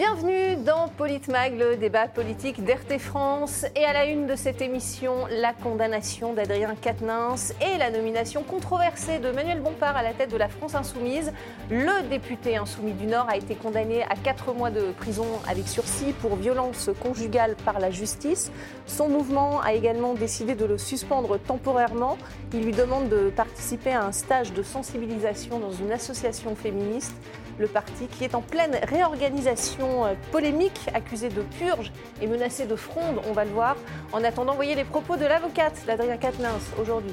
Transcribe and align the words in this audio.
Bienvenue 0.00 0.56
dans 0.64 0.88
Politmag, 0.88 1.58
le 1.58 1.76
débat 1.76 2.08
politique 2.08 2.64
d'RT 2.64 2.98
France. 2.98 3.66
Et 3.76 3.84
à 3.84 3.92
la 3.92 4.06
une 4.06 4.26
de 4.26 4.34
cette 4.34 4.62
émission, 4.62 5.12
la 5.30 5.52
condamnation 5.52 6.32
d'Adrien 6.32 6.74
Quatennens 6.74 7.52
et 7.60 7.76
la 7.76 7.90
nomination 7.90 8.42
controversée 8.42 9.18
de 9.18 9.30
Manuel 9.30 9.60
Bompard 9.60 9.98
à 9.98 10.02
la 10.02 10.14
tête 10.14 10.32
de 10.32 10.38
la 10.38 10.48
France 10.48 10.74
Insoumise. 10.74 11.34
Le 11.68 12.08
député 12.08 12.56
insoumis 12.56 12.94
du 12.94 13.06
Nord 13.06 13.26
a 13.28 13.36
été 13.36 13.54
condamné 13.54 14.02
à 14.04 14.16
4 14.16 14.54
mois 14.54 14.70
de 14.70 14.90
prison 14.92 15.26
avec 15.46 15.68
sursis 15.68 16.14
pour 16.22 16.36
violence 16.36 16.88
conjugale 17.02 17.54
par 17.66 17.78
la 17.78 17.90
justice. 17.90 18.50
Son 18.86 19.10
mouvement 19.10 19.60
a 19.60 19.74
également 19.74 20.14
décidé 20.14 20.54
de 20.54 20.64
le 20.64 20.78
suspendre 20.78 21.38
temporairement. 21.38 22.16
Il 22.54 22.64
lui 22.64 22.72
demande 22.72 23.10
de 23.10 23.28
participer 23.28 23.92
à 23.92 24.06
un 24.06 24.12
stage 24.12 24.54
de 24.54 24.62
sensibilisation 24.62 25.58
dans 25.58 25.72
une 25.72 25.92
association 25.92 26.56
féministe 26.56 27.12
le 27.60 27.68
parti 27.68 28.06
qui 28.06 28.24
est 28.24 28.34
en 28.34 28.40
pleine 28.40 28.76
réorganisation 28.82 30.06
euh, 30.06 30.14
polémique, 30.32 30.80
accusé 30.94 31.28
de 31.28 31.42
purge 31.42 31.92
et 32.20 32.26
menacé 32.26 32.66
de 32.66 32.74
fronde, 32.74 33.20
on 33.28 33.32
va 33.32 33.44
le 33.44 33.50
voir. 33.50 33.76
En 34.12 34.24
attendant, 34.24 34.54
voyez 34.54 34.74
les 34.74 34.84
propos 34.84 35.16
de 35.16 35.26
l'avocate 35.26 35.74
d'Adrien 35.86 36.16
Quatennens 36.16 36.72
aujourd'hui. 36.80 37.12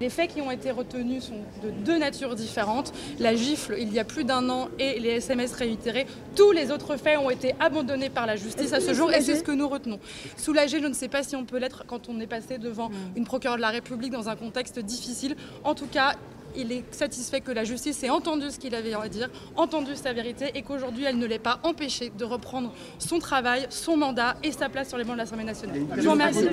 Les 0.00 0.08
faits 0.08 0.32
qui 0.32 0.40
ont 0.40 0.50
été 0.50 0.70
retenus 0.70 1.24
sont 1.24 1.44
de 1.62 1.70
deux 1.70 1.98
natures 1.98 2.34
différentes. 2.34 2.90
La 3.18 3.36
gifle, 3.36 3.76
il 3.78 3.92
y 3.92 3.98
a 3.98 4.04
plus 4.04 4.24
d'un 4.24 4.48
an, 4.48 4.70
et 4.78 4.98
les 4.98 5.10
SMS 5.10 5.52
réitérés. 5.52 6.06
Tous 6.34 6.52
les 6.52 6.70
autres 6.70 6.96
faits 6.96 7.18
ont 7.18 7.28
été 7.28 7.54
abandonnés 7.60 8.08
par 8.08 8.24
la 8.24 8.36
justice 8.36 8.72
à 8.72 8.80
ce 8.80 8.94
jour, 8.94 9.12
et 9.12 9.20
c'est 9.20 9.36
ce 9.36 9.44
que 9.44 9.52
nous 9.52 9.68
retenons. 9.68 10.00
Soulagé, 10.38 10.80
je 10.80 10.86
ne 10.86 10.94
sais 10.94 11.08
pas 11.08 11.22
si 11.22 11.36
on 11.36 11.44
peut 11.44 11.58
l'être 11.58 11.84
quand 11.86 12.08
on 12.08 12.18
est 12.18 12.26
passé 12.26 12.56
devant 12.56 12.88
hmm. 12.88 13.16
une 13.16 13.24
procureure 13.24 13.58
de 13.58 13.62
la 13.62 13.68
République 13.68 14.10
dans 14.10 14.30
un 14.30 14.36
contexte 14.36 14.78
difficile. 14.78 15.36
En 15.64 15.74
tout 15.74 15.86
cas, 15.86 16.14
il 16.56 16.72
est 16.72 16.94
satisfait 16.94 17.40
que 17.40 17.52
la 17.52 17.64
justice 17.64 18.02
ait 18.02 18.10
entendu 18.10 18.50
ce 18.50 18.58
qu'il 18.58 18.74
avait 18.74 18.94
à 18.94 19.08
dire, 19.08 19.30
entendu 19.56 19.96
sa 19.96 20.12
vérité 20.12 20.50
et 20.54 20.62
qu'aujourd'hui 20.62 21.04
elle 21.04 21.18
ne 21.18 21.26
l'ait 21.26 21.38
pas 21.38 21.60
empêché 21.62 22.10
de 22.10 22.24
reprendre 22.24 22.72
son 22.98 23.18
travail, 23.18 23.66
son 23.70 23.96
mandat 23.96 24.36
et 24.42 24.52
sa 24.52 24.68
place 24.68 24.88
sur 24.88 24.98
les 24.98 25.04
bancs 25.04 25.14
de 25.14 25.18
l'Assemblée 25.18 25.44
nationale. 25.44 25.80
Je 25.96 26.02
vous 26.02 26.10
remercie. 26.10 26.48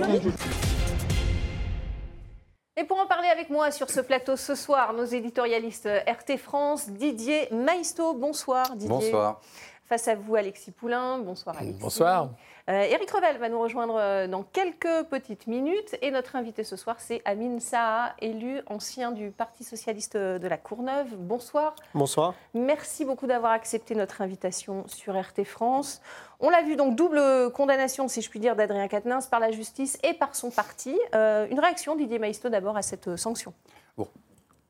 Et 2.80 2.84
pour 2.84 3.00
en 3.00 3.08
parler 3.08 3.28
avec 3.30 3.50
moi 3.50 3.72
sur 3.72 3.90
ce 3.90 4.02
plateau 4.02 4.36
ce 4.36 4.53
soir, 4.53 4.94
nos 4.94 5.06
éditorialistes 5.06 5.90
RT 6.08 6.38
France, 6.38 6.90
Didier 6.90 7.48
Maisto. 7.52 8.14
Bonsoir 8.14 8.75
Didier. 8.75 8.90
Bonsoir. 8.90 9.42
Face 9.86 10.08
à 10.08 10.16
vous, 10.16 10.36
Alexis 10.36 10.72
Poulain. 10.72 11.18
Bonsoir 11.18 11.58
Alexis. 11.58 11.80
Bonsoir. 11.81 12.30
Eric 12.70 13.10
euh, 13.14 13.18
Revel 13.18 13.38
va 13.38 13.48
nous 13.48 13.62
rejoindre 13.62 13.96
euh, 13.98 14.28
dans 14.28 14.44
quelques 14.44 15.06
petites 15.10 15.48
minutes. 15.48 15.96
Et 16.02 16.12
notre 16.12 16.36
invité 16.36 16.66
ce 16.66 16.76
soir, 16.76 16.98
c'est 17.00 17.22
Amin 17.24 17.59
Saha, 17.59 18.14
élu 18.20 18.59
ancien 18.68 19.14
du 19.14 19.32
Parti 19.32 19.64
socialiste 19.64 20.18
de 20.18 20.48
la 20.48 20.58
Courneuve. 20.58 21.08
Bonsoir. 21.16 21.76
Bonsoir. 21.94 22.34
Merci 22.54 23.06
beaucoup 23.06 23.26
d'avoir 23.26 23.54
accepté 23.54 23.96
notre 23.96 24.22
invitation 24.22 24.86
sur 24.88 25.18
RT 25.18 25.46
France. 25.46 26.02
On 26.42 26.50
l'a 26.50 26.62
vu, 26.62 26.76
donc 26.76 26.98
double 26.98 27.52
condamnation, 27.54 28.09
si 28.09 28.22
je 28.22 28.30
puis 28.30 28.42
dire, 28.42 28.58
d'Adrien 28.58 28.90
Quatennens 28.90 29.28
par 29.28 29.40
la 29.40 29.52
justice 29.52 29.98
et 30.04 30.14
par 30.14 30.36
son 30.36 30.52
parti. 30.52 31.00
Euh, 31.16 31.48
une 31.50 31.62
réaction, 31.62 31.96
Didier 31.96 32.20
Maistre, 32.20 32.50
d'abord 32.50 32.76
à 32.76 32.81
cette 32.81 33.16
sanction? 33.16 33.54
Bon, 33.98 34.09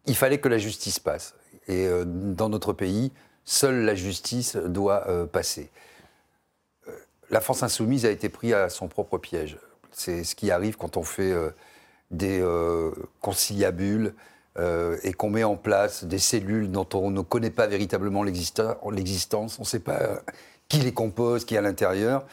il 0.05 0.15
fallait 0.15 0.37
que 0.37 0.49
la 0.49 0.59
justice 0.59 0.99
passe. 0.99 1.33
Et 1.67 1.89
dans 2.05 2.47
notre 2.47 2.71
pays, 2.71 3.11
seule 3.43 3.81
la 3.83 3.93
justice 3.93 4.55
doit 4.55 5.27
passer 5.27 5.69
la 7.29 7.41
France 7.41 7.63
insoumise 7.63 8.05
a 8.05 8.11
été 8.11 8.29
prise 8.29 8.53
à 8.53 8.69
son 8.69 8.87
propre 8.87 9.17
piège. 9.17 9.57
C'est 9.91 10.23
ce 10.23 10.35
qui 10.35 10.51
arrive 10.51 10.77
quand 10.77 10.97
on 10.97 11.03
fait 11.03 11.31
euh, 11.31 11.49
des 12.11 12.39
euh, 12.39 12.91
conciliabules 13.21 14.13
euh, 14.57 14.97
et 15.03 15.13
qu'on 15.13 15.29
met 15.29 15.43
en 15.43 15.55
place 15.55 16.03
des 16.03 16.19
cellules 16.19 16.71
dont 16.71 16.87
on 16.93 17.11
ne 17.11 17.21
connaît 17.21 17.51
pas 17.51 17.67
véritablement 17.67 18.23
l'existence, 18.23 19.59
on 19.59 19.63
ne 19.63 19.65
sait 19.65 19.79
pas 19.79 20.21
qui 20.67 20.77
les 20.79 20.93
compose, 20.93 21.45
qui 21.45 21.55
est 21.55 21.57
à 21.57 21.61
l'intérieur. 21.61 22.25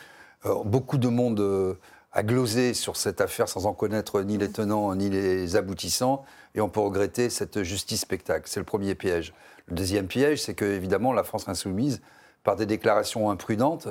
beaucoup 0.65 0.99
de 0.99 1.09
monde 1.09 1.77
a 2.13 2.23
glosé 2.23 2.75
sur 2.75 2.97
cette 2.97 3.21
affaire 3.21 3.49
sans 3.49 3.67
en 3.67 3.75
connaître 3.75 4.23
ni 4.23 4.39
les 4.39 4.51
tenants 4.51 4.95
ni 4.95 5.09
les 5.09 5.55
aboutissants, 5.55 6.25
et 6.55 6.61
on 6.61 6.69
peut 6.69 6.81
regretter 6.81 7.31
cette 7.31 7.63
justice 7.63 8.01
spectacle. 8.01 8.49
C'est 8.49 8.61
le 8.61 8.67
premier 8.67 8.95
piège. 8.95 9.35
Le 9.67 9.77
deuxième 9.77 10.07
piège, 10.07 10.43
c'est 10.43 10.55
que 10.55 10.65
évidemment 10.65 11.13
la 11.13 11.23
France 11.23 11.49
insoumise, 11.49 12.01
par 12.43 12.57
des 12.57 12.67
déclarations 12.67 13.31
imprudentes, 13.31 13.89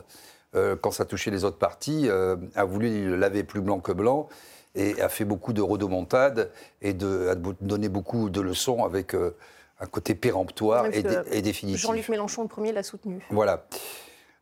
euh, 0.56 0.76
quand 0.80 0.92
ça 0.92 1.06
touchait 1.06 1.32
les 1.32 1.44
autres 1.44 1.58
partis, 1.58 2.08
euh, 2.08 2.36
a 2.56 2.64
voulu 2.64 3.18
laver 3.18 3.44
plus 3.44 3.62
blanc 3.62 3.80
que 3.80 3.92
blanc 3.92 4.30
et 4.76 5.02
a 5.02 5.10
fait 5.10 5.26
beaucoup 5.26 5.54
de 5.54 5.62
rodomontades 5.62 6.52
et 6.82 6.94
de, 6.94 7.30
a 7.30 7.36
donné 7.62 7.90
beaucoup 7.90 8.30
de 8.30 8.42
leçons 8.42 8.84
avec 8.84 9.16
euh, 9.16 9.36
un 9.80 9.86
côté 9.86 10.16
péremptoire 10.16 10.86
et, 10.88 11.42
définitif. 11.42 11.82
Jean-Luc 11.82 12.10
Mélenchon, 12.10 12.44
le 12.44 12.48
premier, 12.48 12.72
l'a 12.72 12.84
soutenu. 12.84 13.26
Voilà. 13.30 13.66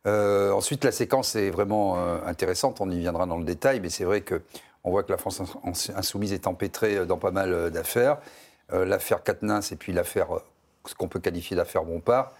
ensuite, 0.04 0.84
la 0.84 0.92
séquence 0.92 1.34
est 1.34 1.50
vraiment 1.50 1.96
intéressante, 2.24 2.80
on 2.80 2.90
y 2.90 2.98
viendra 2.98 3.26
dans 3.26 3.38
le 3.38 3.44
détail, 3.44 3.80
mais 3.80 3.88
c'est 3.88 4.04
vrai 4.04 4.22
qu'on 4.22 4.90
voit 4.90 5.02
que 5.02 5.10
la 5.10 5.18
France 5.18 5.42
insoumise 5.94 6.32
est 6.32 6.46
empêtrée 6.46 7.06
dans 7.06 7.18
pas 7.18 7.30
mal 7.30 7.70
d'affaires. 7.70 8.18
l'affaire 8.70 9.22
Quatennens 9.24 9.72
et 9.72 9.76
puis 9.76 9.92
l'affaire, 9.92 10.28
ce 10.86 10.94
qu'on 10.94 11.08
peut 11.08 11.20
qualifier 11.20 11.56
d'affaire 11.56 11.84
Bompard, 11.84 12.32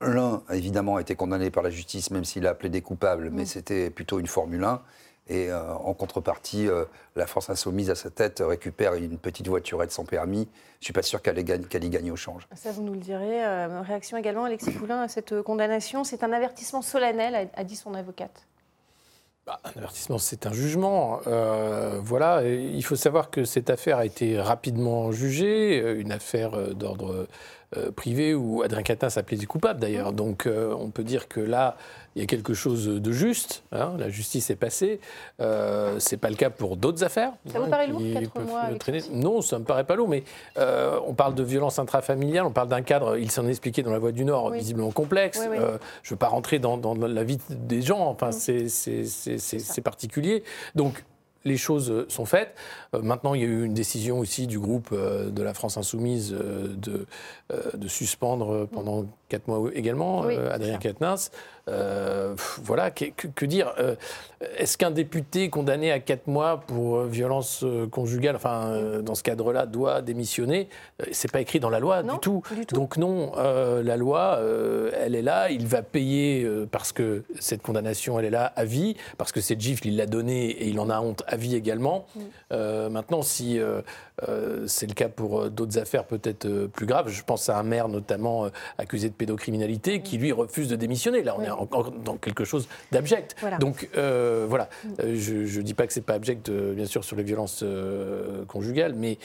L'un, 0.00 0.42
évidemment, 0.50 0.96
a 0.96 1.00
été 1.00 1.14
condamné 1.14 1.50
par 1.50 1.62
la 1.62 1.70
justice, 1.70 2.10
même 2.10 2.24
s'il 2.24 2.46
a 2.46 2.50
appelé 2.50 2.68
des 2.68 2.82
coupables, 2.82 3.30
mais 3.30 3.42
mm. 3.42 3.46
c'était 3.46 3.90
plutôt 3.90 4.18
une 4.18 4.26
Formule 4.26 4.64
1. 4.64 4.82
Et 5.28 5.50
euh, 5.50 5.74
en 5.74 5.92
contrepartie, 5.92 6.68
euh, 6.68 6.84
la 7.16 7.26
France 7.26 7.50
insoumise 7.50 7.90
à 7.90 7.96
sa 7.96 8.10
tête 8.10 8.42
récupère 8.46 8.94
une 8.94 9.18
petite 9.18 9.48
voiturette 9.48 9.90
sans 9.90 10.04
permis. 10.04 10.48
Je 10.80 10.82
ne 10.82 10.84
suis 10.84 10.92
pas 10.92 11.02
sûr 11.02 11.20
qu'elle 11.20 11.38
y, 11.38 11.44
gagne 11.44 12.12
au 12.12 12.16
change. 12.16 12.46
Ça, 12.54 12.70
vous 12.70 12.82
nous 12.82 12.92
le 12.92 13.00
direz. 13.00 13.44
Euh, 13.44 13.80
réaction 13.80 14.16
également, 14.16 14.44
Alexis 14.44 14.70
Poulain, 14.70 15.02
à 15.02 15.08
cette 15.08 15.42
condamnation. 15.42 16.04
C'est 16.04 16.22
un 16.22 16.32
avertissement 16.32 16.80
solennel, 16.80 17.50
a, 17.52 17.64
dit 17.64 17.74
son 17.74 17.94
avocate. 17.94 18.46
Bah, 19.46 19.58
un 19.64 19.78
avertissement, 19.78 20.18
c'est 20.18 20.46
un 20.46 20.52
jugement. 20.52 21.20
voilà, 22.02 22.42
il 22.44 22.84
faut 22.84 22.96
savoir 22.96 23.30
que 23.30 23.44
cette 23.44 23.70
affaire 23.70 23.98
a 23.98 24.04
été 24.04 24.40
rapidement 24.40 25.10
jugée, 25.10 25.78
une 25.98 26.12
affaire 26.12 26.74
d'ordre 26.74 27.26
euh, 27.76 27.90
privé 27.90 28.34
où 28.34 28.62
Adrien 28.62 28.82
Quatennens 28.82 29.14
s'appelait 29.14 29.36
des 29.36 29.46
coupables 29.46 29.80
d'ailleurs. 29.80 30.12
Donc 30.12 30.46
euh, 30.46 30.74
on 30.78 30.90
peut 30.90 31.04
dire 31.04 31.28
que 31.28 31.40
là, 31.40 31.76
il 32.14 32.20
y 32.20 32.22
a 32.22 32.26
quelque 32.26 32.54
chose 32.54 32.86
de 32.86 33.12
juste. 33.12 33.62
Hein, 33.72 33.94
la 33.98 34.08
justice 34.08 34.50
est 34.50 34.56
passée. 34.56 35.00
Euh, 35.40 35.96
c'est 35.98 36.16
pas 36.16 36.30
le 36.30 36.36
cas 36.36 36.48
pour 36.48 36.76
d'autres 36.76 37.04
affaires. 37.04 37.32
Ça 37.46 37.60
vous 37.60 37.68
paraît 37.68 37.88
lourd, 37.88 38.00
4 38.00 38.40
mois 38.40 38.70
Non, 39.12 39.42
ça 39.42 39.58
me 39.58 39.64
paraît 39.64 39.84
pas 39.84 39.96
lourd, 39.96 40.08
mais 40.08 40.24
euh, 40.58 40.98
on 41.06 41.14
parle 41.14 41.34
de 41.34 41.42
violence 41.42 41.78
intrafamiliale, 41.78 42.46
on 42.46 42.52
parle 42.52 42.68
d'un 42.68 42.82
cadre, 42.82 43.18
il 43.18 43.30
s'en 43.30 43.46
est 43.46 43.50
expliqué 43.50 43.82
dans 43.82 43.92
la 43.92 43.98
Voie 43.98 44.12
du 44.12 44.24
Nord, 44.24 44.50
visiblement 44.50 44.92
complexe. 44.92 45.40
je 45.42 45.60
ne 45.60 45.78
veux 46.08 46.16
pas 46.16 46.28
rentrer 46.28 46.58
dans, 46.58 46.94
la 46.94 47.24
vie 47.24 47.38
des 47.50 47.82
gens, 47.82 48.06
enfin, 48.06 48.30
mm. 48.30 48.68
c'est 48.68 49.80
particulier. 49.82 50.42
Donc, 50.74 51.04
les 51.46 51.56
choses 51.56 52.06
sont 52.08 52.26
faites. 52.26 52.54
Euh, 52.94 53.00
maintenant, 53.00 53.34
il 53.34 53.40
y 53.40 53.44
a 53.44 53.46
eu 53.46 53.64
une 53.64 53.74
décision 53.74 54.18
aussi 54.18 54.46
du 54.46 54.58
groupe 54.58 54.90
euh, 54.92 55.30
de 55.30 55.42
la 55.42 55.54
France 55.54 55.78
Insoumise 55.78 56.34
euh, 56.34 56.74
de 57.74 57.88
suspendre 57.88 58.66
pendant 58.66 59.06
quatre 59.28 59.48
mois 59.48 59.70
également 59.74 60.22
Adrien 60.22 60.78
Quatennens. 60.78 61.30
voilà, 61.66 62.90
que, 62.90 63.44
dire 63.44 63.72
Est-ce 64.58 64.78
qu'un 64.78 64.90
député 64.90 65.50
condamné 65.50 65.90
à 65.92 65.98
quatre 66.00 66.26
mois 66.26 66.60
pour 66.66 67.02
violence 67.02 67.64
conjugale, 67.90 68.36
enfin, 68.36 69.00
dans 69.02 69.14
ce 69.14 69.22
cadre-là, 69.22 69.66
doit 69.66 70.02
démissionner 70.02 70.68
C'est 71.12 71.30
pas 71.30 71.40
écrit 71.40 71.60
dans 71.60 71.70
la 71.70 71.80
loi 71.80 72.02
du, 72.02 72.18
tout. 72.20 72.42
Donc 72.72 72.96
non, 72.96 73.32
la 73.36 73.96
loi, 73.96 74.40
elle 75.00 75.14
est 75.14 75.22
là. 75.22 75.50
Il 75.50 75.66
va 75.66 75.82
payer 75.82 76.48
parce 76.70 76.92
que 76.92 77.24
cette 77.40 77.62
condamnation, 77.62 78.18
elle 78.18 78.26
est 78.26 78.30
là 78.30 78.52
à 78.56 78.64
vie, 78.64 78.96
parce 79.18 79.32
que 79.32 79.40
cette 79.40 79.60
gifle, 79.60 79.88
il 79.88 79.96
l'a 79.96 80.06
donnée 80.06 80.50
et 80.50 80.68
il 80.68 80.78
en 80.80 80.90
a 80.90 81.00
honte 81.00 81.22
à 81.26 81.36
vie 81.36 81.54
également. 81.54 82.06
Euh, 82.52 82.88
maintenant, 82.88 83.22
si 83.22 83.58
euh, 83.58 83.82
euh, 84.28 84.66
c'est 84.66 84.86
le 84.86 84.94
cas 84.94 85.08
pour 85.08 85.50
d'autres 85.50 85.78
affaires 85.78 86.04
peut-être 86.04 86.66
plus 86.66 86.86
graves, 86.86 87.08
je 87.08 87.22
pense 87.22 87.48
à 87.48 87.58
un 87.58 87.62
maire 87.62 87.88
notamment 87.88 88.48
accusé 88.78 89.08
de 89.08 89.14
pédocriminalité 89.16 90.00
qui 90.00 90.18
lui 90.18 90.32
refuse 90.32 90.68
de 90.68 90.76
démissionner. 90.76 91.22
Là, 91.22 91.36
on 91.38 91.42
est 91.42 91.50
encore 91.50 91.90
dans 91.90 92.16
quelque 92.16 92.44
chose 92.44 92.68
d'abject. 92.92 93.36
Donc 93.60 93.88
voilà, 93.94 94.68
je 94.98 95.58
ne 95.58 95.62
dis 95.62 95.74
pas 95.74 95.86
que 95.86 95.92
c'est 95.92 96.00
pas 96.00 96.14
abject, 96.14 96.50
bien 96.50 96.86
sûr, 96.86 97.04
sur 97.04 97.16
les 97.16 97.22
violences 97.22 97.64
conjugales, 98.48 98.94
mais 98.94 99.18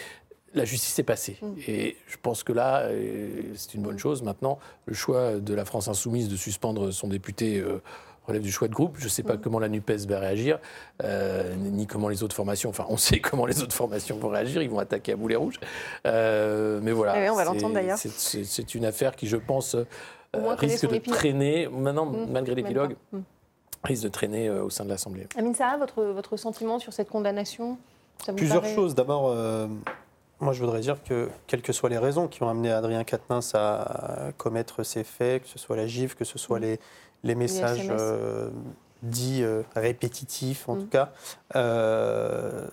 la 0.54 0.66
justice 0.66 1.00
est 1.00 1.04
passée. 1.04 1.38
Mm. 1.42 1.54
Et 1.68 1.98
je 2.08 2.18
pense 2.22 2.44
que 2.44 2.52
là, 2.52 2.90
c'est 3.56 3.74
une 3.74 3.84
bonne 3.84 4.00
chose. 4.00 4.22
Maintenant, 4.22 4.60
le 4.86 4.94
choix 4.94 5.40
de 5.40 5.54
la 5.54 5.64
France 5.66 5.88
insoumise 5.88 6.28
de 6.28 6.36
suspendre 6.36 6.92
son 6.92 7.08
député 7.08 7.64
relève 8.31 8.44
du 8.44 8.51
choix 8.51 8.68
de 8.68 8.74
groupe. 8.74 8.95
Je 8.98 9.06
ne 9.06 9.10
sais 9.10 9.24
pas 9.24 9.36
mm. 9.36 9.42
comment 9.42 9.60
la 9.60 9.69
NUPES 9.69 10.07
va 10.07 10.19
réagir, 10.19 10.60
euh, 11.04 11.56
ni 11.56 11.88
comment 11.88 12.10
les 12.10 12.24
autres 12.24 12.36
formations. 12.36 12.69
Enfin, 12.69 12.86
on 12.89 12.98
sait 12.98 13.19
comment 13.22 13.45
les 13.45 13.62
autres 13.62 13.75
formations 13.75 14.18
vont 14.18 14.30
réagir. 14.30 14.62
Ils 14.62 14.69
vont 14.69 14.80
attaquer 14.80 15.13
à 15.13 15.16
boulet 15.16 15.36
rouge. 15.36 15.60
Euh, 16.06 16.80
mais 16.81 16.92
voilà. 16.92 17.25
Eh 17.25 17.30
on 17.30 17.36
va 17.36 17.45
l'entendre 17.45 17.74
d'ailleurs. 17.74 17.98
C'est 17.98 18.75
une 18.75 18.86
affaire 18.86 19.16
qui, 19.16 19.28
je 19.28 19.38
pense, 19.38 19.75
euh, 19.75 19.86
risque 20.56 20.88
de 20.89 20.98
traîner, 20.98 21.68
maintenant, 21.68 22.06
mm. 22.06 22.31
malgré 22.31 22.56
l'épilogue, 22.56 22.95
mm. 23.12 23.19
risque 23.83 24.04
de 24.04 24.10
traîner 24.10 24.50
au 24.50 24.69
sein 24.69 24.86
de 24.86 24.89
l'Assemblée. 24.89 25.28
Amine 25.38 25.56
Saha, 25.56 25.78
votre, 25.78 26.04
votre 26.04 26.38
sentiment 26.38 26.80
sur 26.80 26.94
cette 26.94 27.10
condamnation? 27.10 27.78
Plusieurs 28.36 28.66
choses. 28.66 28.94
D'abord, 28.94 29.36
moi, 30.42 30.54
je 30.54 30.60
voudrais 30.60 30.82
dire 30.82 31.02
que, 31.04 31.30
quelles 31.48 31.62
que 31.62 31.72
soient 31.72 31.90
les 31.90 31.98
raisons 31.98 32.28
qui 32.28 32.42
ont 32.44 32.50
amené 32.50 32.72
Adrien 32.72 33.04
Quatennens 33.04 33.54
à 33.54 34.32
commettre 34.38 34.84
ces 34.84 35.04
faits, 35.04 35.44
que 35.44 35.50
ce 35.50 35.60
soit 35.60 35.76
la 35.76 35.88
gifle, 35.88 36.16
que 36.16 36.26
ce 36.26 36.38
soit 36.38 36.60
mm. 36.60 36.64
les, 36.64 36.80
les 37.24 37.36
messages 37.36 37.88
euh, 37.90 38.50
dits 39.04 39.44
euh, 39.44 39.62
répétitifs, 39.76 40.68
en 40.68 40.76
mm. 40.76 40.80
tout 40.80 40.88
cas, 40.88 41.12
euh, 41.56 42.68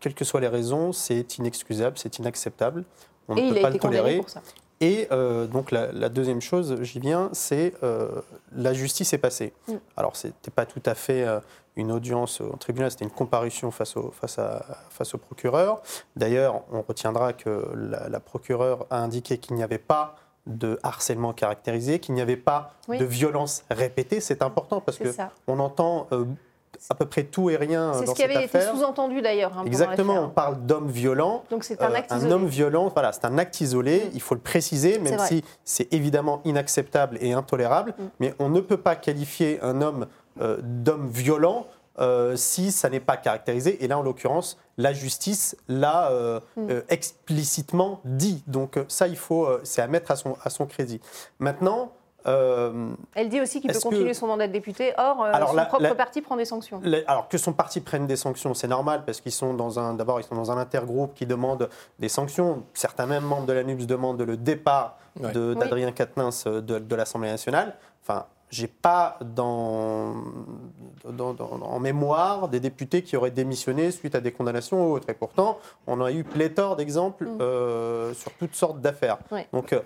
quelles 0.00 0.14
que 0.14 0.24
soient 0.24 0.40
les 0.40 0.48
raisons, 0.48 0.92
c'est 0.92 1.38
inexcusable, 1.38 1.96
c'est 1.96 2.18
inacceptable. 2.18 2.84
On 3.28 3.36
ne 3.36 3.52
peut 3.52 3.60
pas 3.60 3.70
le 3.70 3.78
tolérer. 3.78 4.18
Pour 4.18 4.28
ça. 4.28 4.42
Et 4.82 5.08
donc 5.50 5.70
la, 5.70 6.08
deuxième 6.08 6.40
chose, 6.40 6.82
j'y 6.82 6.98
viens, 6.98 7.30
c'est 7.32 7.72
la 8.54 8.72
justice 8.74 9.12
est 9.12 9.18
passée. 9.18 9.52
Mm. 9.68 9.74
Alors 9.96 10.16
c'était 10.16 10.50
pas 10.50 10.66
tout 10.66 10.82
à 10.84 10.94
fait 10.94 11.24
une 11.76 11.90
audience 11.90 12.40
au 12.40 12.56
tribunal, 12.56 12.90
c'était 12.90 13.04
une 13.04 13.10
comparution 13.10 13.70
face 13.70 13.96
au, 13.96 14.10
face 14.10 14.38
à, 14.38 14.64
face 14.90 15.14
au 15.14 15.18
procureur. 15.18 15.82
D'ailleurs, 16.16 16.62
on 16.72 16.82
retiendra 16.82 17.32
que 17.32 17.66
la, 17.74 18.20
procureure 18.20 18.86
a 18.90 18.98
indiqué 18.98 19.38
qu'il 19.38 19.56
n'y 19.56 19.62
avait 19.62 19.78
pas 19.78 20.16
de 20.46 20.78
harcèlement 20.82 21.32
caractérisé, 21.32 21.98
qu'il 21.98 22.14
n'y 22.14 22.20
avait 22.20 22.36
pas 22.36 22.74
de 22.88 23.04
violence 23.04 23.64
répétée. 23.70 24.20
C'est 24.20 24.42
important 24.42 24.80
parce 24.80 24.98
qu'on 25.46 25.58
entend 25.60 26.08
euh, 26.12 26.24
à 26.90 26.94
peu 26.94 27.06
près 27.06 27.24
tout 27.24 27.50
et 27.50 27.56
rien 27.56 27.92
C'est 27.94 28.06
ce 28.06 28.14
qui 28.14 28.22
avait 28.22 28.44
été 28.44 28.60
sous-entendu 28.60 29.22
d'ailleurs. 29.22 29.56
Hein, 29.56 29.64
Exactement, 29.66 30.24
on 30.24 30.28
parle 30.28 30.64
d'homme 30.66 30.88
violent. 30.88 31.44
Donc 31.50 31.64
c'est 31.64 31.80
un 31.82 31.94
acte 31.94 32.10
isolé. 32.10 32.26
Un 32.26 32.34
homme 32.34 32.46
violent, 32.46 32.88
voilà, 32.92 33.12
c'est 33.12 33.24
un 33.24 33.38
acte 33.38 33.60
isolé, 33.60 33.98
mm. 33.98 34.10
il 34.14 34.20
faut 34.20 34.34
le 34.34 34.40
préciser, 34.40 34.98
même 34.98 35.18
si 35.20 35.44
c'est 35.64 35.92
évidemment 35.92 36.40
inacceptable 36.44 37.18
et 37.20 37.32
intolérable, 37.32 37.94
mm. 37.98 38.02
mais 38.20 38.34
on 38.38 38.48
ne 38.48 38.60
peut 38.60 38.76
pas 38.76 38.96
qualifier 38.96 39.60
un 39.62 39.80
homme 39.80 40.06
euh, 40.40 40.58
d'homme 40.62 41.08
violent 41.08 41.66
euh, 41.98 42.36
si 42.36 42.72
ça 42.72 42.88
n'est 42.88 43.00
pas 43.00 43.16
caractérisé. 43.16 43.84
Et 43.84 43.88
là, 43.88 43.98
en 43.98 44.02
l'occurrence, 44.02 44.58
la 44.78 44.92
justice 44.92 45.56
l'a 45.68 46.10
euh, 46.10 46.40
mm. 46.56 46.68
explicitement 46.88 48.00
dit. 48.04 48.42
Donc 48.46 48.78
ça, 48.88 49.08
il 49.08 49.16
faut, 49.16 49.48
c'est 49.62 49.82
à 49.82 49.86
mettre 49.86 50.10
à 50.10 50.16
son, 50.16 50.36
à 50.42 50.50
son 50.50 50.66
crédit. 50.66 51.00
Maintenant, 51.38 51.92
Elle 52.24 53.28
dit 53.28 53.40
aussi 53.40 53.60
qu'il 53.60 53.72
peut 53.72 53.80
continuer 53.80 54.14
son 54.14 54.26
mandat 54.26 54.46
de 54.46 54.52
député, 54.52 54.92
or 54.98 55.26
son 55.48 55.64
propre 55.66 55.94
parti 55.94 56.20
prend 56.20 56.36
des 56.36 56.44
sanctions. 56.44 56.80
alors 57.06 57.28
que 57.28 57.38
son 57.38 57.52
parti 57.52 57.80
prenne 57.80 58.06
des 58.06 58.16
sanctions, 58.16 58.54
c'est 58.54 58.68
normal 58.68 59.04
parce 59.04 59.20
qu'ils 59.20 59.32
sont 59.32 59.54
dans 59.54 59.78
un, 59.78 59.94
d'abord 59.94 60.20
ils 60.20 60.24
sont 60.24 60.34
dans 60.34 60.50
un 60.50 60.58
intergroupe 60.58 61.14
qui 61.14 61.26
demande 61.26 61.68
des 61.98 62.08
sanctions. 62.08 62.62
Certains 62.74 63.06
même 63.06 63.24
membres 63.24 63.46
de 63.46 63.52
la 63.52 63.64
NUPS 63.64 63.86
demandent 63.86 64.22
le 64.22 64.36
départ 64.36 64.96
d'Adrien 65.16 65.92
Quatennens 65.92 66.44
de, 66.46 66.78
de 66.78 66.96
l'Assemblée 66.96 67.30
nationale. 67.30 67.74
Enfin, 68.02 68.26
j'ai 68.52 68.68
pas 68.68 69.18
dans, 69.24 70.14
en 71.62 71.80
mémoire 71.80 72.48
des 72.48 72.60
députés 72.60 73.02
qui 73.02 73.16
auraient 73.16 73.30
démissionné 73.30 73.90
suite 73.90 74.14
à 74.14 74.20
des 74.20 74.30
condamnations 74.30 74.86
ou 74.86 74.92
autres. 74.94 75.08
Et 75.08 75.14
pourtant, 75.14 75.58
on 75.86 76.02
a 76.02 76.12
eu 76.12 76.22
pléthore 76.22 76.76
d'exemples 76.76 77.24
mm. 77.24 77.38
euh, 77.40 78.12
sur 78.12 78.30
toutes 78.32 78.54
sortes 78.54 78.80
d'affaires. 78.80 79.18
Donc, 79.54 79.72
euh, 79.72 79.80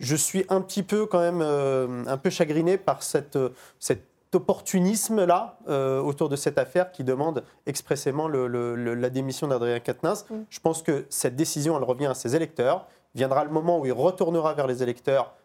je 0.00 0.16
suis 0.16 0.44
un 0.48 0.60
petit 0.60 0.82
peu 0.82 1.06
quand 1.06 1.20
même 1.20 1.40
euh, 1.42 2.04
un 2.06 2.16
peu 2.16 2.30
chagriné 2.30 2.76
par 2.78 3.02
cette, 3.02 3.38
cet 3.78 4.02
opportunisme-là 4.34 5.58
autour 6.04 6.28
de 6.28 6.34
cette 6.34 6.58
affaire 6.58 6.90
qui 6.90 7.04
demande 7.04 7.44
expressément 7.66 8.26
la 8.26 9.10
démission 9.10 9.46
d'Adrien 9.46 9.78
Quatennens. 9.78 10.26
Mm. 10.28 10.34
Je 10.50 10.58
pense 10.58 10.82
que 10.82 11.06
cette 11.08 11.36
décision, 11.36 11.76
elle 11.76 11.84
revient 11.84 12.06
à 12.06 12.14
ses 12.14 12.34
électeurs. 12.34 12.88
Viendra 13.14 13.44
le 13.44 13.50
moment 13.50 13.78
où 13.78 13.86
il 13.86 13.92
retournera 13.92 14.54
vers 14.54 14.66
les 14.66 14.82
électeurs 14.82 15.36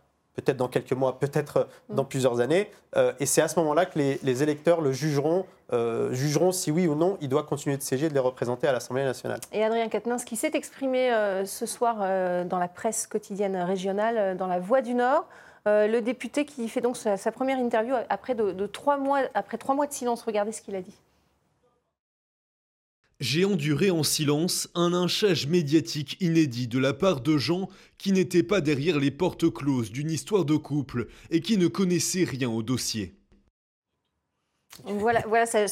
peut-être 0.41 0.57
dans 0.57 0.67
quelques 0.67 0.93
mois, 0.93 1.19
peut-être 1.19 1.67
mm. 1.89 1.95
dans 1.95 2.05
plusieurs 2.05 2.39
années. 2.39 2.69
Euh, 2.95 3.13
et 3.19 3.25
c'est 3.25 3.41
à 3.41 3.47
ce 3.47 3.59
moment-là 3.59 3.85
que 3.85 3.99
les, 3.99 4.43
électeurs 4.43 4.81
le 4.81 4.91
jugeront, 4.91 5.45
euh, 5.73 6.13
jugeront 6.13 6.51
si 6.51 6.71
oui 6.71 6.87
ou 6.87 6.95
non 6.95 7.17
il 7.21 7.29
doit 7.29 7.43
continuer 7.43 7.77
de 7.77 7.81
siéger, 7.81 8.09
de 8.09 8.13
les 8.13 8.19
représenter 8.19 8.67
à 8.67 8.71
l'Assemblée 8.71 9.03
nationale. 9.03 9.39
Et 9.51 9.63
Adrien 9.63 9.87
Quatennens, 9.89 10.23
qui 10.25 10.35
s'est 10.35 10.51
exprimé 10.53 11.11
euh, 11.11 11.45
ce 11.45 11.65
soir 11.65 11.97
dans 12.45 12.59
la 12.59 12.67
presse 12.67 13.07
quotidienne 13.07 13.57
régionale, 13.57 14.37
dans 14.37 14.47
La 14.47 14.59
Voix 14.59 14.81
du 14.81 14.93
Nord, 14.93 15.25
le 15.65 15.99
député 15.99 16.45
qui 16.45 16.67
fait 16.67 16.81
donc 16.81 16.97
sa, 16.97 17.31
première 17.31 17.59
interview 17.59 17.93
après, 18.09 18.33
de, 18.33 18.65
trois 18.65 18.97
mois, 18.97 19.19
après 19.35 19.57
trois 19.57 19.75
mois 19.75 19.85
de 19.85 19.93
silence. 19.93 20.23
Regardez 20.23 20.51
ce 20.51 20.61
qu'il 20.61 20.75
a 20.75 20.81
dit. 20.81 20.95
J'ai 23.19 23.43
enduré 23.43 23.91
en 23.91 24.03
silence 24.03 24.69
un 24.75 24.91
lynchage 24.91 25.45
médiatique 25.47 26.15
inédit 26.21 26.69
de 26.69 26.79
la 26.79 26.93
part 26.93 27.19
de 27.19 27.37
gens 27.37 27.67
qui 27.97 28.13
n'étaient 28.13 28.43
pas 28.43 28.61
derrière 28.61 28.97
les 28.97 29.11
portes 29.11 29.53
closes 29.53 29.91
d'une 29.91 30.09
histoire 30.09 30.45
de 30.45 30.55
couple 30.55 31.07
et 31.29 31.41
qui 31.41 31.57
ne 31.57 31.67
connaissaient 31.67 32.23
rien 32.23 32.49
au 32.49 32.63
dossier. 32.63 33.13
Voilà, 34.85 35.21
voilà 35.27 35.45
ça, 35.45 35.65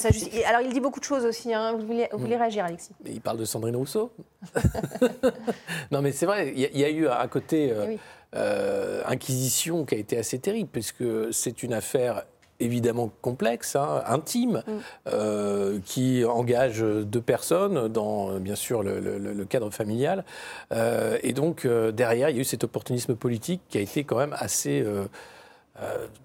Alors, 0.46 0.60
il 0.62 0.74
dit 0.74 0.82
beaucoup 0.82 1.00
de 1.00 1.06
choses 1.06 1.24
aussi. 1.24 1.54
Hein. 1.54 1.72
Vous, 1.78 1.86
voulez, 1.86 2.10
vous, 2.12 2.20
voulez, 2.20 2.36
mm. 2.36 2.40
réagir, 2.40 2.66
Alexis? 2.66 2.92
Il 3.06 3.22
parle 3.22 3.38
de 3.38 3.46
Sandrine 3.46 3.78
Rousseau. 3.78 4.12
non, 5.92 6.02
mais 6.02 6.12
c'est 6.12 6.26
vrai, 6.26 6.52
il 6.54 6.78
y, 6.78 6.84
a 6.84 6.90
eu 6.90 7.08
à 7.08 7.26
côté 7.30 7.72
euh, 7.72 7.96
euh, 8.36 9.04
Inquisition 9.06 9.86
qui 9.86 9.96
a 9.96 9.98
été 9.98 10.18
assez 10.18 10.40
terrible, 10.40 10.70
puisque 10.70 11.06
c'est 11.32 11.64
une 11.64 11.72
affaire 11.72 12.26
évidemment 12.60 13.12
complexe, 13.22 13.76
hein, 13.76 14.04
intime, 14.08 14.64
mm. 14.66 14.72
euh, 15.08 15.80
qui 15.86 16.26
engage 16.26 16.82
deux 16.82 17.22
personnes 17.22 17.88
dans, 17.88 18.40
bien 18.40 18.56
sûr, 18.56 18.84
le, 18.84 19.46
cadre 19.46 19.70
familial. 19.70 20.26
Euh, 20.72 21.18
et 21.24 21.34
donc, 21.34 21.66
euh, 21.66 21.92
derrière, 21.92 22.30
il 22.30 22.36
y 22.36 22.40
a 22.40 22.42
eu 22.42 22.46
cet 22.46 22.64
opportunisme 22.64 23.16
politique 23.16 23.62
qui 23.70 23.78
a 23.78 23.82
été 23.82 24.04
quand 24.04 24.18
même 24.18 24.36
assez 24.38 24.86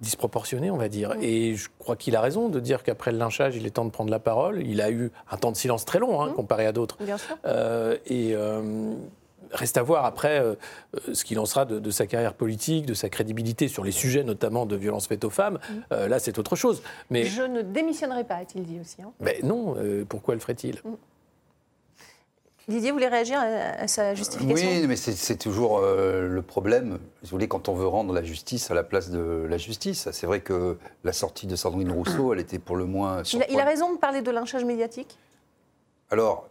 disproportionné, 0.00 0.70
on 0.70 0.78
va 0.78 0.88
dire. 0.88 1.10
Mm. 1.10 1.22
Et 1.22 1.54
je 1.54 1.68
crois 1.78 1.96
qu'il 1.96 2.16
a 2.16 2.20
raison 2.20 2.48
de 2.48 2.58
dire 2.58 2.82
qu'après 2.82 3.12
le 3.12 3.18
lynchage, 3.18 3.54
il 3.54 3.66
est 3.66 3.70
temps 3.70 3.84
de 3.84 3.90
prendre 3.90 4.10
la 4.10 4.18
parole. 4.18 4.62
Il 4.66 4.80
a 4.80 4.90
eu 4.90 5.10
un 5.30 5.36
temps 5.36 5.52
de 5.52 5.56
silence 5.56 5.84
très 5.84 5.98
long, 5.98 6.22
hein, 6.22 6.30
mm. 6.30 6.34
comparé 6.34 6.66
à 6.66 6.72
d'autres. 6.72 6.96
Bien 7.02 7.18
sûr. 7.18 7.36
et 8.06 8.34
reste 9.52 9.76
à 9.76 9.82
voir 9.82 10.04
après 10.04 10.40
euh, 10.40 10.54
euh, 10.94 11.14
ce 11.14 11.24
qu'il 11.24 11.38
en 11.38 11.46
sera 11.46 11.64
de, 11.64 11.90
sa 11.90 12.06
carrière 12.06 12.34
politique, 12.34 12.86
de 12.86 12.94
sa 12.94 13.08
crédibilité 13.08 13.68
sur 13.68 13.84
les 13.84 13.92
sujets 13.92 14.24
notamment 14.24 14.66
de 14.66 14.76
violences 14.76 15.06
faites 15.06 15.24
aux 15.24 15.30
femmes. 15.30 15.54
Mm. 15.54 15.74
Euh, 15.92 16.08
là, 16.08 16.18
c'est 16.18 16.38
autre 16.38 16.56
chose. 16.56 16.82
Mais 17.10 17.24
je 17.24 17.42
ne 17.42 17.62
démissionnerai 17.62 18.24
pas, 18.24 18.36
a-t-il 18.36 18.64
dit 18.64 18.78
aussi. 18.80 19.02
Hein. 19.02 19.12
Mais 19.20 19.40
non, 19.42 19.76
pourquoi 20.08 20.34
le 20.34 20.40
ferait-il? 20.40 20.80
Mm. 20.84 20.94
Didier, 22.68 22.90
vous 22.90 22.96
voulez 22.96 23.08
réagir 23.08 23.40
à, 23.40 23.88
sa 23.88 24.14
justification? 24.14 24.68
Oui, 24.68 24.86
mais 24.86 24.94
c'est 24.94 25.36
toujours 25.36 25.80
le 25.80 26.42
problème, 26.42 27.00
vous 27.22 27.28
voulez, 27.28 27.48
quand 27.48 27.68
on 27.68 27.74
veut 27.74 27.88
rendre 27.88 28.14
la 28.14 28.22
justice 28.22 28.70
à 28.70 28.74
la 28.74 28.84
place 28.84 29.10
de 29.10 29.46
la 29.50 29.58
justice. 29.58 30.08
C'est 30.12 30.26
vrai 30.26 30.40
que 30.40 30.78
la 31.02 31.12
sortie 31.12 31.48
de 31.48 31.56
Sandrine 31.56 31.90
Rousseau, 31.90 32.32
elle 32.32 32.38
était 32.38 32.60
pour 32.60 32.76
le 32.76 32.84
moins... 32.84 33.24
Il 33.32 33.42
a, 33.42 33.50
il 33.50 33.58
a 33.58 33.64
raison 33.64 33.92
de 33.92 33.98
parler 33.98 34.22
de 34.22 34.30
lynchage 34.30 34.64
médiatique? 34.64 35.18
Alors, 36.10 36.46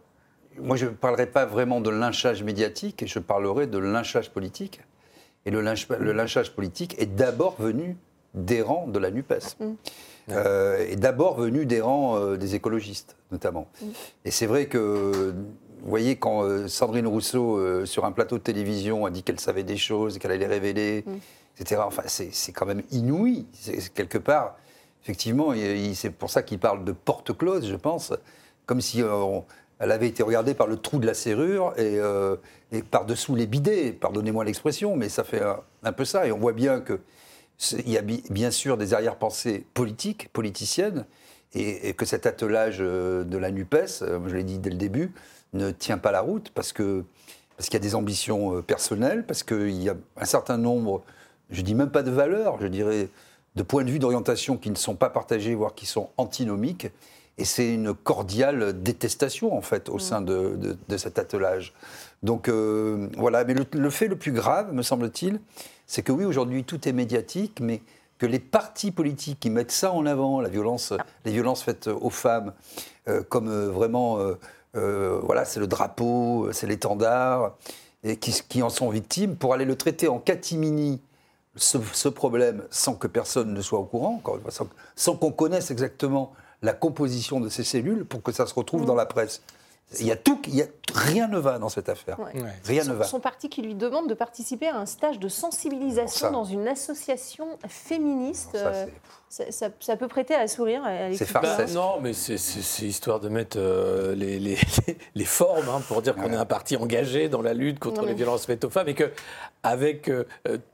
moi, 0.58 0.76
je 0.76 0.86
ne 0.86 0.90
parlerai 0.90 1.26
pas 1.26 1.46
vraiment 1.46 1.80
de 1.80 1.90
lynchage 1.90 2.42
médiatique, 2.42 3.04
je 3.06 3.18
parlerai 3.18 3.66
de 3.66 3.78
lynchage 3.78 4.30
politique. 4.30 4.80
Et 5.44 5.50
le, 5.50 5.60
lynchage 5.60 6.52
politique 6.52 6.94
est 6.98 7.06
d'abord 7.06 7.56
venu 7.58 7.96
des 8.34 8.62
rangs 8.62 8.86
de 8.86 8.98
la 8.98 9.10
NUPES. 9.10 9.56
Mm. 9.58 9.72
Euh, 10.30 10.86
est 10.88 10.96
d'abord 10.96 11.34
venu 11.34 11.66
des 11.66 11.80
rangs 11.80 12.16
euh, 12.16 12.36
des 12.36 12.54
écologistes, 12.54 13.16
notamment. 13.32 13.66
Mm. 13.80 13.86
Et 14.24 14.30
c'est 14.30 14.46
vrai 14.46 14.66
que, 14.66 15.34
vous 15.82 15.88
voyez, 15.88 16.14
quand 16.14 16.44
euh, 16.44 16.68
Sandrine 16.68 17.08
Rousseau, 17.08 17.84
sur 17.86 18.04
un 18.04 18.12
plateau 18.12 18.38
de 18.38 18.42
télévision, 18.42 19.04
a 19.04 19.10
dit 19.10 19.24
qu'elle 19.24 19.40
savait 19.40 19.64
des 19.64 19.76
choses, 19.76 20.18
qu'elle 20.18 20.30
allait 20.30 20.46
révéler, 20.46 21.04
mm. 21.06 21.60
etc., 21.60 21.82
enfin, 21.84 22.04
c'est 22.06 22.52
quand 22.52 22.66
même 22.66 22.82
inouï. 22.92 23.46
Quelque 23.94 24.18
part, 24.18 24.56
effectivement, 25.02 25.52
c'est 25.94 26.10
pour 26.10 26.30
ça 26.30 26.42
qu'il 26.44 26.60
parle 26.60 26.84
de 26.84 26.92
porte 26.92 27.36
close, 27.36 27.68
je 27.68 27.76
pense, 27.76 28.12
comme 28.64 28.80
si 28.80 29.02
on, 29.02 29.44
elle 29.82 29.90
avait 29.90 30.06
été 30.06 30.22
regardée 30.22 30.54
par 30.54 30.68
le 30.68 30.76
trou 30.76 31.00
de 31.00 31.06
la 31.06 31.12
serrure 31.12 31.74
et, 31.76 31.98
euh, 31.98 32.36
par-dessous 32.92 33.34
les 33.34 33.48
bidets, 33.48 33.92
pardonnez-moi 33.92 34.44
l'expression, 34.44 34.94
mais 34.94 35.08
ça 35.08 35.24
fait 35.24 35.42
un, 35.82 35.92
peu 35.92 36.04
ça. 36.04 36.24
Et 36.24 36.30
on 36.30 36.38
voit 36.38 36.52
bien 36.52 36.80
qu'il 36.80 37.90
y 37.90 37.98
a 37.98 38.02
bien 38.02 38.52
sûr 38.52 38.76
des 38.76 38.94
arrière-pensées 38.94 39.66
politiques, 39.74 40.32
politiciennes, 40.32 41.04
et, 41.54 41.94
que 41.94 42.06
cet 42.06 42.26
attelage 42.26 42.78
euh, 42.78 43.24
de 43.24 43.36
la 43.36 43.50
NUPES, 43.50 44.02
euh, 44.02 44.20
je 44.28 44.36
l'ai 44.36 44.44
dit 44.44 44.60
dès 44.60 44.70
le 44.70 44.76
début, 44.76 45.12
ne 45.52 45.72
tient 45.72 45.98
pas 45.98 46.12
la 46.12 46.20
route 46.20 46.50
parce 46.54 46.72
parce 47.56 47.68
qu'il 47.68 47.74
y 47.74 47.76
a 47.76 47.80
des 47.80 47.94
ambitions 47.94 48.62
personnelles, 48.62 49.26
parce 49.26 49.42
qu'il 49.42 49.82
y 49.82 49.90
a 49.90 49.96
un 50.16 50.24
certain 50.24 50.58
nombre, 50.58 51.02
je 51.50 51.60
dis 51.60 51.74
même 51.74 51.90
pas 51.90 52.02
de 52.02 52.10
valeurs, 52.10 52.58
je 52.60 52.66
dirais 52.68 53.08
de 53.56 53.62
points 53.62 53.84
de 53.84 53.90
vue 53.90 53.98
d'orientation 53.98 54.56
qui 54.56 54.70
ne 54.70 54.76
sont 54.76 54.94
pas 54.94 55.10
partagés, 55.10 55.54
voire 55.54 55.74
qui 55.74 55.86
sont 55.86 56.10
antinomiques. 56.16 56.88
Et 57.38 57.44
c'est 57.44 57.72
une 57.72 57.94
cordiale 57.94 58.82
détestation, 58.82 59.56
en 59.56 59.62
fait, 59.62 59.88
au 59.88 59.96
mm. 59.96 60.00
sein 60.00 60.20
de, 60.20 60.76
cet 60.96 61.18
attelage. 61.18 61.74
Donc 62.22 62.48
euh, 62.48 63.08
voilà, 63.16 63.44
mais 63.44 63.54
le, 63.54 63.90
fait 63.90 64.06
le 64.06 64.16
plus 64.16 64.32
grave, 64.32 64.72
me 64.72 64.82
semble-t-il, 64.82 65.40
c'est 65.86 66.02
que 66.02 66.12
oui, 66.12 66.24
aujourd'hui, 66.24 66.64
tout 66.64 66.88
est 66.88 66.92
médiatique, 66.92 67.60
mais 67.60 67.82
que 68.18 68.26
les 68.26 68.38
partis 68.38 68.92
politiques 68.92 69.40
qui 69.40 69.50
mettent 69.50 69.72
ça 69.72 69.92
en 69.92 70.06
avant, 70.06 70.40
la 70.40 70.48
violence, 70.48 70.92
ah. 70.92 71.04
les 71.24 71.32
violences 71.32 71.62
faites 71.62 71.88
aux 71.88 72.10
femmes, 72.10 72.52
euh, 73.08 73.22
comme 73.28 73.48
euh, 73.48 73.70
vraiment, 73.70 74.18
voilà, 74.74 75.44
c'est 75.44 75.60
le 75.60 75.66
drapeau, 75.66 76.52
c'est 76.52 76.66
l'étendard, 76.66 77.56
et 78.04 78.16
qui, 78.16 78.62
en 78.62 78.70
sont 78.70 78.90
victimes, 78.90 79.36
pour 79.36 79.54
aller 79.54 79.64
le 79.64 79.76
traiter 79.76 80.08
en 80.08 80.18
catimini, 80.18 81.00
ce, 81.56 82.08
problème, 82.08 82.64
sans 82.70 82.94
que 82.94 83.06
personne 83.06 83.52
ne 83.52 83.60
soit 83.60 83.78
au 83.78 83.84
courant, 83.84 84.22
sans 84.96 85.16
qu'on 85.16 85.32
connaisse 85.32 85.70
exactement 85.70 86.32
la 86.62 86.72
composition 86.72 87.40
de 87.40 87.48
ces 87.48 87.64
cellules 87.64 88.04
pour 88.04 88.22
que 88.22 88.32
ça 88.32 88.46
se 88.46 88.54
retrouve 88.54 88.86
dans 88.86 88.94
la 88.94 89.06
presse. 89.06 89.42
Il 90.00 90.06
y 90.06 90.12
a 90.12 90.16
tout, 90.16 90.40
il 90.46 90.54
y 90.54 90.62
a, 90.62 90.66
rien 90.94 91.28
ne 91.28 91.38
va 91.38 91.58
dans 91.58 91.68
cette 91.68 91.88
affaire. 91.88 92.18
Rien 92.64 92.84
ne 92.84 92.92
va. 92.92 93.04
Son 93.04 93.20
parti 93.20 93.48
qui 93.48 93.62
lui 93.62 93.74
demande 93.74 94.08
de 94.08 94.14
participer 94.14 94.68
à 94.68 94.76
un 94.76 94.86
stage 94.86 95.18
de 95.18 95.28
sensibilisation 95.28 96.30
dans 96.30 96.44
une 96.44 96.68
association 96.68 97.58
féministe. 97.66 98.54
Euh, 98.54 98.86
ça, 99.28 99.96
peut 99.96 100.08
prêter 100.08 100.34
à 100.34 100.46
sourire. 100.46 100.82
C'est 101.14 101.24
farcesque. 101.24 101.74
non, 101.74 102.00
mais 102.00 102.12
c'est 102.12 102.86
histoire 102.86 103.18
de 103.18 103.28
mettre 103.28 103.56
euh, 103.58 104.14
les, 104.14 104.38
les, 104.38 104.58
les, 105.14 105.24
formes 105.24 105.68
hein, 105.70 105.80
pour 105.88 106.02
dire 106.02 106.14
qu'on 106.14 106.32
est 106.32 106.36
un 106.36 106.44
parti 106.44 106.76
engagé 106.76 107.28
dans 107.30 107.40
la 107.40 107.54
lutte 107.54 107.78
contre 107.78 108.04
les 108.04 108.14
violences 108.14 108.44
faites 108.44 108.64
aux 108.64 108.70
femmes 108.70 108.88
et 108.88 108.94
que 108.94 109.10
avec 109.62 110.08
euh, 110.08 110.24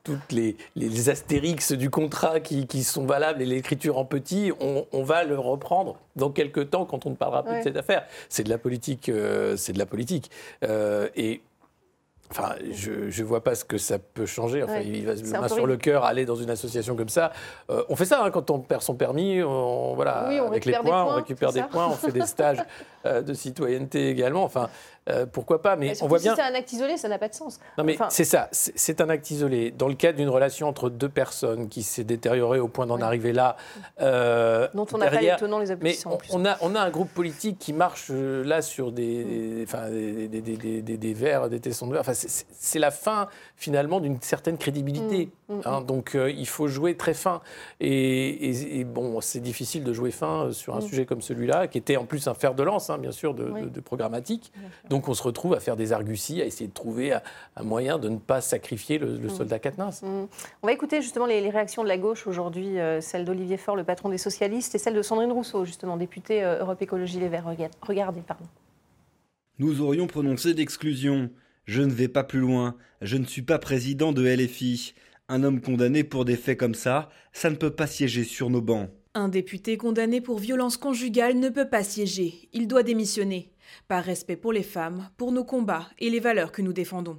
toutes 0.03 0.33
les, 0.33 0.57
les, 0.75 1.11
astérix 1.11 1.73
du 1.73 1.91
contrat 1.91 2.41
qui, 2.41 2.67
qui 2.67 2.83
sont 2.83 3.05
valables 3.05 3.43
et 3.43 3.47
l'écriture 3.47 3.99
en 3.99 4.05
petit, 4.05 4.51
on, 4.61 4.87
on, 4.93 5.03
va 5.03 5.25
le 5.25 5.39
reprendre 5.39 5.99
dans 6.19 6.31
quelques 6.31 6.71
temps 6.71 6.85
quand 6.85 7.07
on 7.07 7.11
ne 7.11 7.17
parlera 7.17 7.43
plus 7.43 7.59
de 7.59 7.63
cette 7.63 7.77
affaire. 7.77 8.05
C'est 8.29 8.45
de 8.45 8.51
la 8.51 8.59
politique, 8.59 9.09
euh, 9.09 9.57
c'est 9.57 9.73
de 9.73 9.79
la 9.79 9.87
politique. 9.87 10.31
Euh, 10.65 11.09
et 11.17 11.41
Enfin, 12.31 12.55
je 12.73 13.23
ne 13.23 13.27
vois 13.27 13.43
pas 13.43 13.55
ce 13.55 13.65
que 13.65 13.79
ça 13.79 13.99
peut 13.99 14.27
changer. 14.27 14.63
Enfin, 14.63 14.81
il 14.81 15.07
va 15.07 15.41
main 15.41 15.49
sur 15.49 15.67
le 15.67 15.77
cœur 15.79 16.05
aller 16.05 16.27
dans 16.27 16.35
une 16.35 16.51
association 16.51 16.95
comme 16.95 17.09
ça. 17.09 17.33
Euh, 17.71 17.83
on 17.89 17.97
fait 17.97 18.05
ça 18.05 18.23
hein, 18.23 18.31
quand 18.31 18.51
on 18.51 18.59
perd 18.59 18.83
son 18.83 18.95
permis. 18.95 19.43
On, 19.43 19.95
voilà, 19.95 20.27
avec 20.47 20.67
les 20.67 20.75
points, 20.75 21.05
on 21.05 21.15
récupère 21.15 21.53
des 21.53 21.63
points, 21.63 21.87
on 21.87 21.93
fait 21.93 22.13
des 22.13 22.21
stages 22.27 22.63
euh, 23.07 23.23
de 23.23 23.33
citoyenneté 23.33 24.11
également. 24.11 24.45
Enfin, 24.45 24.69
euh, 25.09 25.27
pourquoi 25.27 25.63
pas 25.63 25.77
Mais 25.77 26.01
on 26.03 26.09
voit 26.09 26.19
bien. 26.19 26.35
Si 26.35 26.41
c'est 26.41 26.47
un 26.47 26.55
acte 26.55 26.73
isolé, 26.73 26.97
ça 26.97 27.09
n'a 27.09 27.19
pas 27.19 27.29
de 27.29 27.35
sens. 27.35 27.59
Non, 27.77 27.85
mais 27.85 27.99
c'est 28.11 28.25
ça. 28.25 28.49
C'est 28.53 29.01
un 29.01 29.09
acte 29.09 29.31
isolé 29.31 29.71
dans 29.71 29.89
le 29.89 29.95
cadre 29.95 30.19
d'une 30.19 30.29
relation 30.29 30.69
entre 30.69 30.91
deux 30.91 31.09
personnes 31.09 31.69
qui 31.69 31.83
s'est 31.83 32.05
détériorée 32.05 32.61
au 32.61 32.69
point 32.69 32.87
d'en 32.87 33.01
arriver 33.01 33.33
là. 33.33 33.57
Dont 33.99 34.87
on 34.93 34.99
n'a 34.99 35.11
pas 35.11 35.21
les 35.21 35.37
tenants 35.37 35.59
les 35.59 35.71
aboutissants. 35.71 36.19
Mais 36.23 36.35
on, 36.35 36.45
a, 36.45 36.57
on 36.61 36.75
a 36.75 36.81
un 36.81 36.91
groupe 36.91 37.11
politique 37.11 37.59
qui 37.59 37.73
marche 37.73 38.11
là 38.11 38.63
sur 38.63 38.93
des, 38.93 39.65
enfin, 39.65 39.89
des, 39.91 40.29
des, 40.29 40.41
des, 40.41 40.83
des, 40.83 40.97
des 40.97 41.15
verres, 41.15 41.49
des 41.49 41.61
tessons 41.61 41.87
de 41.87 41.93
verre. 41.93 42.01
Enfin, 42.01 42.15
c'est 42.15 42.79
la 42.79 42.91
fin 42.91 43.29
finalement 43.57 44.01
d'une 44.01 44.21
certaine 44.21 44.59
crédibilité. 44.59 45.31
Mm, 45.49 45.55
mm, 45.55 45.61
hein. 45.65 45.81
mm. 45.81 45.87
donc 45.87 46.15
euh, 46.15 46.31
il 46.31 46.47
faut 46.47 46.69
jouer 46.69 46.97
très 46.97 47.15
fin. 47.15 47.41
Et, 47.81 48.85
bon, 48.85 49.21
c'est 49.21 49.41
difficile 49.41 49.85
de 49.85 49.93
jouer 49.93 50.11
fin 50.11 50.47
euh, 50.47 50.53
sur 50.53 50.77
un 50.77 50.81
sujet 50.81 51.07
comme 51.07 51.23
celui-là, 51.23 51.69
qui 51.69 51.79
était 51.79 51.97
en 51.97 52.05
plus 52.05 52.29
un 52.29 52.35
fer 52.35 52.55
de 52.55 52.63
lance, 52.63 52.91
hein, 52.91 52.99
bien 52.99 53.13
sûr, 53.13 53.35
de, 53.35 53.81
programmatique. 53.81 54.53
Donc 54.89 54.98
on 55.07 55.15
se 55.15 55.23
retrouve 55.23 55.55
à 55.55 55.61
faire 55.61 55.77
des 55.77 55.93
arguties, 55.93 56.41
à 56.41 56.47
essayer 56.47 56.67
de 56.67 56.73
trouver 56.73 57.13
un, 57.13 57.63
moyen 57.63 57.99
de 57.99 58.09
ne 58.09 58.17
pas 58.17 58.41
sacrifier 58.41 58.99
le, 58.99 59.29
soldat 59.29 59.59
Katnins. 59.59 59.91
On 60.03 60.29
va 60.67 60.73
écouter 60.73 61.03
justement 61.03 61.27
les, 61.27 61.51
réactions 61.51 61.83
de 61.83 61.89
la 61.89 61.99
gauche 61.99 62.27
aujourd'hui, 62.27 62.81
euh, 62.81 63.01
celle 63.01 63.25
d'Olivier 63.25 63.59
Faure, 63.59 63.77
le 63.77 63.85
patron 63.85 64.09
des 64.09 64.19
socialistes, 64.19 64.75
et 64.75 64.79
celle 64.79 64.95
de 64.95 65.03
Sandrine 65.03 65.33
Rousseau, 65.33 65.65
justement, 65.65 65.97
députée 65.97 66.43
Europe 66.43 66.81
Écologie 66.81 67.21
Les 67.21 67.29
Verts. 67.29 67.45
Regardez, 67.83 68.23
pardon. 68.23 68.47
Nous 69.59 69.81
aurions 69.81 70.07
prononcé 70.07 70.55
d'exclusion. 70.55 71.31
Je 71.65 71.83
ne 71.83 71.93
vais 71.93 72.09
pas 72.09 72.25
plus 72.25 72.39
loin, 72.39 72.77
je 73.03 73.19
ne 73.19 73.27
suis 73.27 73.43
pas 73.43 73.59
président 73.59 74.13
de 74.13 74.27
LFI. 74.27 74.95
Un 75.29 75.43
homme 75.43 75.61
condamné 75.61 76.03
pour 76.03 76.25
des 76.25 76.37
faits 76.37 76.59
comme 76.59 76.75
ça, 76.75 77.11
ça 77.33 77.51
ne 77.51 77.57
peut 77.57 77.73
pas 77.73 77.87
siéger 77.87 78.25
sur 78.25 78.49
nos 78.49 78.63
bancs. 78.63 78.89
Un 79.15 79.29
député 79.29 79.77
condamné 79.77 80.21
pour 80.21 80.39
violence 80.39 80.79
conjugale 80.79 81.39
ne 81.39 81.51
peut 81.51 81.69
pas 81.69 81.83
siéger, 81.83 82.49
il 82.53 82.69
doit 82.69 82.83
démissionner. 82.83 83.51
Par 83.87 84.05
respect 84.05 84.37
pour 84.37 84.53
les 84.53 84.63
femmes, 84.63 85.09
pour 85.17 85.33
nos 85.33 85.45
combats 85.45 85.87
et 85.99 86.11
les 86.11 86.21
valeurs 86.21 86.53
que 86.53 86.63
nous 86.63 86.73
défendons. 86.73 87.19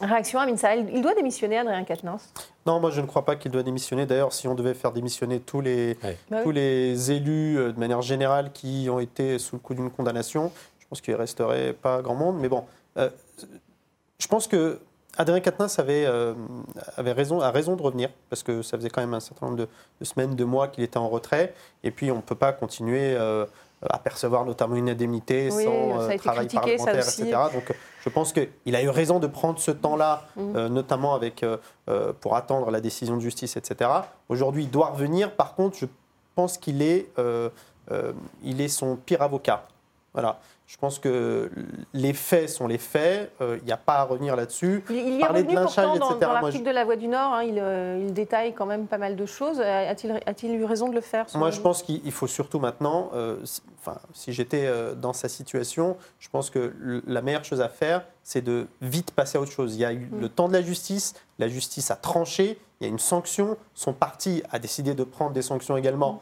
Réaction 0.00 0.38
à 0.38 0.46
Minsa, 0.46 0.76
il 0.76 1.02
doit 1.02 1.14
démissionner, 1.14 1.58
Adrien 1.58 1.84
Quatennens 1.84 2.32
Non, 2.64 2.80
moi 2.80 2.90
je 2.90 3.00
ne 3.02 3.06
crois 3.06 3.24
pas 3.24 3.36
qu'il 3.36 3.50
doit 3.50 3.62
démissionner. 3.62 4.06
D'ailleurs, 4.06 4.32
si 4.32 4.48
on 4.48 4.54
devait 4.54 4.72
faire 4.72 4.92
démissionner 4.92 5.40
tous 5.40 5.60
les, 5.60 5.98
bah 6.30 6.42
tous 6.42 6.52
les 6.52 7.10
élus 7.10 7.58
euh, 7.58 7.72
de 7.72 7.78
manière 7.78 8.00
générale 8.00 8.50
qui 8.52 8.88
ont 8.90 8.98
été 8.98 9.38
sous 9.38 9.56
le 9.56 9.60
coup 9.60 9.74
d'une 9.74 9.90
condamnation, 9.90 10.52
je 10.78 10.86
pense 10.88 11.00
qu'il 11.02 11.12
ne 11.12 11.18
resterait 11.18 11.74
pas 11.74 12.00
grand 12.00 12.14
monde. 12.14 12.38
Mais 12.40 12.48
bon, 12.48 12.64
euh, 12.96 13.10
je 14.18 14.26
pense 14.26 14.46
que 14.46 14.80
Adrien 15.16 15.40
Quatennens 15.40 15.78
avait, 15.78 16.06
euh, 16.06 16.34
avait 16.96 17.12
raison, 17.12 17.40
a 17.40 17.50
raison 17.50 17.76
de 17.76 17.82
revenir, 17.82 18.10
parce 18.28 18.42
que 18.42 18.62
ça 18.62 18.76
faisait 18.76 18.90
quand 18.90 19.00
même 19.00 19.14
un 19.14 19.20
certain 19.20 19.46
nombre 19.46 19.58
de, 19.58 20.04
semaines, 20.04 20.36
de 20.36 20.44
mois 20.44 20.68
qu'il 20.68 20.84
était 20.84 20.98
en 20.98 21.08
retrait. 21.08 21.54
Et 21.82 21.90
puis, 21.90 22.10
on 22.10 22.16
ne 22.16 22.22
peut 22.22 22.36
pas 22.36 22.52
continuer 22.52 23.14
euh, 23.16 23.44
à 23.88 23.98
percevoir 23.98 24.44
notamment 24.44 24.76
une 24.76 24.90
indemnité 24.90 25.50
sans 25.50 26.16
travail 26.18 26.48
parlementaire, 26.48 26.96
etc. 26.96 27.24
Donc, 27.52 27.74
je 28.02 28.08
pense 28.08 28.32
qu'il 28.32 28.76
a 28.76 28.82
eu 28.82 28.88
raison 28.88 29.18
de 29.18 29.26
prendre 29.26 29.58
ce 29.58 29.70
temps-là, 29.70 30.24
mm. 30.36 30.66
notamment 30.66 31.14
avec, 31.14 31.44
pour 32.20 32.36
attendre 32.36 32.70
la 32.70 32.80
décision 32.80 33.16
de 33.16 33.22
justice, 33.22 33.56
etc. 33.56 33.90
Aujourd'hui, 34.28 34.64
il 34.64 34.70
doit 34.70 34.88
revenir. 34.88 35.34
Par 35.34 35.54
contre, 35.54 35.78
je 35.78 35.86
pense 36.34 36.58
qu'il 36.58 36.82
est, 36.82 37.10
il 38.42 38.60
est 38.60 38.68
son 38.68 38.96
pire 38.96 39.22
avocat. 39.22 39.66
Voilà. 40.12 40.40
Je 40.70 40.76
pense 40.76 41.00
que 41.00 41.50
les 41.94 42.12
faits 42.12 42.48
sont 42.48 42.68
les 42.68 42.78
faits, 42.78 43.32
il 43.40 43.44
euh, 43.44 43.58
n'y 43.66 43.72
a 43.72 43.76
pas 43.76 43.94
à 43.94 44.04
revenir 44.04 44.36
là-dessus. 44.36 44.84
Il, 44.88 45.16
y 45.16 45.22
a 45.24 45.26
Parler 45.26 45.42
de 45.42 45.52
lynchage, 45.52 45.98
dans, 45.98 46.10
etc. 46.10 46.18
Dans 46.20 46.32
l'article 46.32 46.64
de 46.64 46.70
La 46.70 46.84
Voix 46.84 46.94
du 46.94 47.08
Nord, 47.08 47.32
hein, 47.32 47.44
euh, 47.44 48.06
il, 48.06 48.14
détaille 48.14 48.54
quand 48.54 48.66
même 48.66 48.86
pas 48.86 48.96
mal 48.96 49.16
de 49.16 49.26
choses. 49.26 49.60
A-t-il 49.60 50.54
eu 50.54 50.64
raison 50.64 50.88
de 50.88 50.94
le 50.94 51.00
faire 51.00 51.26
Moi, 51.34 51.50
je 51.50 51.60
pense 51.60 51.82
qu'il 51.82 52.12
faut 52.12 52.28
surtout 52.28 52.60
maintenant, 52.60 53.10
euh, 53.14 53.38
enfin, 53.80 53.98
si 54.14 54.32
j'étais 54.32 54.70
dans 54.94 55.12
sa 55.12 55.28
situation, 55.28 55.96
je 56.20 56.28
pense 56.28 56.50
que 56.50 56.72
la 57.04 57.20
meilleure 57.20 57.44
chose 57.44 57.60
à 57.60 57.68
faire, 57.68 58.04
c'est 58.22 58.42
de 58.42 58.68
vite 58.80 59.10
passer 59.10 59.38
à 59.38 59.40
autre 59.40 59.50
chose. 59.50 59.74
Il 59.74 59.80
y 59.80 59.84
a 59.84 59.92
eu 59.92 60.08
mm. 60.08 60.20
le 60.20 60.28
temps 60.28 60.46
de 60.46 60.52
la 60.52 60.62
justice, 60.62 61.14
la 61.40 61.48
justice 61.48 61.90
a 61.90 61.96
tranché, 61.96 62.60
il 62.80 62.84
y 62.84 62.86
a 62.86 62.88
une 62.88 63.00
sanction, 63.00 63.56
son 63.74 63.92
parti 63.92 64.44
a 64.52 64.60
décidé 64.60 64.94
de 64.94 65.02
prendre 65.02 65.32
des 65.32 65.42
sanctions 65.42 65.76
également. 65.76 66.12
Mm. 66.12 66.20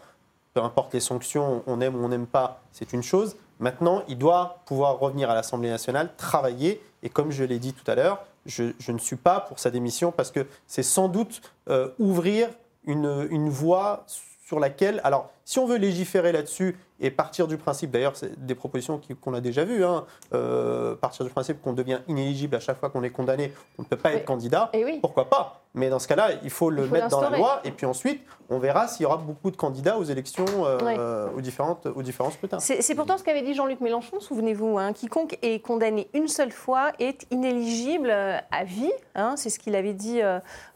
Peu 0.55 0.63
importe 0.63 0.95
les 0.95 1.01
sanctions, 1.01 1.63
on 1.67 1.83
aime 1.83 1.97
ou 1.97 2.03
on 2.03 2.09
n'aime 2.09 2.27
pas, 2.27 2.63
c'est 2.73 2.95
une 2.95 3.03
chose. 3.03 3.37
Maintenant, 3.61 4.03
il 4.09 4.19
doit 4.19 4.61
pouvoir 4.67 4.99
revenir 4.99 5.31
à 5.31 5.35
l'Assemblée 5.35 5.71
nationale, 5.71 6.11
travailler, 6.17 6.81
et 7.03 7.09
comme 7.09 7.31
je 7.31 7.45
l'ai 7.45 7.59
dit 7.59 7.73
tout 7.73 7.89
à 7.91 7.95
l'heure, 7.95 8.25
je, 8.47 8.73
ne 8.91 8.99
suis 8.99 9.17
pas 9.17 9.41
pour 9.41 9.59
sa 9.59 9.71
démission 9.71 10.11
parce 10.13 10.31
que 10.31 10.47
c'est 10.67 10.83
sans 10.83 11.09
doute 11.09 11.43
euh, 11.69 11.91
ouvrir 11.99 12.49
une, 12.85 13.27
une 13.31 13.51
voie 13.51 14.05
sur 14.47 14.59
laquelle, 14.59 15.01
alors 15.05 15.31
si 15.49 15.59
on 15.59 15.65
veut 15.65 15.79
légiférer 15.79 16.31
là-dessus 16.31 16.77
et 17.01 17.11
partir 17.11 17.47
du 17.47 17.57
principe, 17.57 17.91
d'ailleurs, 17.91 18.17
c'est 18.17 18.45
des 18.45 18.55
propositions 18.55 19.01
qu'on 19.21 19.35
a 19.35 19.41
déjà 19.41 19.65
vues, 19.65 19.85
hein, 19.85 20.05
euh, 20.35 20.97
partir 20.97 21.25
du 21.25 21.31
principe 21.31 21.63
qu'on 21.63 21.73
devient 21.73 22.01
inéligible 22.09 22.57
à 22.57 22.61
chaque 22.61 22.79
fois 22.79 22.91
qu'on 22.91 23.05
est 23.05 23.11
condamné, 23.11 23.53
on 23.79 23.83
ne 23.83 23.87
peut 23.87 23.97
pas 23.97 24.13
être 24.13 24.25
candidat, 24.25 24.71
pourquoi 25.01 25.31
pas? 25.31 25.63
Mais 25.75 25.91
dans 25.91 25.99
ce 25.99 26.09
cas-là, 26.09 26.31
il 26.43 26.51
faut 26.51 26.71
le 26.71 26.89
mettre 26.89 27.09
dans 27.09 27.21
la 27.21 27.37
loi, 27.37 27.61
et 27.63 27.71
puis 27.71 27.87
ensuite, 27.87 28.23
on 28.49 28.59
verra 28.59 28.89
s'il 28.89 29.05
y 29.05 29.07
aura 29.07 29.19
beaucoup 29.19 29.51
de 29.51 29.57
candidats 29.57 29.97
aux 29.99 30.05
élections, 30.05 30.47
euh, 30.65 31.29
aux, 31.37 31.41
différentes, 31.41 31.87
aux 31.87 32.03
différents 32.03 32.31
scrutins. 32.31 32.59
C'est 32.59 32.95
pourtant 32.95 33.17
ce 33.17 33.23
qu'avait 33.23 33.43
dit 33.43 33.55
Jean-Luc 33.55 33.81
Mélenchon, 33.81 34.19
souvenez-vous, 34.19 34.79
hein, 34.79 34.93
quiconque 34.93 35.39
est 35.43 35.61
condamné 35.61 36.09
une 36.15 36.27
seule 36.27 36.53
fois 36.53 36.91
est 36.99 37.27
inéligible 37.31 38.09
euh, 38.11 38.39
à 38.51 38.65
vie, 38.65 38.91
hein, 39.15 39.35
c'est 39.37 39.51
ce 39.51 39.59
qu'il 39.59 39.77
avait 39.77 39.93
dit 39.93 40.21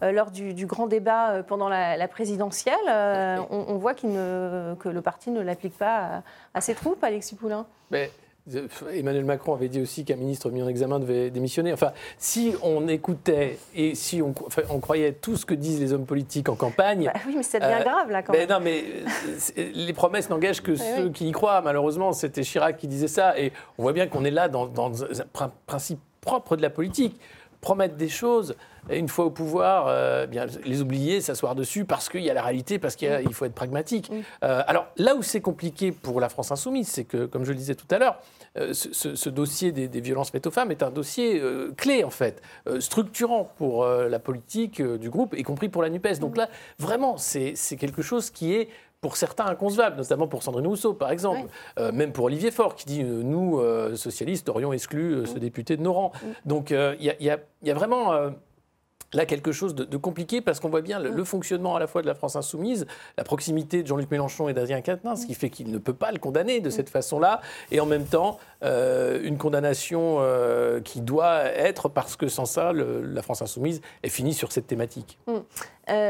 lors 0.01 0.31
du, 0.31 0.67
grand 0.67 0.87
débat 0.87 1.43
pendant 1.43 1.69
la, 1.69 2.09
présidentielle. 2.09 2.75
On, 3.51 3.77
voit 3.79 3.95
que 4.79 4.89
le 4.89 5.03
parti 5.03 5.31
ne 5.31 5.41
l'applique 5.41 5.77
pas 5.77 6.23
à, 6.55 6.61
ses 6.61 6.75
troupes, 6.75 7.03
Alexis 7.03 7.35
Poulain 7.35 7.67
Mais... 7.91 8.11
Emmanuel 8.93 9.25
Macron 9.25 9.55
avait 9.55 9.69
dit 9.69 9.81
aussi 9.81 10.05
qu'un 10.05 10.17
ministre 10.17 10.51
mis 10.51 10.63
en 10.63 10.69
examen 10.69 10.99
devait 10.99 11.31
démissionner. 11.31 11.73
Enfin, 11.73 11.93
si 12.19 12.55
on 12.63 12.89
écoutait 12.89 13.59
et 13.75 13.95
si 13.95 14.21
on, 14.21 14.35
on 14.69 14.81
croyait 14.81 15.13
tout 15.13 15.37
ce 15.37 15.47
que 15.47 15.55
disent 15.55 15.79
les 15.79 15.93
hommes 15.93 16.07
politiques 16.07 16.49
en 16.49 16.57
campagne. 16.57 17.09
Bah 17.15 17.21
oui, 17.25 17.35
mais 17.37 17.45
ça 17.45 17.61
devient 17.61 17.79
euh, 17.81 17.85
grave 17.85 18.11
là 18.11 18.23
quand 18.23 18.33
même. 18.33 18.49
Non, 18.49 18.59
mais 18.59 18.83
les 19.57 19.93
promesses 19.93 20.29
n'engagent 20.29 20.61
que 20.61 20.75
ceux 20.97 21.11
qui 21.11 21.29
y 21.29 21.33
croient. 21.33 21.61
Malheureusement, 21.61 22.13
c'était 22.13 22.43
Chirac 22.43 22.79
qui 22.79 22.89
disait 22.89 23.07
ça. 23.07 23.39
Et 23.39 23.53
on 23.79 23.83
voit 23.83 23.93
bien 23.93 24.09
qu'on 24.09 24.25
est 24.25 24.33
là 24.33 24.49
dans, 24.49 24.67
dans 24.67 25.05
un 25.05 25.51
principe 25.67 26.01
propre 26.21 26.57
de 26.57 26.63
la 26.63 26.71
politique. 26.71 27.21
Promettre 27.63 27.95
des 27.95 28.09
choses, 28.09 28.57
une 28.91 29.09
fois 29.09 29.25
au 29.25 29.31
pouvoir, 29.31 29.87
euh, 29.87 30.27
bien, 30.27 30.47
les 30.65 30.83
oublier, 30.83 31.21
s'asseoir 31.21 31.55
dessus 31.55 31.85
parce 31.85 32.09
qu'il 32.09 32.23
y 32.23 32.29
a 32.29 32.35
la 32.35 32.43
réalité, 32.43 32.81
parce 32.81 32.97
qu'il 32.97 33.33
faut 33.33 33.45
être 33.45 33.55
pragmatique. 33.55 34.11
Euh, 34.43 34.65
alors 34.67 34.89
là 34.97 35.15
où 35.15 35.23
c'est 35.23 35.41
compliqué 35.41 35.93
pour 35.93 36.21
la 36.21 36.29
France 36.29 36.51
insoumise, 36.51 36.89
c'est 36.89 37.05
que, 37.05 37.25
comme 37.25 37.45
je 37.45 37.53
le 37.53 37.57
disais 37.57 37.77
tout 37.77 37.87
à 37.93 37.99
l'heure, 37.99 38.19
euh, 38.59 38.75
ce, 38.75 39.29
dossier 39.29 39.71
des, 39.71 40.01
violences 40.01 40.31
faites 40.33 40.49
aux 40.49 40.51
femmes 40.51 40.73
est 40.73 40.83
un 40.83 40.91
dossier 40.91 41.41
clé, 41.77 42.03
en 42.03 42.11
fait, 42.11 42.43
structurant 42.81 43.53
pour 43.57 43.87
la 43.87 44.19
politique 44.19 44.83
du 44.83 45.09
groupe, 45.09 45.37
y 45.39 45.45
compris 45.45 45.69
pour 45.69 45.83
la 45.83 45.89
NUPES. 45.89 46.19
Donc 46.19 46.37
là, 46.37 46.49
vraiment, 46.81 47.17
c'est 47.17 47.55
quelque 47.79 48.03
chose 48.03 48.31
qui 48.31 48.55
est 48.55 48.69
pour 49.03 49.17
certains 49.17 49.45
inconcevables, 49.47 49.99
notamment 49.99 50.29
pour 50.29 50.43
Sandrine 50.43 50.67
Rousseau, 50.67 50.95
par 50.95 51.11
exemple, 51.11 51.51
même 51.93 52.13
pour 52.13 52.25
Olivier 52.25 52.51
Faure, 52.51 52.75
qui 52.75 52.87
dit 52.87 53.05
Nous, 53.05 53.61
socialistes, 53.95 54.49
aurions 54.49 54.73
exclu 54.73 55.27
ce 55.27 55.39
député 55.39 55.77
de 55.77 55.83
nos 55.83 55.93
rangs. 55.93 56.13
Donc 56.47 56.71
il 56.71 57.15
y, 57.21 57.27
y, 57.27 57.71
a 57.71 57.75
vraiment 57.75 58.31
là 59.13 59.27
quelque 59.27 59.53
chose 59.53 59.75
de, 59.75 59.97
compliqué 59.97 60.41
parce 60.41 60.61
qu'on 60.61 60.69
voit 60.69 60.81
bien 60.81 60.99
le, 60.99 61.25
fonctionnement 61.25 61.77
à 61.77 61.81
la 61.81 61.87
fois 61.87 62.03
de 62.03 62.07
la 62.07 62.15
France 62.15 62.37
insoumise, 62.37 62.87
la 63.17 63.25
proximité 63.25 63.83
de 63.83 63.87
Jean-Luc 63.87 64.11
Mélenchon 64.11 64.49
et 64.49 64.55
d'Adrien 64.55 64.81
Quatennens, 64.81 65.23
ce 65.23 65.27
qui 65.27 65.35
fait 65.35 65.51
qu'il 65.51 65.71
ne 65.71 65.79
peut 65.79 65.95
pas 65.95 66.11
le 66.13 66.19
condamner 66.19 66.61
de 66.61 66.71
cette 66.71 66.91
façon-là, 66.91 67.41
et 67.71 67.81
en 67.81 67.87
même 67.87 68.07
temps 68.07 68.39
une 68.63 69.39
condamnation 69.39 70.21
qui 70.85 71.01
doit 71.01 71.45
être 71.45 71.89
parce 71.89 72.17
que 72.17 72.29
sans 72.29 72.45
ça, 72.45 72.73
la 72.73 73.23
France 73.23 73.43
insoumise 73.43 73.81
est 74.03 74.09
finie 74.09 74.35
sur 74.35 74.53
cette 74.53 74.67
thématique. 74.67 75.19
Hum. 75.27 75.43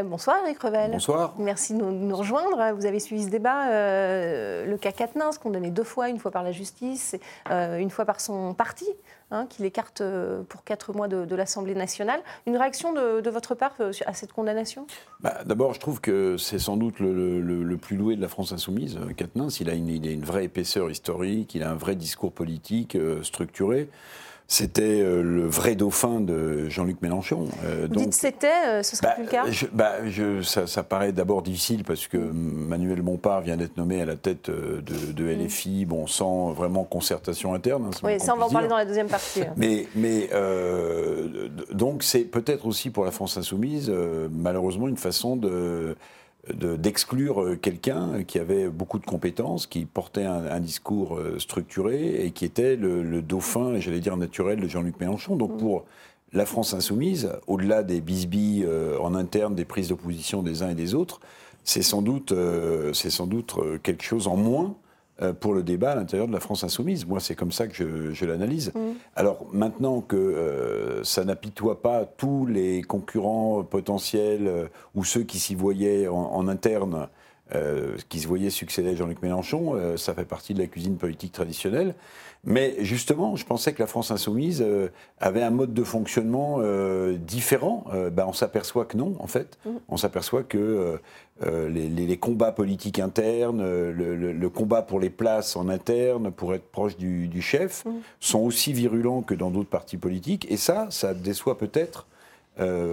bonsoir 0.05 0.37
Eric 0.45 0.61
Revel. 0.61 0.91
Bonsoir. 0.93 1.35
Merci 1.39 1.75
de 1.75 1.83
nous, 1.83 2.17
rejoindre. 2.17 2.73
Vous 2.75 2.87
avez 2.87 3.01
suivi 3.01 3.25
ce 3.25 3.31
débat. 3.31 3.69
le 3.69 4.77
cas 4.77 4.93
Quatennens, 4.93 5.39
condamné 5.39 5.71
deux 5.71 5.85
fois, 5.85 6.09
une 6.09 6.19
fois 6.19 6.31
par 6.31 6.43
la 6.43 6.53
justice, 6.53 7.17
une 7.51 7.91
fois 7.91 8.05
par 8.05 8.21
son 8.21 8.55
parti. 8.55 8.87
Hein, 9.33 9.47
qui 9.49 9.63
l'écarte 9.63 10.03
euh, 10.03 10.43
pour 10.47 10.63
quatre 10.63 10.93
mois 10.93 11.09
de, 11.09 11.35
l'Assemblée 11.35 11.75
nationale. 11.75 12.21
Une 12.47 12.59
réaction 12.59 12.93
de, 12.93 13.31
votre 13.31 13.55
part 13.55 13.73
euh, 13.81 13.91
à 14.05 14.13
cette 14.13 14.35
condamnation? 14.35 14.87
Bah, 15.21 15.39
D'abord, 15.47 15.73
je 15.73 15.81
trouve 15.81 16.03
que 16.03 16.37
c'est 16.37 16.59
sans 16.59 16.77
doute 16.77 17.01
le, 17.01 17.77
plus 17.81 17.97
loué 17.97 18.15
de 18.15 18.21
la 18.21 18.29
France 18.29 18.53
insoumise, 18.53 18.99
Quatennens. 19.17 19.59
Il 19.61 19.71
a, 19.71 19.73
une, 19.73 19.89
il 19.89 20.07
a 20.07 20.11
une 20.11 20.25
vraie 20.25 20.45
épaisseur 20.45 20.91
historique, 20.91 21.55
il 21.55 21.63
a 21.63 21.71
un 21.71 21.77
vrai 21.77 21.97
discours 21.97 22.31
politique 22.31 22.95
euh, 22.95 23.23
structuré. 23.23 23.89
C'était 24.49 25.01
euh, 25.01 25.23
le 25.23 25.47
vrai 25.47 25.75
dauphin 25.77 26.21
de 26.21 26.69
Jean-Luc 26.69 27.01
Mélenchon. 27.01 27.49
Euh, 27.65 27.87
Vous 27.89 27.97
dites 27.97 28.13
c'était, 28.13 28.67
euh, 28.67 28.83
ce 28.83 28.97
sera 28.97 29.09
bah, 29.09 29.15
plus 29.15 29.25
le 29.25 29.31
cas 29.31 29.45
bah, 29.73 29.93
je, 30.07 30.43
ça, 30.43 30.83
paraît 30.83 31.13
d'abord 31.13 31.43
difficile 31.43 31.85
parce 31.85 32.07
que 32.07 32.19
Manuel 32.19 33.01
Bompard 33.01 33.41
vient 33.41 33.57
d'être 33.57 33.77
nommé 33.77 34.03
à 34.03 34.05
la 34.05 34.17
tête 34.17 34.51
de, 34.51 35.25
LFI, 35.25 35.85
mm. 35.85 35.89
bon, 35.89 36.07
sans 36.07 36.53
vraiment 36.53 36.85
concertation 36.85 37.55
interne. 37.55 37.87
Hein, 37.87 37.99
oui, 38.03 38.21
ça 38.21 38.35
on 38.35 38.39
va 38.39 38.47
en 38.47 38.51
parler 38.51 38.69
dans 38.69 38.77
la 38.77 38.85
deuxième 38.85 39.09
partie. 39.09 39.43
Mais, 39.57 39.87
mais 39.95 40.29
donc 41.73 42.03
c'est 42.03 42.25
peut-être 42.25 42.67
aussi 42.67 42.91
pour 42.91 43.05
la 43.05 43.11
France 43.11 43.37
insoumise, 43.37 43.91
malheureusement, 44.31 44.89
une 44.89 44.97
façon 44.97 45.37
de 45.37 45.97
d'exclure 46.51 47.43
euh, 47.43 47.57
quelqu'un 47.57 48.25
qui 48.25 48.39
avait 48.39 48.69
beaucoup 48.69 48.99
de 48.99 49.07
compétences, 49.07 49.67
qui 49.67 49.85
portait 49.85 50.25
un, 50.25 50.61
discours 50.61 51.17
euh, 51.17 51.39
structuré 51.39 52.25
et 52.25 52.33
qui 52.33 52.45
était 52.45 52.77
le, 52.77 53.23
dauphin, 53.23 53.79
j'allais 53.79 54.01
dire 54.01 54.17
naturel, 54.17 54.61
de 54.61 54.69
Jean-Luc 54.69 54.99
Mélenchon. 55.01 55.37
Donc 55.37 55.53
mm. 55.53 55.59
pour 55.59 55.85
la 56.33 56.47
France 56.47 56.75
insoumise, 56.75 57.31
au-delà 57.47 57.83
des 57.83 58.01
bisbilles 58.01 58.65
euh, 58.67 58.99
en 58.99 59.15
interne, 59.15 59.55
des 59.55 59.65
prises 59.65 59.89
d'opposition 59.89 60.43
des 60.43 60.63
uns 60.63 60.71
et 60.71 60.75
des 60.75 60.95
autres, 60.95 61.21
c'est 61.65 61.83
sans 61.83 62.03
doute, 62.03 62.35
c'est 62.93 63.11
sans 63.11 63.29
doute 63.29 63.55
quelque 63.85 64.03
chose 64.03 64.27
en 64.27 64.37
moins 64.37 64.75
pour 65.41 65.55
le 65.55 65.63
débat 65.63 65.93
à 65.93 65.95
l'intérieur 65.95 66.27
de 66.27 66.33
la 66.33 66.41
France 66.41 66.65
insoumise. 66.65 67.07
Moi, 67.07 67.21
c'est 67.21 67.35
comme 67.35 67.53
ça 67.53 67.67
que 67.67 68.13
je, 68.13 68.25
l'analyse. 68.25 68.73
Mmh. 68.75 68.81
Alors 69.17 69.47
maintenant 69.53 70.01
que 70.01 70.17
euh, 70.17 71.05
ça 71.05 71.25
n'apitoie 71.25 71.83
pas 71.83 72.05
tous 72.05 72.47
les 72.47 72.83
concurrents 72.83 73.63
potentiels 73.63 74.47
euh, 74.47 74.67
ou 74.95 75.05
ceux 75.05 75.23
qui 75.23 75.39
s'y 75.39 75.55
voyaient 75.55 76.09
en, 76.09 76.49
interne, 76.49 77.09
qui 78.09 78.21
se 78.21 78.27
voyaient 78.27 78.49
succéder 78.49 78.91
à 78.91 78.95
Jean-Luc 78.95 79.21
Mélenchon, 79.21 79.99
ça 79.99 80.15
fait 80.15 80.25
partie 80.25 80.55
de 80.55 80.59
la 80.59 80.67
cuisine 80.67 80.97
politique 80.97 81.33
traditionnelle. 81.33 81.95
Mais 82.45 82.75
justement, 82.81 83.37
je 83.37 83.47
pensais 83.47 83.73
que 83.73 83.81
la 83.81 83.87
France 83.87 84.11
insoumise 84.11 84.65
euh, 84.67 84.89
avait 85.21 85.43
un 85.43 85.51
mode 85.51 85.73
de 85.73 85.85
fonctionnement 85.85 86.57
euh, 86.59 87.17
différent. 87.17 87.85
Euh, 87.93 88.11
ben, 88.11 88.25
on 88.27 88.33
s'aperçoit 88.33 88.85
que 88.85 88.97
non, 88.97 89.15
en 89.21 89.29
fait. 89.29 89.59
Mmh. 89.65 89.71
On 89.89 89.97
s'aperçoit 89.97 90.43
que 90.43 90.99
les, 91.43 92.17
combats 92.17 92.53
politiques 92.53 92.99
internes, 92.99 93.63
le, 93.63 94.49
combat 94.49 94.83
pour 94.83 95.01
les 95.01 95.11
places 95.11 95.57
en 95.57 95.69
interne, 95.69 96.31
pour 96.31 96.55
être 96.55 96.71
proche 96.71 96.97
du, 96.97 97.43
chef, 97.43 97.85
mmh. 97.85 97.91
sont 98.21 98.41
aussi 98.41 98.73
virulents 98.73 99.23
que 99.23 99.35
dans 99.35 99.51
d'autres 99.51 99.71
partis 99.71 99.97
politiques. 99.97 100.51
Et 100.51 100.57
ça, 100.57 100.87
ça 100.91 101.15
déçoit 101.15 101.59
peut-être 101.59 102.07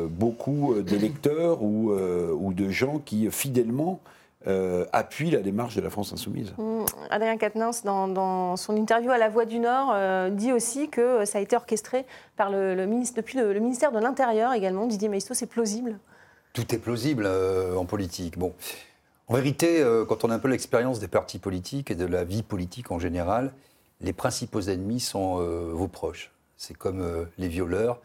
beaucoup 0.10 0.76
d'électeurs 0.82 1.64
ou, 1.64 1.92
ou, 1.92 2.54
de 2.54 2.70
gens 2.70 3.00
qui, 3.00 3.30
fidèlement, 3.30 4.00
euh, 4.48 4.86
appuie 4.94 5.32
la 5.32 5.42
démarche 5.42 5.76
de 5.76 5.82
la 5.82 5.90
France 5.90 6.14
insoumise. 6.14 6.54
Mmh. 6.58 6.86
Adrien 7.10 7.36
Quatennens, 7.36 7.84
dans, 7.84 8.56
son 8.56 8.78
interview 8.78 9.12
à 9.12 9.18
La 9.18 9.28
Voix 9.28 9.44
du 9.44 9.60
Nord, 9.60 9.92
euh, 9.94 10.30
dit 10.30 10.54
aussi 10.54 10.88
que 10.88 11.26
ça 11.26 11.40
a 11.40 11.42
été 11.42 11.58
orchestré 11.58 12.06
par 12.38 12.50
le, 12.50 12.86
ministre, 12.86 13.18
depuis 13.18 13.38
le, 13.38 13.60
ministère 13.60 13.92
de 13.92 14.00
l'Intérieur 14.00 14.54
également. 14.54 14.86
Didier 14.86 15.10
Maisto, 15.10 15.34
c'est 15.34 15.46
plausible 15.46 16.00
Tout 16.60 16.76
est 16.76 16.80
plausible 16.80 17.26
euh, 17.26 17.76
en 17.76 17.86
politique. 17.86 18.38
Bon. 18.38 18.54
En 19.28 19.36
vérité, 19.36 19.86
quand 20.08 20.24
on 20.24 20.32
a 20.32 20.36
un 20.36 20.40
peu 20.40 20.48
l'expérience 20.48 21.00
des 21.00 21.08
partis 21.08 21.38
politiques 21.38 21.92
et 21.92 21.96
de 21.96 22.06
la 22.06 22.24
vie 22.24 22.42
politique 22.42 22.90
en 22.90 22.98
général, 22.98 23.54
les 24.02 24.12
principaux 24.12 24.62
ennemis 24.62 25.00
sont 25.00 25.36
vos 25.72 25.88
proches. 25.88 26.32
C'est 26.58 26.76
comme 26.76 27.28
les 27.38 27.48
violeurs. 27.48 28.02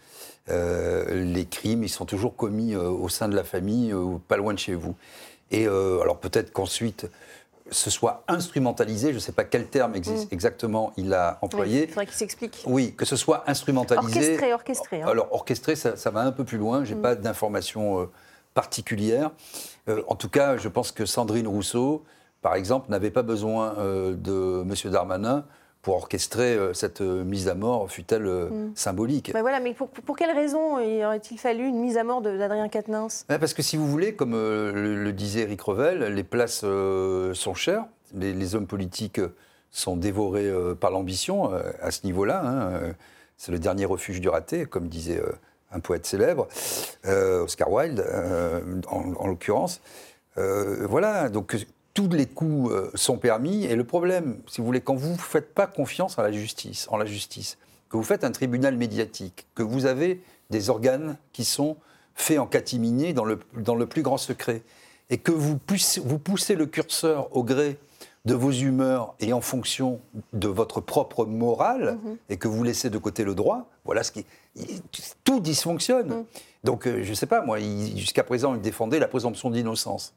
les 0.49 1.47
crimes, 1.50 1.82
ils 1.82 1.88
sont 1.88 2.04
toujours 2.04 2.36
commis 2.36 2.76
au 2.76 3.08
sein 3.08 3.30
de 3.30 3.34
la 3.34 3.43
famille 3.43 3.95
ou 3.95 4.19
pas 4.19 4.36
loin 4.36 4.52
de 4.52 4.58
chez 4.58 4.75
vous. 4.75 4.97
Et 5.50 5.67
euh, 5.69 6.00
alors 6.00 6.19
peut-être 6.19 6.52
qu'ensuite 6.52 7.06
ce 7.71 7.88
soit 7.88 8.25
instrumentalisé, 8.28 9.10
je 9.10 9.14
ne 9.14 9.21
sais 9.21 9.32
pas 9.32 9.45
quel 9.45 9.69
terme 9.69 9.93
mm. 9.93 10.26
exactement 10.32 10.93
il 10.97 11.14
a 11.14 11.38
employé. 11.40 11.84
il 11.84 11.88
faudrait 11.88 12.06
qu'il 12.06 12.14
s'explique. 12.14 12.62
Oui, 12.67 12.95
que 12.95 13.04
ce 13.04 13.17
soit 13.17 13.45
instrumentalisé. 13.47 14.19
Orchestré, 14.19 14.52
orchestré. 14.52 15.02
Hein. 15.02 15.08
Alors 15.08 15.32
orchestré, 15.32 15.75
ça, 15.76 16.10
va 16.10 16.21
un 16.21 16.32
peu 16.32 16.45
plus 16.45 16.58
loin, 16.58 16.84
je 16.84 16.93
n'ai 16.93 16.99
mm. 16.99 17.02
pas 17.02 17.14
d'informations 17.14 18.10
euh, 18.54 18.60
particulières. 18.60 19.30
Euh, 19.88 20.02
en 20.08 20.14
tout 20.14 20.28
cas, 20.28 20.56
je 20.56 20.69
pense 20.69 20.93
que 20.93 21.06
Sandrine 21.06 21.47
Rousseau, 21.47 22.04
par 22.43 22.54
exemple, 22.54 22.90
n'avait 22.90 23.10
pas 23.10 23.23
besoin 23.23 23.75
de 23.78 24.62
M. 24.62 24.93
Darmanin 24.93 25.45
pour 25.84 25.97
orchestrer 25.97 26.54
euh, 26.54 26.73
cette 26.73 27.02
euh, 27.02 27.23
mise 27.25 27.47
à 27.47 27.54
mort, 27.54 27.88
fut-elle 27.90 28.26
euh, 28.26 28.49
mm. 28.49 28.73
symbolique. 28.75 29.30
Mais 29.34 29.43
voilà, 29.43 29.60
mais 29.60 29.75
pour, 29.75 29.88
pour 29.88 30.17
quelle 30.17 30.34
raison 30.34 30.78
aurait-il 30.78 31.38
fallu 31.38 31.67
une 31.67 31.78
mise 31.78 31.99
à 31.99 32.04
mort 32.04 32.23
d'Adrien 32.23 32.69
Quatennens? 32.69 33.26
Parce 33.28 33.54
que 33.54 33.62
si 33.62 33.76
vous 33.76 33.86
voulez, 33.86 34.14
comme 34.14 34.32
le, 34.32 35.12
disait 35.12 35.43
Eric 35.43 35.60
Revel, 35.60 36.02
les 36.14 36.25
places 36.25 36.60
sont 36.60 37.54
chères, 37.54 37.84
les, 38.14 38.54
hommes 38.54 38.67
politiques 38.67 39.21
sont 39.71 39.97
dévorés 39.97 40.50
par 40.80 40.90
l'ambition 40.90 41.50
à 41.80 41.90
ce 41.90 42.06
niveau-là. 42.06 42.43
Hein, 42.45 42.95
c'est 43.36 43.52
le 43.52 43.58
dernier 43.58 43.84
refuge 43.84 44.21
du 44.21 44.28
raté, 44.28 44.64
comme 44.64 44.88
disait 44.88 45.21
un 45.75 45.80
poète 45.80 46.06
célèbre, 46.06 46.49
Oscar 47.04 47.71
Wilde, 47.71 48.04
en, 48.89 49.13
en 49.15 49.26
l'occurrence. 49.26 49.80
voilà, 50.37 51.28
donc 51.28 51.54
tous 51.95 52.08
les 52.10 52.26
coups 52.26 52.73
euh, 52.73 52.91
sont 52.95 53.17
permis. 53.17 53.65
Et 53.65 53.76
le 53.76 53.84
problème, 53.84 54.39
si 54.49 54.60
vous 54.60 54.67
voulez, 54.67 54.80
quand 54.80 54.97
vous 54.97 55.13
ne 55.13 55.17
faites 55.17 55.54
pas 55.54 55.67
confiance 55.67 56.19
en 56.19 56.23
la 56.23 56.32
justice, 56.32 56.89
en 56.91 56.97
la 56.97 57.06
justice, 57.06 57.56
que 57.89 57.97
vous 57.97 58.02
faites 58.02 58.25
un 58.25 58.32
tribunal 58.32 58.76
médiatique, 58.76 59.47
que 59.54 59.63
vous 59.63 59.87
avez 59.87 60.21
des 60.50 60.69
organes 60.69 61.17
qui 61.32 61.45
sont 61.45 61.76
faits 62.17 62.39
en 62.39 62.47
catimini 62.47 63.15
dans 63.15 63.25
le, 63.25 63.39
dans 63.56 63.76
le 63.76 63.87
plus 63.87 64.02
grand 64.02 64.19
secret, 64.19 64.63
et 65.10 65.19
que 65.19 65.32
vous 65.32 65.56
poussez, 65.56 66.00
vous 66.00 66.19
poussez 66.19 66.56
le 66.56 66.67
curseur 66.67 67.34
au 67.37 67.45
gré 67.45 67.78
de 68.25 68.34
vos 68.34 68.50
humeurs 68.50 69.15
et 69.21 69.32
en 69.32 69.41
fonction 69.41 70.00
de 70.32 70.49
votre 70.49 70.80
propre 70.80 71.26
morale, 71.26 71.99
mhm. 72.02 72.17
et 72.30 72.37
que 72.37 72.49
vous 72.49 72.65
laissez 72.65 72.91
de 72.91 72.99
côté 72.99 73.23
le 73.23 73.34
droit, 73.34 73.69
voilà 73.84 74.02
ce 74.02 74.10
qui. 74.10 74.26
Tout 75.25 75.40
dysfonctionne. 75.40 76.08
Mhm. 76.08 76.25
Donc, 76.64 76.86
euh, 76.86 77.02
je 77.02 77.10
ne 77.10 77.14
sais 77.14 77.26
pas, 77.26 77.43
moi, 77.43 77.58
jusqu'à 77.97 78.25
présent, 78.25 78.54
il 78.54 78.60
défendait 78.60 78.99
la 78.99 79.08
présomption 79.08 79.50
d'innocence. 79.50 80.14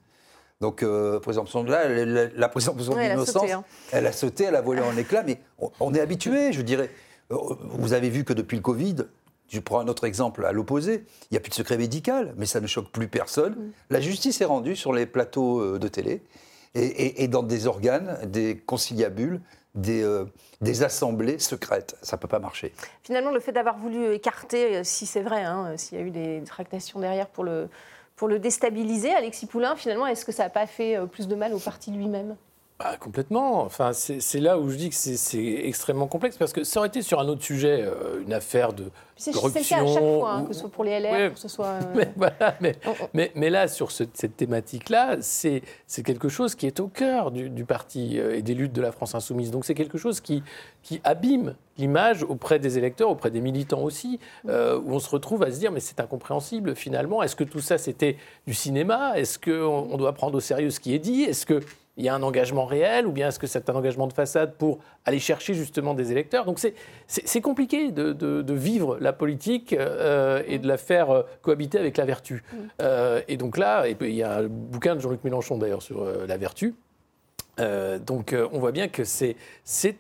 Donc, 0.62 0.82
euh, 0.82 1.20
présomption 1.20 1.64
de 1.64 1.70
là, 1.70 1.88
la, 1.88 2.50
présomption 2.50 2.96
d'innocence, 2.96 3.52
hein. 3.52 3.64
elle 3.92 4.08
a 4.08 4.12
sauté, 4.12 4.46
elle 4.46 4.56
a 4.56 4.62
volé 4.62 4.82
en 4.82 4.98
éclats, 4.98 5.24
mais 5.24 5.40
on, 5.80 5.94
est 5.94 6.00
habitué, 6.00 6.52
je 6.52 6.62
dirais. 6.62 6.90
Euh, 7.32 7.36
vous 7.62 7.94
avez 7.94 8.10
vu 8.10 8.24
que 8.24 8.34
depuis 8.34 8.56
le 8.56 8.64
Covid, 8.64 8.96
je 9.50 9.60
prends 9.60 9.80
un 9.80 9.88
autre 9.88 10.06
exemple 10.06 10.46
à 10.46 10.52
l'opposé, 10.52 11.06
il 11.30 11.34
n'y 11.34 11.38
a 11.38 11.42
plus 11.42 11.52
de 11.52 11.56
secret 11.56 11.78
médical, 11.78 12.34
mais 12.38 12.48
ça 12.48 12.60
ne 12.60 12.66
choque 12.66 12.90
plus 12.92 13.08
personne. 13.08 13.54
Mm. 13.54 13.72
La 13.92 14.02
justice 14.02 14.42
est 14.42 14.46
rendue 14.46 14.76
sur 14.76 14.94
les 14.94 15.06
plateaux 15.06 15.78
de 15.78 15.88
télé 15.88 16.24
et, 16.74 17.28
dans 17.28 17.44
des 17.44 17.68
organes, 17.68 18.18
des 18.26 18.58
conciliabules, 18.58 19.42
des, 19.78 20.04
euh, 20.04 20.26
des, 20.62 20.84
assemblées 20.84 21.40
secrètes. 21.40 21.96
Ça 22.02 22.18
ne 22.18 22.22
peut 22.22 22.28
pas 22.28 22.40
marcher. 22.40 22.74
Finalement, 23.04 23.32
le 23.32 23.40
fait 23.40 23.54
d'avoir 23.54 23.78
voulu 23.78 24.14
écarter, 24.14 24.84
si 24.84 25.06
c'est 25.06 25.22
vrai, 25.22 25.44
hein, 25.44 25.78
s'il 25.78 25.98
y 25.98 26.02
a 26.02 26.04
eu 26.04 26.12
des 26.12 26.44
tractations 26.46 27.00
derrière 27.00 27.28
pour 27.28 27.44
le, 27.46 27.70
pour 28.18 28.28
le 28.28 28.40
déstabiliser. 28.40 29.14
Alexis 29.14 29.46
Poulain, 29.46 29.78
finalement, 29.78 30.08
est-ce 30.08 30.26
que 30.26 30.34
ça 30.34 30.44
n'a 30.44 30.50
pas 30.50 30.68
fait 30.68 30.98
euh, 30.98 31.06
plus 31.06 31.30
de 31.30 31.36
mal 31.36 31.54
au 31.54 31.60
parti 31.60 31.92
lui-même? 31.92 32.36
Bah, 32.80 32.96
complètement. 33.00 33.64
Enfin, 33.64 33.92
c'est 33.94 34.40
là 34.40 34.60
où 34.60 34.70
je 34.70 34.76
dis 34.76 34.90
que 34.90 34.96
c'est 34.96 35.66
extrêmement 35.66 36.08
complexe 36.08 36.38
parce 36.38 36.54
que 36.54 36.64
ça 36.64 36.80
aurait 36.80 36.90
été 36.90 37.02
sur 37.02 37.20
un 37.20 37.28
autre 37.28 37.44
sujet, 37.44 37.82
euh, 37.82 38.22
une 38.24 38.34
affaire 38.34 38.74
de 38.74 38.92
corruption. 39.34 39.64
C'est 39.64 39.76
le 39.76 39.84
cas 39.84 39.84
à 39.84 39.94
chaque 39.94 40.20
fois, 40.20 40.32
hein, 40.32 40.46
que 40.46 40.54
ce 40.54 40.60
soit 40.60 40.70
pour 40.70 40.84
les 40.84 41.00
LR, 41.00 41.34
que 41.34 41.40
ce 41.40 41.48
soit. 41.48 41.66
Euh, 41.66 41.82
mais, 41.96 42.14
voilà, 42.16 42.56
mais, 43.14 43.32
mais, 43.34 43.50
là, 43.50 43.68
sur 43.68 43.92
cette 43.92 44.38
thématique-là, 44.38 45.18
c'est 45.22 45.64
quelque 46.04 46.30
chose 46.30 46.54
qui 46.54 46.68
est 46.68 46.80
au 46.80 46.88
cœur 46.88 47.32
du, 47.32 47.50
du 47.50 47.66
parti 47.66 48.18
et 48.18 48.44
des 48.44 48.54
luttes 48.54 48.74
de 48.74 48.82
la 48.82 48.92
France 48.92 49.16
insoumise. 49.16 49.50
Donc 49.50 49.66
c'est 49.66 49.76
quelque 49.76 49.98
chose 49.98 50.22
qui, 50.22 50.44
qui 50.84 51.02
abîme 51.04 51.56
l'image 51.78 52.24
auprès 52.24 52.60
des 52.60 52.78
électeurs, 52.78 53.10
auprès 53.10 53.32
des 53.32 53.42
militants 53.42 53.82
aussi, 53.82 54.20
euh, 54.48 54.80
où 54.80 54.94
on 54.94 55.00
se 55.00 55.10
retrouve 55.10 55.44
à 55.44 55.52
se 55.52 55.60
dire 55.60 55.72
mais 55.72 55.80
c'est 55.80 56.00
incompréhensible 56.00 56.76
finalement. 56.76 57.24
Est-ce 57.24 57.36
que 57.36 57.44
tout 57.44 57.60
ça 57.60 57.78
c'était 57.78 58.18
du 58.46 58.54
cinéma? 58.54 59.18
Est-ce 59.18 59.40
qu'on 59.40 59.98
doit 59.98 60.14
prendre 60.14 60.36
au 60.36 60.40
sérieux 60.40 60.70
ce 60.70 60.80
qui 60.80 60.94
est 60.94 61.00
dit? 61.00 61.24
Est-ce 61.24 61.46
qu'il 61.98 62.06
y 62.06 62.10
a 62.10 62.16
un 62.16 62.22
engagement 62.22 62.66
réel 62.66 63.08
ou 63.08 63.12
bien 63.12 63.30
est-ce 63.30 63.40
que 63.40 63.48
c'est 63.48 63.70
un 63.70 63.76
engagement 63.76 64.06
de 64.06 64.14
façade 64.14 64.54
pour 64.54 64.78
aller 65.04 65.18
chercher 65.18 65.56
justement 65.56 65.96
des 65.96 66.12
électeurs? 66.12 66.46
Donc 66.46 66.60
c'est 67.08 67.42
compliqué 67.42 67.92
de, 67.92 68.54
vivre 68.54 68.98
la 69.00 69.14
politique 69.14 69.74
euh, 69.74 70.44
et 70.48 70.60
de 70.60 70.68
la 70.68 70.78
faire 70.78 71.10
euh, 71.10 71.24
cohabiter 71.42 71.80
avec 71.80 71.98
la 71.98 72.06
vertu. 72.06 72.44
et 73.28 73.38
donc 73.38 73.58
là, 73.58 73.86
il 73.88 74.16
y 74.16 74.24
a 74.24 74.38
un 74.38 74.48
bouquin 74.48 74.96
de 74.96 75.02
Jean-Luc 75.02 75.24
Mélenchon 75.24 75.58
d'ailleurs 75.58 75.82
sur 75.82 76.06
la 76.06 76.38
vertu 76.38 76.76
donc 78.06 78.36
on 78.52 78.60
voit 78.60 78.72
bien 78.72 78.88
que 78.88 79.04
c'est 79.04 79.36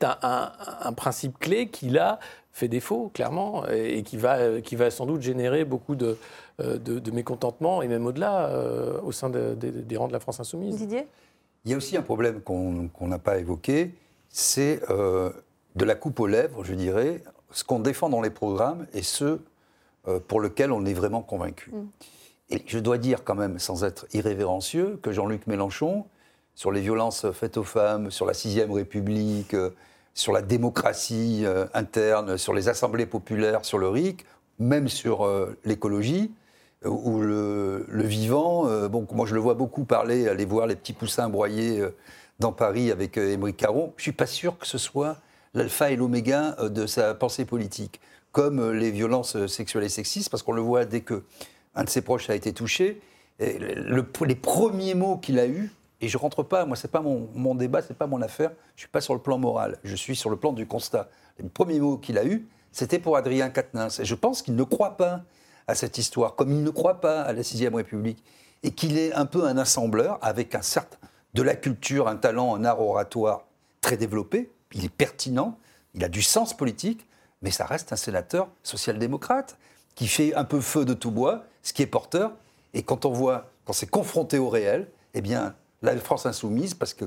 un, 0.03 0.51
un, 0.81 0.93
principe 0.93 1.39
clé 1.39 1.69
qui 1.69 1.89
là 1.89 2.19
fait 2.51 2.67
défaut, 2.67 3.09
clairement, 3.11 3.65
et, 3.67 4.03
qui, 4.03 4.17
va, 4.17 4.61
qui 4.61 4.75
va 4.75 4.91
sans 4.91 5.07
doute 5.07 5.21
générer 5.21 5.65
beaucoup 5.65 5.95
de, 5.95 6.17
de, 6.59 7.11
mécontentement, 7.11 7.81
et 7.81 7.87
même 7.87 8.05
au-delà, 8.05 8.51
au 9.03 9.11
sein 9.11 9.31
des 9.31 9.97
rangs 9.97 10.07
de 10.07 10.13
la 10.13 10.19
France 10.19 10.39
insoumise. 10.39 10.77
Didier? 10.77 11.07
Il 11.65 11.71
y 11.71 11.73
a 11.73 11.77
aussi 11.77 11.97
un 11.97 12.01
problème 12.01 12.41
qu'on 12.41 13.07
n'a 13.07 13.19
pas 13.19 13.37
évoqué, 13.37 13.93
c'est 14.29 14.81
de 14.89 15.85
la 15.85 15.95
coupe 15.95 16.19
aux 16.19 16.27
lèvres, 16.27 16.63
je 16.63 16.73
dirais, 16.73 17.23
ce 17.51 17.63
qu'on 17.63 17.79
défend 17.79 18.09
dans 18.09 18.21
les 18.21 18.29
programmes 18.29 18.87
et 18.93 19.03
ce 19.03 19.39
euh, 20.07 20.19
pour 20.19 20.39
lequel 20.39 20.71
on 20.71 20.85
est 20.85 20.93
vraiment 20.93 21.21
convaincu. 21.21 21.71
Mm. 21.71 21.87
Et 22.49 22.63
je 22.65 22.79
dois 22.79 22.97
dire 22.97 23.23
quand 23.23 23.35
même, 23.35 23.59
sans 23.59 23.83
être 23.83 24.07
irrévérencieux, 24.13 24.99
que 25.01 25.11
Jean-Luc 25.11 25.47
Mélenchon, 25.47 26.05
sur 26.55 26.71
les 26.71 26.81
violences 26.81 27.29
faites 27.31 27.57
aux 27.57 27.63
femmes, 27.63 28.09
sur 28.09 28.25
la 28.25 28.33
Sixième 28.33 28.71
République, 28.71 29.53
euh, 29.53 29.71
sur 30.13 30.33
la 30.33 30.41
démocratie 30.41 31.43
euh, 31.45 31.65
interne, 31.73 32.37
sur 32.37 32.53
les 32.53 32.69
assemblées 32.69 33.05
populaires, 33.05 33.65
sur 33.65 33.77
le 33.77 33.89
RIC, 33.89 34.25
même 34.59 34.87
sur 34.87 35.29
l'écologie, 35.65 36.31
ou 36.85 37.21
le, 37.21 37.85
vivant. 37.89 38.87
bon, 38.87 39.07
moi, 39.11 39.25
je 39.25 39.33
le 39.33 39.39
vois 39.39 39.55
beaucoup 39.55 39.83
parler, 39.83 40.27
aller 40.27 40.45
voir 40.45 40.67
les 40.67 40.75
petits 40.75 40.93
poussins 40.93 41.29
broyés 41.29 41.83
dans 42.39 42.51
Paris 42.51 42.91
avec 42.91 43.17
Émeric 43.17 43.57
Caron. 43.57 43.93
Je 43.97 44.01
ne 44.01 44.03
suis 44.03 44.11
pas 44.11 44.27
sûr 44.27 44.57
que 44.57 44.67
ce 44.67 44.77
soit 44.77 45.17
l'alpha 45.53 45.91
et 45.91 45.95
l'oméga 45.95 46.55
de 46.69 46.85
sa 46.85 47.15
pensée 47.15 47.45
politique 47.45 47.99
comme 48.37 48.59
euh, 48.59 48.71
les 48.71 48.91
violences 48.91 49.35
euh, 49.35 49.47
sexuelles 49.47 49.85
et 49.85 49.89
sexistes, 49.89 50.29
parce 50.29 50.43
qu'on 50.43 50.51
le 50.51 50.61
voit 50.61 50.85
dès 50.85 51.01
que 51.01 51.23
un 51.73 51.83
de 51.83 51.89
ses 51.89 52.01
proches 52.01 52.29
a 52.29 52.35
été 52.35 52.53
touché. 52.53 53.01
les 53.39 54.35
premiers 54.35 54.93
mots 54.93 55.17
qu'il 55.17 55.39
a 55.39 55.47
eus, 55.47 55.71
et 56.01 56.07
je 56.07 56.19
rentre 56.19 56.43
pas, 56.43 56.65
moi 56.65 56.75
c'est 56.75 56.91
pas 56.91 57.01
mon, 57.01 57.29
mon 57.33 57.55
débat, 57.55 57.81
c'est 57.81 57.97
pas 57.97 58.05
mon 58.05 58.21
affaire, 58.21 58.51
je 58.75 58.81
suis 58.81 58.89
pas 58.89 59.01
sur 59.01 59.15
le 59.15 59.19
plan 59.19 59.39
moral, 59.39 59.79
je 59.83 59.95
suis 59.95 60.15
sur 60.15 60.29
le 60.29 60.35
plan 60.35 60.53
du 60.53 60.67
constat. 60.67 61.09
Les 61.39 61.49
premiers 61.49 61.79
mots 61.79 61.97
qu'il 61.97 62.19
a 62.19 62.25
eus, 62.25 62.47
c'était 62.71 62.99
pour 62.99 63.17
Adrien 63.17 63.49
Quatennens, 63.49 63.99
et 63.99 64.05
je 64.05 64.13
pense 64.13 64.43
qu'il 64.43 64.55
ne 64.55 64.63
croit 64.63 64.97
pas 64.97 65.21
à 65.67 65.75
cette 65.75 65.97
histoire, 65.97 66.35
comme 66.35 66.51
il 66.51 66.63
ne 66.63 66.69
croit 66.69 67.01
pas 67.01 67.21
à 67.21 67.33
la 67.33 67.43
sixième 67.43 67.75
République, 67.75 68.23
et 68.63 68.71
qu'il 68.71 68.97
est 68.97 69.13
un 69.13 69.25
peu 69.25 69.45
un 69.45 69.57
assembleur 69.57 70.17
avec 70.21 70.55
un 70.55 70.61
certain 70.61 70.97
de 71.33 71.41
la 71.41 71.55
culture, 71.55 72.07
un 72.07 72.15
talent, 72.15 72.55
un 72.55 72.65
art 72.65 72.81
oratoire 72.81 73.45
très 73.81 73.97
développé. 73.97 74.49
Il 74.73 74.83
est 74.85 74.89
pertinent, 74.89 75.57
il 75.93 76.03
a 76.03 76.09
du 76.09 76.21
sens 76.21 76.55
politique, 76.55 77.05
mais 77.41 77.51
ça 77.51 77.65
reste 77.65 77.93
un 77.93 77.97
sénateur 77.97 78.49
social-démocrate 78.63 79.57
qui 79.95 80.07
fait 80.07 80.33
un 80.35 80.43
peu 80.43 80.61
feu 80.61 80.85
de 80.85 80.93
tout 80.93 81.11
bois, 81.11 81.43
ce 81.63 81.73
qui 81.73 81.81
est 81.83 81.87
porteur. 81.87 82.31
Et 82.73 82.83
quand 82.83 83.05
on 83.05 83.11
voit, 83.11 83.49
quand 83.65 83.73
c'est 83.73 83.89
confronté 83.89 84.37
au 84.37 84.49
réel, 84.49 84.87
eh 85.13 85.21
bien, 85.21 85.55
la 85.81 85.95
France 85.97 86.25
insoumise, 86.25 86.73
parce 86.73 86.93
que 86.93 87.05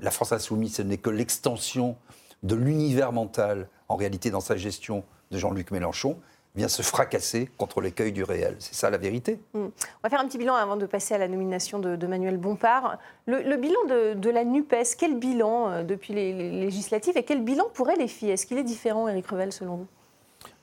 la 0.00 0.10
France 0.10 0.32
insoumise, 0.32 0.76
ce 0.76 0.82
n'est 0.82 0.98
que 0.98 1.10
l'extension 1.10 1.96
de 2.42 2.54
l'univers 2.54 3.12
mental, 3.12 3.68
en 3.88 3.96
réalité, 3.96 4.30
dans 4.30 4.40
sa 4.40 4.56
gestion 4.56 5.04
de 5.30 5.38
Jean-Luc 5.38 5.70
Mélenchon, 5.70 6.18
vient 6.56 6.68
se 6.68 6.82
fracasser 6.82 7.48
contre 7.56 7.80
l'écueil 7.80 8.12
du 8.12 8.24
réel. 8.24 8.56
C'est 8.58 8.74
ça 8.74 8.90
la 8.90 8.98
vérité? 8.98 9.38
Hmm. 9.54 9.66
On 9.66 10.02
va 10.02 10.10
faire 10.10 10.20
un 10.20 10.26
petit 10.26 10.38
bilan 10.38 10.54
avant 10.54 10.76
de 10.76 10.86
passer 10.86 11.14
à 11.14 11.18
la 11.18 11.28
nomination 11.28 11.78
de, 11.78 12.06
Manuel 12.06 12.38
Bompard. 12.38 12.98
Le, 13.26 13.56
bilan 13.56 13.78
de, 14.16 14.30
la 14.30 14.44
NUPES, 14.44 14.96
quel 14.98 15.18
bilan 15.18 15.70
euh, 15.70 15.82
depuis 15.82 16.12
les, 16.12 16.32
législatives 16.32 17.16
et 17.16 17.22
quel 17.22 17.42
bilan 17.42 17.66
pourrait 17.72 17.96
les 17.96 18.08
filles? 18.08 18.30
Est-ce 18.30 18.46
qu'il 18.46 18.58
est 18.58 18.64
différent, 18.64 19.08
Éric 19.08 19.28
Revel, 19.28 19.52
selon 19.52 19.76
vous? 19.76 19.86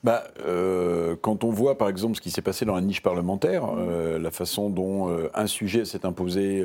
Bah, 0.04 0.24
euh, 0.44 1.16
quand 1.20 1.42
on 1.42 1.50
voit 1.50 1.76
par 1.76 1.88
exemple 1.88 2.16
ce 2.16 2.20
qui 2.20 2.30
s'est 2.30 2.42
passé 2.42 2.64
dans 2.64 2.74
la 2.74 2.80
niche 2.80 3.02
parlementaire, 3.02 3.64
euh, 3.76 4.18
la 4.18 4.30
façon 4.30 4.70
dont 4.70 5.08
un 5.34 5.46
sujet 5.46 5.84
s'est 5.84 6.04
imposé, 6.06 6.64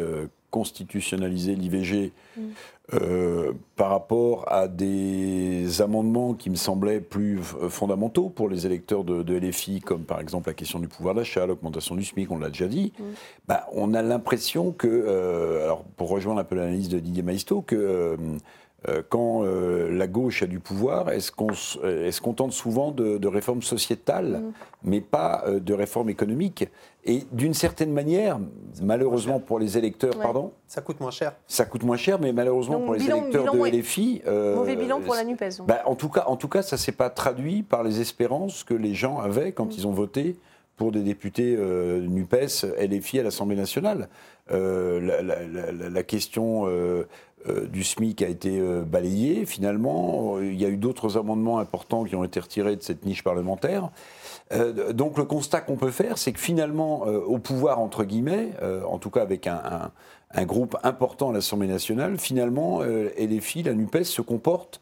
constitutionnaliser 0.52 1.56
l'IVG, 1.56 2.12
mm. 2.38 2.42
Euh, 2.92 3.54
par 3.78 3.90
rapport 3.90 4.44
à 4.52 4.68
des 4.68 5.82
amendements 5.82 6.34
qui 6.34 6.50
me 6.50 6.56
semblaient 6.56 7.00
plus 7.00 7.40
fondamentaux 7.70 8.28
pour 8.28 8.50
les 8.50 8.66
électeurs 8.66 9.06
de, 9.06 9.34
LFI, 9.34 9.80
comme 9.80 10.04
par 10.04 10.20
exemple 10.20 10.50
la 10.50 10.54
question 10.54 10.80
du 10.80 10.90
pouvoir 10.90 11.16
d'achat, 11.16 11.46
l'augmentation 11.46 11.96
du 11.96 12.04
SMIC, 12.04 12.30
on 12.30 12.40
l'a 12.40 12.50
déjà 12.50 12.68
dit, 12.68 12.92
mm. 13.00 13.04
bah, 13.48 13.68
on 13.72 13.94
a 13.94 14.02
l'impression 14.02 14.74
que, 14.74 14.88
euh, 14.88 15.64
alors 15.64 15.86
pour 15.96 16.10
rejoindre 16.10 16.42
un 16.42 16.44
peu 16.44 16.56
l'analyse 16.56 16.90
de 16.90 17.00
Didier 17.00 17.24
Maisto, 17.24 17.62
que 17.62 17.76
euh, 17.76 18.18
quand 19.10 19.44
euh, 19.44 19.90
la 19.92 20.08
gauche 20.08 20.44
a 20.44 20.48
du 20.48 20.60
pouvoir, 20.60 21.10
est-ce 21.10 21.32
qu'on 21.32 22.34
tente 22.34 22.52
souvent 22.52 22.92
de, 22.92 23.28
réformes 23.28 23.62
sociétales, 23.62 24.42
mm. 24.42 24.52
mais 24.84 25.02
pas 25.02 25.44
euh, 25.48 25.60
de 25.60 25.74
réformes 25.74 26.10
économiques? 26.10 26.68
Et 27.06 27.24
d'une 27.32 27.54
certaine 27.54 27.92
manière, 27.92 28.40
malheureusement 28.82 29.40
pour 29.40 29.60
les 29.60 29.78
électeurs, 29.78 30.18
pardon 30.18 30.52
Ça 30.68 30.82
coûte 30.82 31.00
moins 31.00 31.12
cher. 31.12 31.34
Ça 31.48 31.66
coûte 31.66 31.84
moins 31.84 31.98
cher, 31.98 32.20
mais 32.20 32.34
malheureusement 32.34 32.80
pour 32.80 32.94
les 32.94 33.06
électeurs 33.06 33.54
de 33.54 33.78
LFI... 33.78 34.22
mauvais 34.26 34.76
bilan 34.76 35.02
pour 35.02 35.16
la 35.16 35.24
NUPES. 35.24 35.64
Bah, 35.68 35.82
en, 35.86 35.96
tout 35.96 36.10
cas, 36.10 36.26
en 36.28 36.38
tout 36.38 36.48
cas, 36.48 36.62
ça 36.62 36.76
ne 36.76 36.80
s'est 36.80 36.94
pas 36.94 37.10
traduit 37.10 37.64
par 37.64 37.84
les 37.84 38.02
espérances 38.02 38.64
que 38.64 38.74
les 38.74 38.94
gens 38.94 39.20
avaient 39.20 39.52
quand 39.52 39.66
mm. 39.66 39.76
ils 39.78 39.88
ont 39.88 39.92
voté 39.92 40.38
pour 40.76 40.92
des 40.92 41.02
députés 41.02 41.56
NUPES, 41.56 42.66
LFI 42.80 43.20
à 43.20 43.24
l'Assemblée 43.24 43.56
nationale. 43.56 44.10
La, 44.50 45.22
la, 45.22 46.04
question 46.04 46.64
euh, 46.68 47.08
du 47.46 47.84
SMIC 47.84 48.22
a 48.22 48.28
été 48.28 48.60
euh, 48.60 48.84
balayé 48.84 49.46
finalement. 49.46 50.40
Il 50.40 50.60
y 50.60 50.66
a 50.66 50.70
eu 50.70 50.78
d'autres 50.78 51.18
amendements 51.18 51.60
importants 51.60 52.04
qui 52.04 52.16
ont 52.16 52.24
été 52.24 52.40
retirés 52.40 52.76
de 52.76 52.82
cette 52.82 53.06
niche 53.06 53.24
parlementaire. 53.24 53.90
Euh, 54.52 54.94
donc 54.94 55.18
le 55.18 55.26
constat 55.26 55.62
qu'on 55.62 55.76
peut 55.76 55.92
faire, 55.92 56.18
c'est 56.18 56.32
que 56.32 56.40
finalement, 56.40 57.02
au 57.04 57.40
pouvoir, 57.40 57.80
entre 57.80 58.04
guillemets, 58.04 58.52
en 58.88 58.98
tout 58.98 59.10
cas 59.10 59.22
avec 59.22 59.48
un, 59.48 59.92
groupe 60.46 60.76
important 60.84 61.30
à 61.30 61.34
l'Assemblée 61.34 61.68
nationale, 61.68 62.18
finalement, 62.18 62.82
LFI, 62.82 63.64
la 63.64 63.74
NUPES, 63.74 64.04
se 64.04 64.22
comportent 64.22 64.82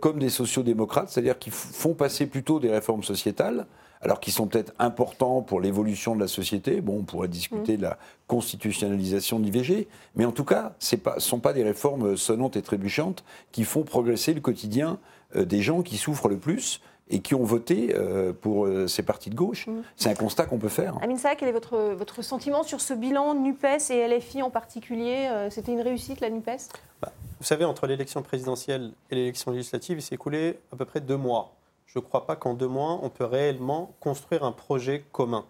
comme 0.00 0.18
des 0.18 0.30
sociodémocrates, 0.30 1.08
c'est-à-dire 1.08 1.38
qu'ils 1.38 1.52
font 1.52 1.94
passer 1.94 2.26
plutôt 2.26 2.60
des 2.60 2.70
réformes 2.70 3.02
sociétales 3.02 3.66
alors 4.04 4.20
qui 4.20 4.30
sont 4.30 4.46
peut-être 4.46 4.72
importants 4.78 5.40
pour 5.40 5.60
l'évolution 5.60 6.14
de 6.14 6.20
la 6.20 6.28
société. 6.28 6.80
Bon, 6.82 6.98
on 6.98 7.02
pourrait 7.02 7.28
discuter 7.28 7.74
mmh. 7.74 7.78
de 7.78 7.82
la 7.82 7.98
constitutionnalisation 8.26 9.40
de 9.40 9.44
l'IVG, 9.44 9.88
mais 10.14 10.26
en 10.26 10.32
tout 10.32 10.44
cas, 10.44 10.74
ce 10.78 10.96
ne 10.96 11.20
sont 11.20 11.40
pas 11.40 11.54
des 11.54 11.64
réformes 11.64 12.16
sonnantes 12.16 12.56
et 12.56 12.62
trébuchantes 12.62 13.24
qui 13.50 13.64
font 13.64 13.82
progresser 13.82 14.34
le 14.34 14.40
quotidien 14.40 14.98
euh, 15.36 15.44
des 15.44 15.62
gens 15.62 15.82
qui 15.82 15.96
souffrent 15.96 16.28
le 16.28 16.36
plus 16.36 16.80
et 17.10 17.20
qui 17.20 17.34
ont 17.34 17.44
voté 17.44 17.94
euh, 17.94 18.32
pour 18.32 18.66
euh, 18.66 18.86
ces 18.86 19.02
partis 19.02 19.30
de 19.30 19.34
gauche. 19.34 19.66
Mmh. 19.66 19.82
C'est 19.96 20.10
un 20.10 20.14
constat 20.14 20.44
qu'on 20.46 20.58
peut 20.58 20.68
faire. 20.68 20.96
Amin 21.02 21.16
Saha, 21.16 21.34
quel 21.34 21.48
est 21.48 21.52
votre, 21.52 21.78
votre 21.94 22.20
sentiment 22.20 22.62
sur 22.62 22.82
ce 22.82 22.92
bilan 22.92 23.34
NUPES 23.34 23.90
et 23.90 24.06
LFI 24.06 24.42
en 24.42 24.50
particulier 24.50 25.30
C'était 25.50 25.72
une 25.72 25.82
réussite, 25.82 26.20
la 26.20 26.28
NUPES? 26.28 26.68
Bah, 27.00 27.12
Vous 27.40 27.46
savez, 27.46 27.64
entre 27.64 27.86
l'élection 27.86 28.22
présidentielle 28.22 28.92
et 29.10 29.14
l'élection 29.14 29.50
législative, 29.50 29.98
il 29.98 30.02
s'est 30.02 30.14
écoulé 30.14 30.58
à 30.72 30.76
peu 30.76 30.84
près 30.84 31.00
deux 31.00 31.16
mois 31.16 31.54
je 31.94 32.00
ne 32.00 32.04
crois 32.04 32.26
pas 32.26 32.34
qu'en 32.34 32.54
deux 32.54 32.66
mois, 32.66 32.98
on 33.02 33.08
peut 33.08 33.24
réellement 33.24 33.94
construire 34.00 34.42
un 34.44 34.50
projet 34.50 35.04
commun. 35.12 35.44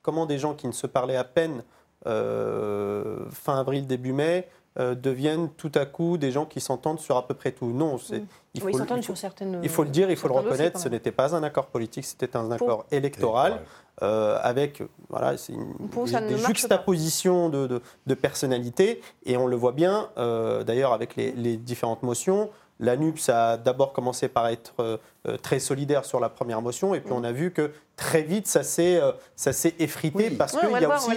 Comment 0.00 0.24
des 0.24 0.38
gens 0.38 0.54
qui 0.54 0.66
ne 0.66 0.72
se 0.72 0.86
parlaient 0.86 1.16
à 1.16 1.24
peine 1.24 1.62
euh, 2.06 3.26
fin 3.30 3.58
avril, 3.58 3.86
début 3.86 4.14
mai, 4.14 4.48
euh, 4.78 4.94
deviennent 4.94 5.50
tout 5.50 5.72
à 5.74 5.84
coup 5.84 6.16
des 6.16 6.30
gens 6.30 6.46
qui 6.46 6.60
s'entendent 6.60 7.00
sur 7.00 7.18
à 7.18 7.26
peu 7.26 7.34
près 7.34 7.52
tout. 7.52 7.66
Non, 7.66 7.98
c'est, 7.98 8.22
il, 8.54 8.62
faut, 8.62 8.70
il, 8.70 9.02
sur 9.02 9.18
certaines, 9.18 9.60
il 9.62 9.68
faut 9.68 9.82
le 9.82 9.90
dire, 9.90 10.10
il 10.10 10.16
faut 10.16 10.28
le 10.28 10.34
reconnaître, 10.34 10.80
ce 10.80 10.88
n'était 10.88 11.12
pas 11.12 11.34
un 11.34 11.42
accord 11.42 11.66
politique, 11.66 12.06
c'était 12.06 12.34
un 12.36 12.50
accord 12.50 12.86
électoral 12.90 13.60
euh, 14.00 14.38
avec 14.40 14.82
voilà, 15.10 15.36
c'est 15.36 15.52
des, 15.52 16.38
juxtapositions 16.38 17.50
de, 17.50 17.82
de, 18.06 18.14
personnalités 18.14 19.02
et 19.26 19.36
on 19.36 19.48
le 19.48 19.56
voit 19.56 19.72
bien 19.72 20.08
d'ailleurs 20.16 20.92
avec 20.94 21.16
les, 21.16 21.32
les 21.32 21.58
différentes 21.58 22.02
motions. 22.02 22.48
La 22.80 22.96
NUPS 22.96 23.28
a 23.28 23.56
d'abord 23.56 23.92
commencé 23.92 24.28
par 24.28 24.48
être 24.48 24.74
euh, 24.80 24.98
euh, 25.26 25.36
très 25.36 25.58
solidaire 25.58 26.04
sur 26.04 26.20
la 26.20 26.28
première 26.28 26.62
motion, 26.62 26.94
et 26.94 27.00
puis 27.00 27.12
on 27.12 27.24
a 27.24 27.32
vu 27.32 27.52
que 27.52 27.72
très 27.98 28.22
vite 28.22 28.46
ça 28.46 28.62
s'est 28.62 28.96
euh, 28.96 29.12
ça 29.36 29.52
s'est 29.52 29.74
effrité 29.78 30.30
parce 30.30 30.52
qu'il 30.52 30.70
y 30.70 30.84
a 30.84 30.96
aussi 30.96 31.10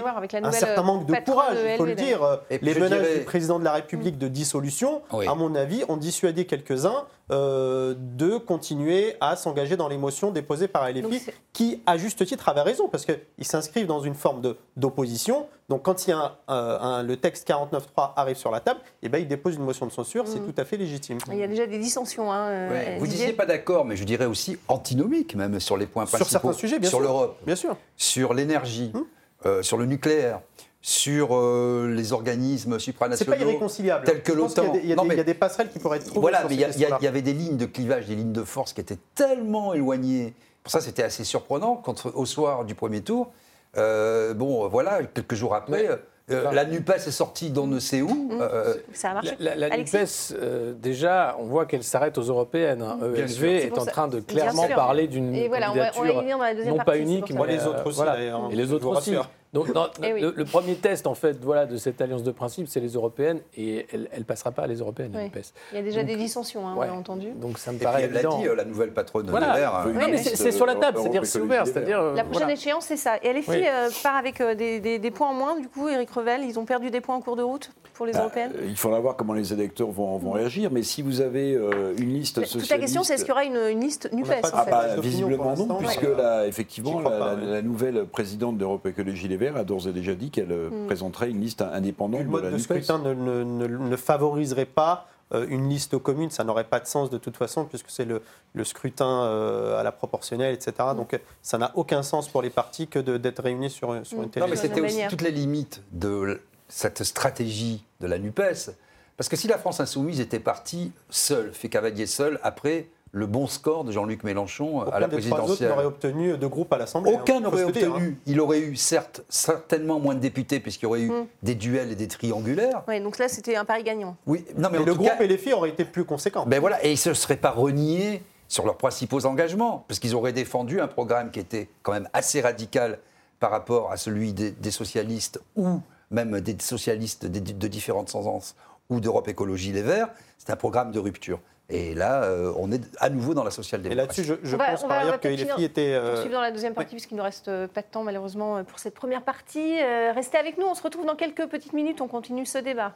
un 0.44 0.52
certain 0.52 0.84
manque 0.84 1.06
de 1.06 1.16
courage, 1.24 1.58
il 1.64 1.78
faut 1.78 1.86
le 1.86 1.96
dire. 1.96 2.42
les 2.50 2.76
menaces 2.76 3.20
du 3.20 3.24
président 3.24 3.60
de 3.60 3.64
la 3.64 3.74
République 3.74 4.18
de 4.18 4.28
dissolution, 4.28 5.02
à 5.12 5.36
mon 5.36 5.56
avis, 5.56 5.84
ont 5.88 5.98
dissuadé 5.98 6.46
quelques-uns 6.46 7.06
de 7.30 8.38
continuer 8.38 9.16
à 9.22 9.36
s'engager 9.36 9.78
dans 9.78 9.88
les 9.88 9.98
motions 9.98 10.32
déposées 10.32 10.68
par 10.68 10.90
LFI, 10.90 11.22
qui, 11.54 11.82
à 11.86 11.98
juste 11.98 12.26
titre, 12.26 12.50
avaient 12.50 12.62
raison, 12.62 12.88
parce 12.90 13.06
qu'ils 13.06 13.46
s'inscrivent 13.46 13.88
dans 13.88 14.02
une 14.02 14.16
forme 14.16 14.42
d'opposition. 14.76 15.48
Donc, 15.70 15.84
quand 15.84 16.06
il 16.06 16.10
y 16.10 16.14
a 16.14 16.36
un, 16.50 17.04
le 17.04 17.16
texte 17.16 17.48
49.3 17.48 18.12
arrive 18.18 18.36
sur 18.36 18.52
la 18.52 18.60
table, 18.60 18.82
et 19.02 19.06
eh 19.06 19.10
ben, 19.10 19.20
ils 19.20 19.28
déposent 19.28 19.56
une 19.56 19.64
motion 19.64 19.86
de 19.86 19.92
censure, 19.92 20.28
c'est 20.28 20.42
mm. 20.42 20.52
tout 20.52 20.62
à 20.62 20.66
fait 20.66 20.76
légitime. 20.76 21.18
Il 21.32 21.38
y 21.38 21.44
a 21.44 21.48
déjà 21.48 21.66
des 21.66 21.80
dissensions. 21.80 22.32
Hein, 22.32 22.98
Vous 23.00 23.08
disiez 23.08 23.34
pas 23.34 23.46
d'accord, 23.46 23.86
mais 23.86 23.96
je 23.96 24.04
dirais 24.04 24.26
aussi 24.26 24.58
antinomique, 24.68 25.36
même 25.36 25.60
sur 25.60 25.78
les 25.78 25.86
points 25.86 26.04
principaux. 26.04 26.26
Sur 26.26 26.32
certains 26.32 26.54
sujets, 26.54 26.71
bien 26.80 26.90
sur 26.90 27.00
l'Europe, 27.00 27.38
bien 27.46 27.56
sûr. 27.56 27.78
Sur 27.98 28.34
l'énergie, 28.34 28.92
hum. 28.94 29.06
euh, 29.46 29.62
sur 29.62 29.78
le 29.78 29.86
nucléaire, 29.86 30.42
sur 30.82 31.36
euh, 31.36 31.94
les 31.96 32.12
organismes 32.12 32.80
supranationaux. 32.80 33.32
C'est 33.32 33.38
pas 33.38 33.44
irréconciliable. 33.44 34.06
Tels 34.06 34.24
que 34.24 34.32
l'OTAN. 34.32 34.74
Il, 34.84 34.90
y, 34.90 34.94
a 34.94 35.24
des 35.24 35.34
passerelles 35.34 35.70
qui 35.70 35.80
pourraient 35.80 35.98
être 35.98 36.06
trouvées. 36.06 36.22
Voilà, 36.22 36.44
mais 36.50 36.56
il 36.56 36.60
y, 36.60 37.08
avait 37.08 37.22
des 37.22 37.34
lignes 37.34 37.58
de 37.58 37.66
clivage, 37.66 38.08
des 38.08 38.16
lignes 38.16 38.34
de 38.34 38.44
force 38.44 38.74
qui 38.74 38.82
étaient 38.82 39.00
tellement 39.14 39.74
éloignées. 39.74 40.34
Pour 40.64 40.72
ça, 40.72 40.82
c'était 40.82 41.04
assez 41.04 41.24
surprenant 41.24 41.76
quand, 41.76 42.08
au 42.08 42.26
soir 42.26 42.66
du 42.66 42.76
premier 42.76 43.02
tour, 43.02 43.32
euh, 43.78 44.34
bon, 44.34 44.68
voilà, 44.68 45.04
quelques 45.04 45.36
jours 45.36 45.56
après, 45.56 45.88
Euh, 46.32 46.52
la 46.52 46.66
NUPES 46.66 47.08
est 47.08 47.12
sortie 47.12 47.50
d'on 47.50 47.68
ne 47.68 47.80
sait 47.80 48.02
où. 48.02 48.10
Mmh. 48.10 48.40
Euh, 48.42 48.74
ça 48.94 49.12
a 49.12 49.14
marché. 49.16 49.36
La, 49.40 49.56
la, 49.56 49.78
NUPES, 49.78 50.34
euh, 50.34 50.74
déjà, 50.74 51.36
on 51.40 51.46
voit 51.46 51.66
qu'elle 51.66 51.84
s'arrête 51.84 52.18
aux 52.18 52.24
européennes. 52.24 52.82
Hein. 52.82 53.00
ELV 53.16 53.44
est, 53.44 53.78
en 53.78 53.86
train 53.86 54.08
de 54.08 54.20
clairement 54.20 54.68
parler 54.68 55.08
d'une 55.08 55.50
candidature 55.50 56.24
non 56.66 56.78
pas 56.78 56.98
unique, 56.98 57.34
mais 57.34 57.48
les 57.48 57.66
autres 57.66 57.86
aussi, 57.88 57.98
voilà. 57.98 58.18
Et 58.52 58.56
les 58.56 58.72
autres 58.72 58.88
aussi. 58.88 59.16
Donc, 59.54 59.68
eh 60.02 60.22
le, 60.22 60.46
premier 60.46 60.76
test, 60.76 61.08
en 61.08 61.14
fait, 61.14 61.38
voilà, 61.44 61.66
de 61.66 61.76
cette 61.76 62.00
alliance 62.00 62.24
de 62.24 62.32
principe, 62.32 62.70
c'est 62.70 62.80
les 62.80 62.94
européennes, 62.94 63.42
et 63.58 63.86
elle 63.92 64.10
ne 64.18 64.24
passera 64.24 64.52
pas 64.52 64.64
à 64.64 64.68
les 64.68 64.78
européennes, 64.78 65.12
oui. 65.14 65.30
Il 65.72 65.76
y 65.76 65.80
a 65.80 65.84
déjà 65.84 66.04
des 66.04 66.16
dissensions, 66.16 66.66
hein, 66.66 66.74
on 66.78 66.82
l'a 66.82 66.94
entendu. 66.94 67.32
Donc 67.32 67.58
ça 67.58 67.74
me 67.74 67.78
et 67.78 67.84
paraît 67.84 68.08
puis 68.08 68.18
elle 68.18 68.24
l'a 68.24 68.30
dit, 68.30 68.46
la 68.56 68.64
nouvelle 68.64 68.94
patronne 68.94 69.30
voilà. 69.30 69.54
de 69.54 69.60
l'air. 69.60 69.88
Non, 69.88 70.08
mais 70.10 70.18
c'est 70.18 70.52
sur 70.52 70.66
la 70.66 70.76
table, 70.76 71.00
c'est-à-dire 71.00 71.26
c'est 71.26 71.40
ouvert. 71.40 71.66
C'est-à-dire, 71.68 72.02
la 72.02 72.24
prochaine 72.24 72.50
échéance, 72.50 72.86
c'est 72.86 72.98
ça. 72.98 73.18
Et 73.22 73.34
LFI 73.34 73.68
euh, 73.68 73.90
part 74.04 74.16
avec 74.16 74.40
euh, 74.40 74.56
des, 74.56 74.80
des, 74.80 75.00
des, 75.00 75.12
points 75.12 75.30
en 75.30 75.34
moins, 75.34 75.60
du 75.60 75.68
coup, 75.68 75.90
Eric 75.90 76.10
Revel, 76.12 76.44
ils 76.44 76.58
ont 76.58 76.66
perdu 76.66 76.90
des 76.90 77.02
points 77.02 77.16
en 77.16 77.22
cours 77.22 77.36
de 77.36 77.44
route? 77.44 77.72
Pour 78.02 78.08
les 78.08 78.14
bah, 78.14 78.22
européennes 78.22 78.54
Il 78.66 78.76
faudra 78.78 79.00
voir 79.00 79.16
comment 79.16 79.34
les 79.34 79.54
électeurs 79.54 79.92
vont, 79.92 80.18
vont 80.18 80.32
réagir, 80.32 80.72
mais 80.72 80.82
si 80.82 81.04
vous 81.04 81.22
avez 81.22 81.54
euh, 81.54 81.94
une 82.00 82.16
liste 82.16 82.38
socialiste... 82.38 82.62
Toute 82.62 82.70
la 82.72 82.80
question, 82.80 83.04
c'est 83.04 83.14
est-ce 83.14 83.26
qu'il 83.26 83.30
y 83.30 83.32
aura 83.32 83.46
une, 83.46 83.58
une 83.58 83.80
liste 83.80 84.10
NUPES 84.12 84.42
ah, 84.54 84.66
bah, 84.68 84.96
Visiblement 85.00 85.56
non, 85.56 85.76
puisque 85.76 86.02
là, 86.02 86.48
effectivement, 86.48 87.00
la 87.00 87.62
nouvelle 87.62 88.06
présidente 88.08 88.58
d'Europe 88.58 88.88
Écologie 88.88 89.28
Les 89.28 89.38
Verts 89.38 89.56
a 89.56 89.64
d'ores 89.64 89.88
et 89.88 89.94
déjà 89.94 90.16
dit 90.16 90.32
qu'elle 90.32 90.52
euh, 90.52 90.70
hmm. 90.72 90.88
présenterait 90.88 91.30
une 91.30 91.42
liste 91.42 91.62
indépendante. 91.62 92.24
Le 92.24 92.28
mode 92.28 92.52
de, 92.52 92.58
scrutin 92.58 92.98
ne, 92.98 93.96
favoriserait 93.98 94.66
pas 94.66 95.06
euh, 95.36 95.46
une 95.48 95.70
liste 95.70 96.00
commune, 96.00 96.32
ça 96.32 96.44
n'aurait 96.44 96.64
pas 96.64 96.80
de 96.80 96.88
sens 96.88 97.12
de 97.12 97.20
toute 97.20 97.38
façon, 97.38 97.66
puisque 97.66 97.92
c'est 97.92 98.06
le, 98.06 98.24
scrutin 98.64 99.26
euh, 99.26 99.80
à 99.80 99.84
la 99.84 99.92
proportionnelle, 99.92 100.56
etc. 100.56 100.74
Donc 100.96 101.20
ça 101.44 101.60
n'a 101.60 101.72
aucun 101.76 102.02
sens 102.02 102.28
pour 102.28 102.42
les 102.42 102.50
partis 102.50 102.88
que 102.88 102.98
d'être 102.98 103.44
réunis 103.44 103.70
sur, 103.70 103.96
sur 104.04 104.24
une 104.24 104.32
telle 104.32 104.42
Non, 104.42 104.50
mais 104.50 104.56
c'était 104.56 104.82
aussi 104.82 105.02
toutes 105.08 105.22
les 105.22 105.30
limites 105.30 105.84
de 105.92 106.42
cette 106.72 107.04
stratégie 107.04 107.86
de 108.00 108.08
la 108.08 108.18
NUPES. 108.18 108.72
Parce 109.18 109.30
que 109.30 109.36
si 109.36 109.48
la 109.48 109.58
France 109.58 109.80
insoumise 109.80 110.20
était 110.20 110.40
partie 110.40 110.92
seule, 111.10 111.54
fait 111.54 111.70
cavalier 111.70 112.08
seul, 112.08 112.40
après 112.44 112.88
le 113.12 113.28
bon 113.28 113.46
score 113.46 113.84
de 113.84 113.92
Jean-Luc 113.92 114.24
Mélenchon 114.24 114.82
à 114.82 115.00
la 115.02 115.10
présidentielle. 115.10 115.70
n'aurait 115.70 115.86
obtenu 115.86 116.38
de 116.38 116.48
groupe 116.48 116.72
à 116.72 116.78
l'Assemblée. 116.78 117.12
Aucun 117.12 117.38
hein, 117.38 117.40
n'aurait 117.42 117.64
obtenu. 117.64 118.12
Hein. 118.12 118.14
Il 118.26 118.40
aurait 118.40 118.62
eu 118.62 118.78
certes 118.78 119.24
certainement 119.28 120.00
moins 120.00 120.16
de 120.16 120.22
députés 120.22 120.62
puisqu'il 120.62 120.86
y 120.86 120.88
aurait 120.88 121.02
eu 121.02 121.12
hmm. 121.12 121.28
des 121.44 121.56
duels 121.56 121.92
et 121.92 121.96
des 121.96 122.08
triangulaires. 122.08 122.84
Oui, 122.88 123.02
donc 123.02 123.18
là 123.18 123.28
c'était 123.28 123.58
un 123.58 123.66
pari 123.66 123.84
gagnant. 123.84 124.16
Oui, 124.26 124.46
non, 124.58 124.70
mais, 124.72 124.80
le 124.80 124.96
groupe 124.96 125.20
et 125.20 125.28
les 125.28 125.38
filles 125.38 125.54
auraient 125.54 125.70
été 125.70 125.84
plus 125.84 126.06
conséquents. 126.06 126.46
Ben 126.48 126.62
voilà, 126.62 126.84
et 126.86 126.88
ils 126.88 126.94
ne 126.94 126.98
se 126.98 127.14
seraient 127.14 127.36
pas 127.36 127.52
reniés 127.52 128.24
sur 128.48 128.66
leurs 128.66 128.78
principaux 128.78 129.26
engagements, 129.26 129.86
parce 129.88 130.00
qu'ils 130.00 130.16
auraient 130.16 130.34
défendu 130.34 130.82
un 130.82 130.88
programme 130.88 131.32
qui 131.32 131.40
était 131.40 131.70
quand 131.84 131.94
même 131.94 132.10
assez 132.14 132.42
radical 132.42 133.00
par 133.42 133.50
rapport 133.50 133.92
à 133.92 133.98
celui 133.98 134.34
des, 134.34 134.72
socialistes 134.72 135.42
ou 135.56 135.82
même 136.12 136.40
des 136.42 136.56
socialistes 136.60 137.26
de, 137.26 137.40
de 137.40 137.68
différentes 137.68 138.12
tendances 138.12 138.56
ou 138.90 139.00
d'Europe 139.00 139.28
Écologie 139.28 139.72
Les 139.72 139.82
Verts. 139.82 140.10
C'est 140.38 140.52
un 140.52 140.56
programme 140.56 140.92
de 140.92 141.00
rupture. 141.00 141.40
Et 141.72 141.96
là, 141.96 142.24
euh, 142.24 142.52
on 142.58 142.72
est 142.72 142.82
à 143.00 143.10
nouveau 143.10 143.34
dans 143.34 143.46
la 143.46 143.52
social-démocratie. 143.52 144.22
Et 144.22 144.26
là-dessus, 144.26 144.42
je, 144.44 144.56
pense 144.58 144.82
par 144.84 145.00
ailleurs 145.00 145.20
que 145.22 145.28
les 145.30 145.38
filles 145.38 145.64
étaient. 145.64 145.94
Euh... 145.94 146.12
Poursuivre 146.12 146.36
dans 146.36 146.42
la 146.42 146.52
deuxième 146.52 146.74
partie, 146.74 146.96
puisqu'il 146.96 147.16
ne 147.16 147.20
nous 147.20 147.24
reste 147.24 147.48
euh, 147.48 147.68
pas 147.68 147.82
de 147.82 147.88
temps, 147.90 148.04
malheureusement, 148.04 148.58
euh, 148.58 148.64
pour 148.64 148.78
cette 148.80 148.94
première 148.94 149.24
partie. 149.24 149.82
restez 150.14 150.38
avec 150.38 150.58
nous, 150.58 150.66
on 150.66 150.76
se 150.76 150.84
retrouve 150.84 151.06
dans 151.06 151.16
quelques 151.16 151.48
petites 151.48 151.74
minutes, 151.74 152.02
on 152.02 152.10
continue 152.10 152.46
ce 152.46 152.58
débat. 152.58 152.96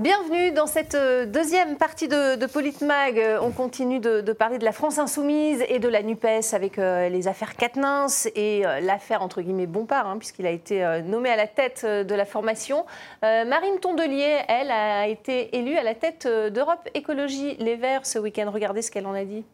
Bienvenue 0.00 0.50
dans 0.52 0.66
cette 0.66 0.94
euh, 0.94 1.26
deuxième 1.26 1.76
partie 1.76 2.08
de, 2.08 2.36
de 2.36 2.46
Politmag. 2.46 3.18
Euh, 3.18 3.38
on 3.42 3.50
continue 3.50 4.00
de, 4.00 4.32
parler 4.32 4.56
de 4.56 4.64
la 4.64 4.72
France 4.72 4.98
insoumise 4.98 5.62
et 5.68 5.78
de 5.78 5.88
la 5.88 6.02
NUPES 6.02 6.54
avec 6.54 6.78
euh, 6.78 7.10
les 7.10 7.28
affaires 7.28 7.54
Quatennens 7.54 8.26
et 8.34 8.62
l'affaire 8.80 9.20
entre 9.20 9.42
guillemets 9.42 9.66
Bompard, 9.66 10.06
hein, 10.06 10.16
puisqu'il 10.16 10.46
a 10.46 10.50
été 10.52 11.02
nommé 11.04 11.28
à 11.28 11.36
la 11.36 11.46
tête 11.46 11.84
de 11.84 12.14
la 12.14 12.24
formation. 12.24 12.86
Marine 13.20 13.78
Tondelier, 13.78 14.38
elle, 14.48 14.70
a 14.70 15.06
été 15.06 15.54
élue 15.58 15.76
à 15.76 15.82
la 15.82 15.94
tête 15.94 16.26
d'Europe 16.26 16.88
Écologie 16.94 17.56
Les 17.58 17.76
Verts 17.76 18.06
ce 18.06 18.18
week-end. 18.18 18.50
Regardez 18.50 18.80
ce 18.80 18.90
qu'elle 18.90 19.06
en 19.06 19.12
a 19.12 19.24
dit. 19.24 19.44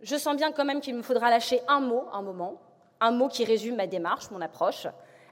Je 0.00 0.16
sens 0.16 0.34
bien 0.34 0.52
quand 0.52 0.64
même 0.64 0.80
qu'il 0.80 0.94
me 0.94 1.02
faudra 1.02 1.28
lâcher 1.28 1.60
un 1.68 1.80
mot, 1.80 2.04
un 2.14 2.22
moment, 2.22 2.54
un 3.00 3.10
mot 3.10 3.28
qui 3.28 3.44
résume 3.44 3.76
ma 3.76 3.86
démarche, 3.86 4.30
mon 4.30 4.40
approche. 4.40 4.86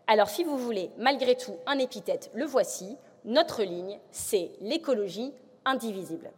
Alors 0.06 0.28
si 0.28 0.44
vous 0.44 0.58
voulez, 0.58 0.90
malgré 0.98 1.36
tout, 1.36 1.56
un 1.66 1.78
épithète, 1.78 2.30
le 2.34 2.44
voici 2.44 2.98
notre 3.24 3.62
ligne, 3.62 3.98
c'est 4.10 4.50
l'écologie 4.60 5.32
indivisible. 5.64 6.30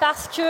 Parce 0.00 0.28
que, 0.28 0.42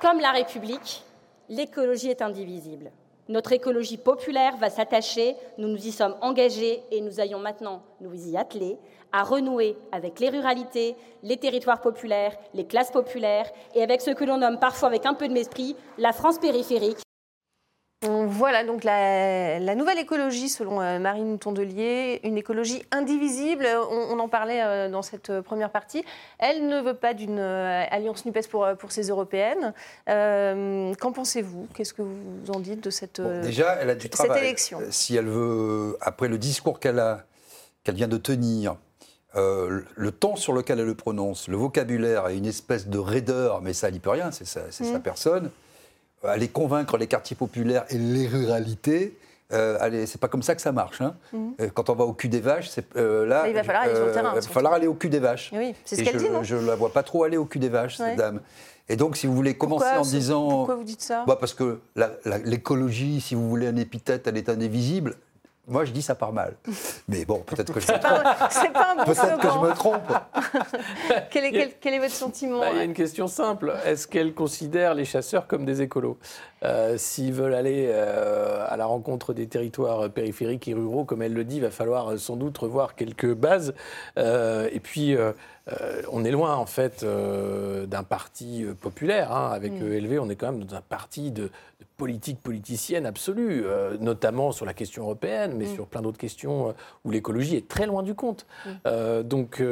comme 0.00 0.20
la 0.20 0.32
République, 0.32 1.04
l'écologie 1.48 2.10
est 2.10 2.22
indivisible. 2.22 2.90
Notre 3.28 3.52
écologie 3.52 3.96
populaire 3.96 4.56
va 4.58 4.68
s'attacher, 4.68 5.34
nous 5.56 5.68
nous 5.68 5.86
y 5.86 5.92
sommes 5.92 6.16
engagés 6.20 6.82
et 6.90 7.00
nous 7.00 7.20
allons 7.20 7.38
maintenant 7.38 7.82
nous 8.00 8.28
y 8.28 8.36
atteler 8.36 8.78
à 9.12 9.22
renouer 9.22 9.78
avec 9.92 10.20
les 10.20 10.28
ruralités, 10.28 10.94
les 11.22 11.36
territoires 11.38 11.80
populaires, 11.80 12.36
les 12.52 12.66
classes 12.66 12.90
populaires 12.90 13.50
et 13.74 13.82
avec 13.82 14.02
ce 14.02 14.10
que 14.10 14.24
l'on 14.24 14.38
nomme 14.38 14.58
parfois 14.58 14.88
avec 14.88 15.06
un 15.06 15.14
peu 15.14 15.28
de 15.28 15.32
mesprit 15.32 15.74
la 15.96 16.12
France 16.12 16.38
périphérique, 16.38 17.03
voilà 18.08 18.64
donc 18.64 18.84
la, 18.84 19.74
nouvelle 19.74 19.98
écologie 19.98 20.48
selon 20.48 20.80
euh, 20.80 20.98
Marine 20.98 21.38
Tondelier, 21.38 22.20
une 22.24 22.36
écologie 22.36 22.82
indivisible. 22.90 23.66
On, 23.90 24.18
en 24.18 24.28
parlait 24.28 24.62
euh, 24.62 24.88
dans 24.88 25.02
cette 25.02 25.30
euh, 25.30 25.42
première 25.42 25.70
partie. 25.70 26.04
Elle 26.38 26.66
ne 26.66 26.80
veut 26.80 26.94
pas 26.94 27.14
d'une 27.14 27.38
alliance 27.38 28.24
NUPES 28.24 28.48
pour, 28.50 28.66
pour 28.78 28.92
ces 28.92 29.08
européennes. 29.08 29.72
Qu'en 30.06 31.12
pensez-vous? 31.12 31.66
Qu'est-ce 31.74 31.94
que 31.94 32.02
vous 32.02 32.50
en 32.52 32.60
dites 32.60 32.82
de 32.82 32.90
cette, 32.90 33.20
déjà, 33.20 33.76
elle 33.80 33.90
a 33.90 33.94
du 33.94 34.08
cette 34.12 34.36
élection? 34.36 34.80
Si 34.90 35.16
elle 35.16 35.28
veut, 35.28 35.96
après 36.00 36.28
le 36.28 36.38
discours 36.38 36.80
qu'elle 36.80 36.98
a, 36.98 37.24
qu'elle 37.82 37.94
vient 37.94 38.08
de 38.08 38.16
tenir, 38.16 38.76
le 39.34 40.10
temps 40.10 40.36
sur 40.36 40.52
lequel 40.52 40.80
elle 40.80 40.86
le 40.86 40.94
prononce, 40.94 41.48
le 41.48 41.56
vocabulaire 41.56 42.28
et 42.28 42.36
une 42.36 42.46
espèce 42.46 42.88
de 42.88 42.98
raideur, 42.98 43.62
mais 43.62 43.72
ça 43.72 43.90
n'y 43.90 43.98
peut 43.98 44.10
rien, 44.10 44.30
c'est 44.30 44.46
sa, 44.46 44.70
sa, 44.70 44.84
mm. 44.84 45.02
personne 45.02 45.50
aller 46.26 46.48
convaincre 46.48 46.96
les 46.96 47.06
quartiers 47.06 47.36
populaires 47.36 47.84
et 47.90 47.98
les 47.98 48.26
ruralités. 48.26 49.16
Euh, 49.52 50.06
c'est 50.06 50.20
pas 50.20 50.28
comme 50.28 50.42
ça 50.42 50.54
que 50.54 50.62
ça 50.62 50.72
marche. 50.72 51.00
Hein. 51.00 51.14
Mhm. 51.32 51.54
Euh, 51.60 51.68
quand 51.72 51.90
on 51.90 51.94
va 51.94 52.04
au 52.04 52.12
cul 52.12 52.28
des 52.28 52.40
vaches, 52.40 52.68
c'est 52.68 52.84
euh, 52.96 53.26
là. 53.26 53.46
il 53.46 53.54
va 53.54 53.62
falloir 53.62 53.84
aller 53.84 53.94
sur 53.94 54.06
le 54.06 54.12
terrain. 54.12 54.32
Il 54.32 54.40
va 54.40 54.42
falloir 54.42 54.72
aller 54.72 54.86
au 54.86 54.94
cul 54.94 55.08
des 55.08 55.18
vaches. 55.18 55.50
Oui, 55.54 55.74
c'est 55.84 55.96
ce 55.96 56.02
qu'elle 56.02 56.16
dit, 56.16 56.30
non 56.30 56.42
Je 56.42 56.56
ne 56.56 56.66
la 56.66 56.74
vois 56.74 56.92
pas 56.92 57.02
trop 57.02 57.24
aller 57.24 57.36
au 57.36 57.44
cul 57.44 57.58
des 57.58 57.68
vaches, 57.68 57.96
cette 57.96 58.16
dame. 58.16 58.40
Et 58.88 58.96
donc, 58.96 59.16
si 59.16 59.26
vous 59.26 59.34
voulez 59.34 59.54
commencer 59.54 59.96
en 59.96 60.02
disant. 60.02 60.48
Pourquoi 60.48 60.74
vous 60.74 60.84
dites 60.84 61.02
ça? 61.02 61.24
Bah 61.26 61.36
Parce 61.38 61.54
que 61.54 61.80
l'écologie, 62.44 63.20
si 63.20 63.34
vous 63.34 63.48
voulez 63.48 63.66
un 63.66 63.76
épithète, 63.76 64.26
elle 64.26 64.36
est 64.36 64.48
indivisible. 64.48 65.16
Moi, 65.66 65.86
je 65.86 65.92
dis 65.92 66.02
ça 66.02 66.14
part 66.14 66.32
mal. 66.32 66.56
Mais 67.08 67.24
bon, 67.24 67.38
peut-être 67.38 67.72
que 67.72 67.80
je 67.80 67.90
me 67.90 67.98
trompe. 67.98 68.22
C'est 68.50 68.72
pas 68.72 68.92
un 68.92 68.96
bon 68.96 69.04
Peut-être 69.04 69.38
que 69.38 69.48
je 69.48 69.58
me 69.58 69.74
trompe. 69.74 70.12
quel, 71.30 71.44
est, 71.44 71.78
quel, 71.80 71.94
est, 71.94 71.98
votre 71.98 72.14
sentiment 72.14 72.60
bah, 72.60 72.68
Il 72.72 72.76
y 72.76 72.80
a 72.80 72.84
une 72.84 72.94
question 72.94 73.26
simple. 73.28 73.74
Est-ce 73.86 74.06
qu'elle 74.06 74.34
considère 74.34 74.94
les 74.94 75.04
chasseurs 75.06 75.46
comme 75.46 75.64
des 75.64 75.80
écolos? 75.80 76.18
Euh, 76.64 76.96
S'ils 76.98 77.32
veulent 77.32 77.54
aller 77.54 77.86
euh, 77.88 78.66
à 78.68 78.76
la 78.76 78.84
rencontre 78.84 79.32
des 79.32 79.46
territoires 79.46 80.10
périphériques 80.10 80.68
et 80.68 80.74
ruraux, 80.74 81.04
comme 81.04 81.22
elle 81.22 81.34
le 81.34 81.44
dit, 81.44 81.56
il 81.56 81.62
va 81.62 81.70
falloir 81.70 82.12
euh, 82.12 82.18
sans 82.18 82.36
doute 82.36 82.58
revoir 82.58 82.94
quelques 82.94 83.32
bases. 83.32 83.74
et 84.16 84.80
puis, 84.82 85.16
on 86.12 86.24
est 86.24 86.30
loin, 86.30 86.56
en 86.56 86.66
fait, 86.66 87.04
d'un 87.04 88.02
parti 88.02 88.64
populaire. 88.80 89.32
Hein. 89.32 89.50
Avec 89.52 89.72
mm. 89.72 89.92
ELV, 89.92 90.18
on 90.20 90.28
est 90.28 90.36
quand 90.36 90.52
même 90.52 90.64
dans 90.64 90.76
un 90.76 90.82
parti 90.82 91.30
de, 91.30 91.50
politique 91.96 92.40
politicienne 92.42 93.06
absolue, 93.06 93.62
euh, 93.64 93.96
notamment 94.00 94.50
sur 94.50 94.66
la 94.66 94.74
question 94.74 95.04
européenne, 95.04 95.54
mais 95.56 95.66
mm. 95.66 95.74
sur 95.74 95.86
plein 95.86 96.02
d'autres 96.02 96.18
questions 96.18 96.70
euh, 96.70 96.72
où 97.04 97.10
l'écologie 97.10 97.56
est 97.56 97.68
très 97.68 97.86
loin 97.86 98.02
du 98.02 98.14
compte. 98.14 98.46
Mm. 98.66 98.70
Euh, 98.86 99.22
donc, 99.22 99.62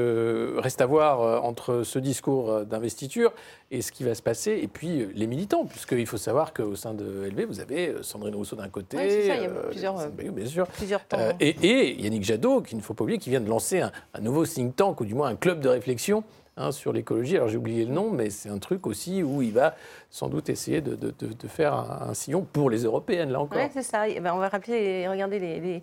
reste 0.62 0.80
à 0.80 0.86
voir 0.86 1.44
entre 1.44 1.82
ce 1.82 1.98
discours 1.98 2.64
d'investiture 2.64 3.32
et 3.72 3.82
ce 3.82 3.90
qui 3.90 4.04
va 4.04 4.14
se 4.14 4.22
passer, 4.22 4.60
et 4.62 4.68
puis 4.68 5.08
les 5.14 5.26
militants, 5.26 5.64
puisqu'il 5.64 6.06
faut 6.06 6.18
savoir 6.18 6.52
qu'au 6.52 6.76
sein 6.76 6.94
de 6.94 7.28
LV, 7.30 7.46
vous 7.46 7.60
avez 7.60 7.94
Sandrine 8.02 8.34
Rousseau 8.34 8.54
d'un 8.54 8.68
côté, 8.68 8.96
oui, 8.98 9.26
ça, 9.26 9.34
il 9.36 9.42
y 9.42 9.46
a 9.46 9.48
plusieurs, 9.48 10.10
bien 10.10 10.46
sûr, 10.46 10.66
plusieurs 10.68 11.04
temps, 11.04 11.18
et, 11.40 11.56
et, 11.62 12.02
Yannick 12.02 12.22
Jadot, 12.22 12.60
qu'il 12.60 12.76
ne 12.76 12.82
faut 12.82 12.94
pas 12.94 13.02
oublier, 13.02 13.18
qui 13.18 13.30
vient 13.30 13.40
de 13.40 13.48
lancer 13.48 13.80
un, 13.80 13.90
un 14.14 14.20
nouveau 14.20 14.46
think 14.46 14.76
tank, 14.76 15.00
ou 15.00 15.04
du 15.04 15.14
moins 15.14 15.28
un 15.28 15.36
club 15.36 15.60
de 15.60 15.68
réflexion 15.68 16.22
Hein, 16.58 16.70
sur 16.70 16.92
l'écologie. 16.92 17.36
Alors 17.36 17.48
j'ai 17.48 17.56
oublié 17.56 17.86
le 17.86 17.92
nom, 17.92 18.10
mais 18.10 18.28
c'est 18.28 18.50
un 18.50 18.58
truc 18.58 18.86
aussi 18.86 19.22
où 19.22 19.40
il 19.40 19.52
va 19.52 19.74
sans 20.10 20.28
doute 20.28 20.50
essayer 20.50 20.82
de, 20.82 21.48
faire 21.48 21.72
un, 21.72 22.12
sillon 22.12 22.42
pour 22.42 22.68
les 22.68 22.84
européennes, 22.84 23.30
là 23.30 23.40
encore. 23.40 23.58
Oui, 23.58 23.68
c'est 23.72 23.82
ça. 23.82 24.06
Eh 24.06 24.20
ben, 24.20 24.34
on 24.34 24.38
va 24.38 24.50
rappeler 24.50 24.76
et 24.76 25.08
regarder 25.08 25.38
les, 25.38 25.60
les, 25.60 25.82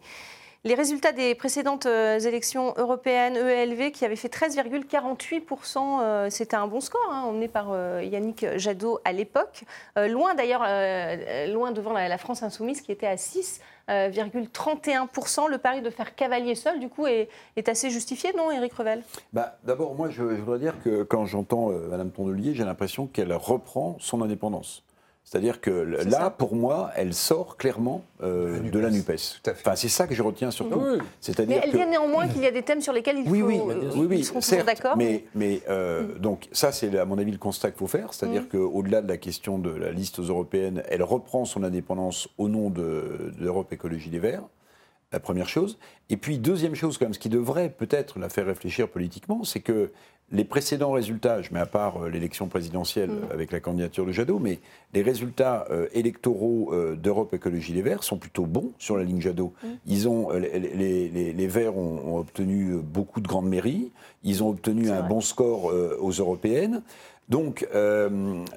résultats 0.73 1.13
des 1.13 1.35
précédentes 1.35 1.85
euh, 1.85 2.19
élections 2.19 2.73
européennes 2.75 3.37
ELV 3.37 3.91
qui 3.91 4.03
avaient 4.03 4.17
fait 4.17 4.33
13,48%. 4.33 6.01
Euh, 6.01 6.29
c'était 6.29 6.57
un 6.57 6.67
bon 6.67 6.81
score, 6.81 7.07
hein, 7.09 7.23
emmené 7.27 7.47
par 7.47 7.67
euh, 7.71 8.03
Yannick 8.03 8.45
Jadot 8.57 8.99
à 9.05 9.13
l'époque. 9.13 9.63
loin 9.95 10.35
d'ailleurs, 10.35 10.63
loin 11.47 11.71
devant 11.71 11.93
la, 11.93 12.17
France 12.17 12.43
insoumise 12.43 12.81
qui 12.81 12.91
était 12.91 13.07
à 13.07 13.17
6. 13.17 13.61
31%. 13.89 15.49
Le 15.49 15.57
pari 15.57 15.81
de 15.81 15.89
faire 15.89 16.13
cavalier 16.13 16.53
seul, 16.53 16.79
du 16.79 16.89
coup, 16.89 17.07
est, 17.07 17.29
assez 17.67 17.89
justifié, 17.89 18.31
non, 18.37 18.51
Éric 18.51 18.73
Revel? 18.73 19.01
Bah, 19.33 19.57
D'abord, 19.63 19.95
moi, 19.95 20.09
je, 20.09 20.21
voudrais 20.21 20.59
dire 20.59 20.75
que 20.83 21.01
quand 21.01 21.25
j'entends 21.25 21.69
Madame 21.69 22.11
Tondelier, 22.11 22.53
j'ai 22.53 22.65
l'impression 22.65 23.07
qu'elle 23.07 23.33
reprend 23.33 23.97
son 23.99 24.21
indépendance. 24.21 24.83
C'est-à-dire 25.29 25.61
que 25.61 25.69
là, 25.69 26.31
pour 26.31 26.55
moi, 26.55 26.89
elle 26.95 27.13
sort 27.13 27.55
clairement 27.55 28.03
euh, 28.23 28.59
de 28.61 28.79
la 28.79 28.89
NUPES. 28.89 29.39
Enfin, 29.47 29.75
c'est 29.75 29.87
ça 29.87 30.07
que 30.07 30.15
je 30.15 30.23
retiens 30.23 30.49
surtout. 30.49 30.79
Oui. 30.79 30.97
C'est-à-dire 31.21 31.57
mais 31.57 31.61
elle 31.63 31.71
vient 31.71 31.85
néanmoins 31.85 32.27
qu'il 32.27 32.41
y 32.41 32.47
a 32.47 32.51
des 32.51 32.63
thèmes 32.63 32.81
sur 32.81 32.93
lesquels 32.93 33.19
il 33.19 33.29
oui, 33.29 33.41
faut. 33.41 33.45
Oui, 33.45 33.75
oui, 33.95 34.07
oui, 34.09 34.23
seront 34.23 34.63
d'accord. 34.63 34.97
Mais, 34.97 35.25
mais 35.35 35.61
euh, 35.69 36.17
donc 36.17 36.49
ça, 36.51 36.71
c'est 36.71 36.97
à 36.97 37.05
mon 37.05 37.19
avis 37.19 37.31
le 37.31 37.37
constat 37.37 37.69
qu'il 37.69 37.77
faut 37.77 37.85
faire. 37.85 38.11
C'est-à-dire 38.11 38.41
Mm. 38.41 38.47
qu'au-delà 38.47 39.03
de 39.03 39.07
la 39.07 39.17
question 39.17 39.59
de 39.59 39.69
la 39.69 39.91
liste 39.91 40.17
aux 40.17 40.23
européennes, 40.23 40.81
elle 40.89 41.03
reprend 41.03 41.45
son 41.45 41.61
indépendance 41.61 42.27
au 42.39 42.47
nom 42.49 42.71
de, 42.71 43.31
d'Europe 43.39 43.71
Écologie 43.71 44.09
Les 44.09 44.17
Verts. 44.17 44.47
La 45.11 45.19
première 45.19 45.47
chose. 45.47 45.77
Et 46.09 46.17
puis, 46.17 46.39
deuxième 46.39 46.73
chose, 46.73 46.97
quand 46.97 47.05
même, 47.05 47.13
ce 47.13 47.19
qui 47.19 47.29
devrait 47.29 47.69
peut-être 47.69 48.17
la 48.17 48.29
faire 48.29 48.47
réfléchir 48.47 48.89
politiquement, 48.89 49.43
c'est 49.43 49.59
que 49.59 49.91
les 50.31 50.43
précédents 50.43 50.91
résultats, 50.91 51.41
je 51.41 51.51
mets 51.53 51.59
à 51.59 51.65
part 51.65 52.03
euh, 52.03 52.09
l'élection 52.09 52.47
présidentielle 52.47 53.09
Mm. 53.09 53.31
avec 53.31 53.51
la 53.51 53.59
candidature 53.59 54.05
de 54.05 54.11
Jadot, 54.11 54.37
mais 54.39 54.59
les 54.93 55.01
résultats 55.01 55.65
euh, 55.71 55.87
électoraux 55.93 56.69
euh, 56.73 56.95
d'Europe 56.95 57.33
Écologie 57.33 57.73
Les 57.73 57.81
Verts 57.81 58.03
sont 58.03 58.17
plutôt 58.17 58.45
bons 58.45 58.71
sur 58.77 58.97
la 58.97 59.03
ligne 59.03 59.21
Jadot. 59.21 59.53
Mm. 59.63 59.67
Ils 59.87 60.07
ont, 60.07 60.31
euh, 60.31 60.39
les, 60.39 60.59
les- 60.59 61.09
les- 61.09 61.33
les 61.33 61.47
Verts 61.47 61.77
ont, 61.77 62.15
ont 62.15 62.19
obtenu 62.19 62.75
beaucoup 62.77 63.21
de 63.21 63.27
grandes 63.27 63.49
mairies, 63.49 63.91
ils 64.23 64.43
ont 64.43 64.49
obtenu 64.49 64.89
un 64.91 65.01
bon 65.01 65.21
score 65.21 65.71
euh, 65.71 65.97
aux 65.99 66.11
européennes. 66.11 66.81
Donc, 67.29 67.67
ce 67.73 68.47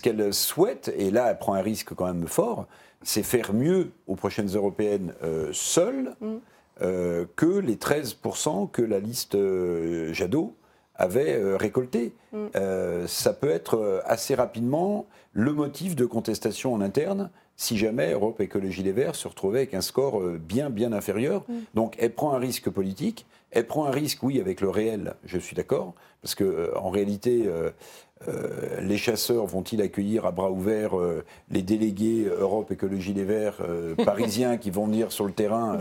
qu'elle 0.00 0.32
souhaite, 0.34 0.92
et 0.96 1.10
là 1.10 1.26
elle 1.30 1.38
prend 1.38 1.54
un 1.54 1.62
risque 1.62 1.94
quand 1.94 2.06
même 2.06 2.26
fort, 2.26 2.66
c'est 3.02 3.22
faire 3.22 3.52
mieux 3.52 3.90
aux 4.06 4.16
prochaines 4.16 4.48
européennes 4.54 5.12
seule 5.52 6.14
Mm. 6.20 6.34
Euh, 6.82 7.24
que 7.36 7.46
les 7.46 7.76
13% 7.76 8.70
que 8.70 8.82
la 8.82 8.98
liste 8.98 9.34
euh, 9.34 10.12
Jadot 10.12 10.54
avait 10.96 11.34
euh, 11.34 11.56
récolté. 11.56 12.12
Mm. 12.32 12.38
Euh, 12.56 13.06
ça 13.06 13.32
peut 13.32 13.50
être 13.50 14.02
assez 14.04 14.34
rapidement 14.34 15.06
le 15.32 15.52
motif 15.52 15.96
de 15.96 16.06
contestation 16.06 16.74
en 16.74 16.80
interne 16.80 17.30
si 17.56 17.76
jamais 17.76 18.12
Europe 18.12 18.40
Écologie 18.40 18.82
Les 18.82 18.90
Verts 18.90 19.14
se 19.14 19.28
retrouvait 19.28 19.60
avec 19.60 19.74
un 19.74 19.80
score 19.80 20.20
bien, 20.20 20.70
bien 20.70 20.92
inférieur. 20.92 21.44
Mm. 21.48 21.54
Donc 21.74 21.96
elle 21.98 22.12
prend 22.12 22.34
un 22.34 22.38
risque 22.38 22.68
politique, 22.70 23.26
elle 23.52 23.66
prend 23.66 23.86
un 23.86 23.92
risque, 23.92 24.22
oui, 24.22 24.40
avec 24.40 24.60
le 24.60 24.68
réel, 24.68 25.14
je 25.24 25.38
suis 25.38 25.54
d'accord, 25.54 25.94
parce 26.22 26.34
que 26.34 26.42
euh, 26.42 26.76
en 26.76 26.90
réalité, 26.90 27.48
euh, 28.28 28.80
les 28.80 28.96
chasseurs 28.96 29.46
vont-ils 29.46 29.82
accueillir 29.82 30.24
à 30.24 30.30
bras 30.30 30.50
ouverts 30.50 30.98
euh, 30.98 31.24
les 31.50 31.62
délégués 31.62 32.26
Europe 32.38 32.70
Écologie 32.70 33.12
Les 33.12 33.24
Verts 33.24 33.58
euh, 33.60 33.94
parisiens 34.04 34.56
qui 34.56 34.70
vont 34.70 34.86
venir 34.86 35.12
sur 35.12 35.24
le 35.24 35.32
terrain 35.32 35.78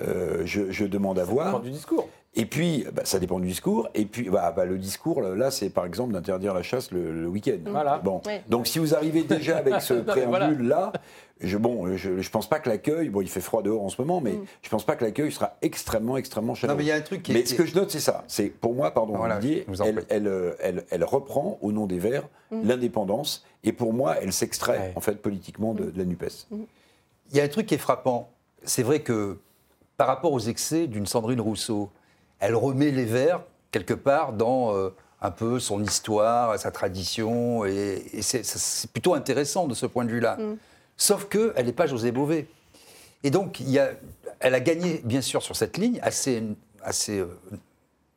euh, 0.00 0.42
je, 0.44 0.70
je 0.70 0.84
demande 0.84 1.18
à 1.18 1.24
voir. 1.24 1.46
dépend 1.46 1.58
du 1.60 1.70
discours. 1.70 2.08
Et 2.38 2.44
puis, 2.44 2.84
bah, 2.92 3.02
ça 3.06 3.18
dépend 3.18 3.40
du 3.40 3.46
discours. 3.48 3.88
Et 3.94 4.04
puis, 4.04 4.28
bah, 4.28 4.52
bah, 4.54 4.66
le 4.66 4.76
discours, 4.76 5.22
là, 5.22 5.50
c'est 5.50 5.70
par 5.70 5.86
exemple 5.86 6.12
d'interdire 6.12 6.52
la 6.52 6.62
chasse 6.62 6.90
le, 6.90 7.10
le 7.22 7.26
week-end. 7.28 7.56
Voilà. 7.66 7.96
Bon. 7.98 8.20
Ouais. 8.26 8.42
Donc, 8.48 8.66
si 8.66 8.78
vous 8.78 8.94
arrivez 8.94 9.22
déjà 9.22 9.56
avec 9.56 9.80
ce 9.80 9.94
préambule-là, 10.02 10.92
je, 11.40 11.56
bon, 11.56 11.96
je, 11.96 12.20
je 12.20 12.30
pense 12.30 12.46
pas 12.46 12.58
que 12.58 12.68
l'accueil, 12.68 13.08
bon, 13.08 13.22
il 13.22 13.28
fait 13.28 13.40
froid 13.40 13.62
dehors 13.62 13.82
en 13.82 13.88
ce 13.88 14.00
moment, 14.02 14.20
mais 14.20 14.32
Mm. 14.32 14.44
je 14.62 14.68
pense 14.68 14.84
pas 14.84 14.96
que 14.96 15.04
l'accueil 15.04 15.32
sera 15.32 15.56
extrêmement, 15.62 16.18
extrêmement 16.18 16.54
chaleureux. 16.54 16.74
Non, 16.76 16.78
mais 16.78 16.84
il 16.84 16.88
y 16.88 16.92
a 16.92 16.96
un 16.96 17.00
truc 17.00 17.22
qui 17.22 17.32
est- 17.32 17.34
Mais 17.36 17.46
ce 17.46 17.54
que 17.54 17.64
je 17.64 17.74
note, 17.74 17.90
c'est 17.90 18.00
ça. 18.00 18.24
C'est 18.28 18.48
pour 18.48 18.74
moi, 18.74 18.90
pardon, 18.90 19.16
Voilà, 19.16 19.40
je 19.40 19.62
vous 19.66 19.82
elle, 20.10 20.26
euh, 20.28 20.52
elle- 20.60 20.84
elle 20.90 21.04
reprend 21.04 21.58
au 21.62 21.72
nom 21.72 21.86
des 21.86 21.98
Verts 21.98 22.28
Mm. 22.50 22.68
l'indépendance, 22.68 23.46
et 23.64 23.72
pour 23.72 23.92
moi, 23.94 24.16
elle 24.20 24.32
s'extrait 24.34 24.78
Ouais. 24.78 24.92
en 24.94 25.00
fait 25.00 25.22
politiquement 25.22 25.72
de, 25.72 25.84
de 25.90 25.98
la 25.98 26.04
Nupes. 26.04 26.24
Il 27.30 27.36
y 27.36 27.40
a 27.40 27.44
un 27.44 27.48
truc 27.48 27.66
qui 27.66 27.74
est 27.74 27.78
frappant. 27.78 28.30
C'est 28.62 28.82
vrai 28.82 29.00
que 29.00 29.38
par 29.96 30.06
rapport 30.08 30.32
aux 30.32 30.40
excès 30.40 30.86
d'une 30.86 31.06
Sandrine 31.06 31.40
Rousseau, 31.40 31.90
elle 32.38 32.54
remet 32.54 32.90
les 32.90 33.04
Verts 33.04 33.42
quelque 33.70 33.94
part 33.94 34.32
dans 34.32 34.74
euh, 34.74 34.90
un 35.22 35.30
peu 35.30 35.58
son 35.58 35.82
histoire, 35.82 36.58
sa 36.58 36.70
tradition, 36.70 37.64
et, 37.64 38.02
et 38.12 38.22
c'est- 38.22 38.90
plutôt 38.92 39.14
intéressant 39.14 39.66
de 39.66 39.74
ce 39.74 39.86
point 39.86 40.04
de 40.04 40.10
vue-là. 40.10 40.36
Sauf 40.96 41.26
qu'elle 41.28 41.66
n'est 41.66 41.72
pas 41.72 41.86
José 41.86 42.12
Bové. 42.12 42.48
Et 43.22 43.30
donc, 43.30 43.60
il 43.60 43.70
y 43.70 43.78
a, 43.78 43.90
elle 44.40 44.54
a 44.54 44.60
gagné, 44.60 45.00
bien 45.04 45.20
sûr, 45.22 45.42
sur 45.42 45.56
cette 45.56 45.78
ligne, 45.78 45.98
assez, 46.02 46.42
assez 46.82 47.18
euh, 47.18 47.26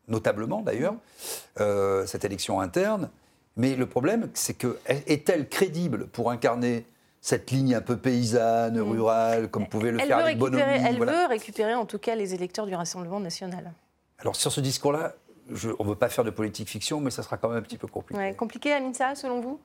notablement 0.08 0.62
d'ailleurs, 0.62 0.96
euh, 1.60 2.06
cette 2.06 2.26
élection 2.26 2.60
interne. 2.60 3.10
Mais 3.58 3.76
le 3.76 3.86
problème, 3.86 4.30
c'est 4.34 4.54
que 4.54 4.78
est- 4.86 5.10
est-elle 5.10 5.48
crédible 5.50 6.08
pour 6.08 6.30
incarner 6.32 6.86
cette 7.22 7.52
ligne 7.52 7.76
un 7.76 7.82
peu 7.82 7.98
paysanne, 7.98 8.80
rurale, 8.80 9.50
comme 9.50 9.68
pouvait 9.68 9.92
le 9.92 10.00
Elle 10.00 10.08
faire 10.08 10.18
avec 10.20 10.38
Bonomi 10.38 10.62
récupérer, 10.64 10.88
elle 10.90 10.98
voilà. 10.98 11.12
veut 11.12 11.26
récupérer 11.28 11.74
en 11.76 11.86
tout 11.86 12.00
cas 12.00 12.16
les 12.16 12.34
électeurs 12.34 12.66
du 12.66 12.76
Rassemblement 12.76 13.20
national. 13.20 13.72
Alors 14.20 14.36
sur 14.36 14.52
ce 14.52 14.62
discours-là, 14.62 15.14
je- 15.52 15.70
on 15.80 15.84
ne 15.84 15.90
veut 15.90 15.96
pas 15.96 16.10
faire 16.10 16.24
de 16.24 16.30
politique 16.30 16.70
fiction, 16.70 17.00
mais 17.02 17.12
ça 17.12 17.24
sera 17.24 17.38
quand 17.38 17.50
même 17.50 17.58
un 17.58 17.62
petit 17.62 17.78
peu 17.78 17.88
compliqué. 17.88 18.20
Ouais, 18.20 18.34
compliqué, 18.34 18.72
Aminsa, 18.74 19.16
selon 19.16 19.42
vous? 19.42 19.60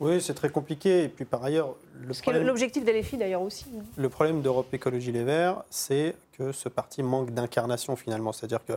Oui, 0.00 0.20
c'est 0.22 0.34
très 0.34 0.48
compliqué. 0.48 1.04
Et 1.04 1.08
puis 1.08 1.24
par 1.26 1.44
ailleurs, 1.44 1.74
le 2.00 2.12
Ce 2.14 2.22
qui 2.22 2.28
est 2.30 2.32
problème, 2.32 2.46
l'objectif 2.46 2.84
d'LFI 2.84 3.16
d'ailleurs 3.18 3.42
aussi. 3.42 3.66
le 3.96 4.08
problème 4.08 4.40
d'Europe 4.40 4.72
Écologie 4.72 5.12
Les 5.12 5.24
Verts, 5.24 5.62
c'est 5.70 6.14
que 6.38 6.52
ce 6.52 6.68
parti 6.70 7.02
manque 7.02 7.30
d'incarnation 7.32 7.96
finalement. 7.96 8.32
C'est-à-dire 8.32 8.64
que 8.64 8.72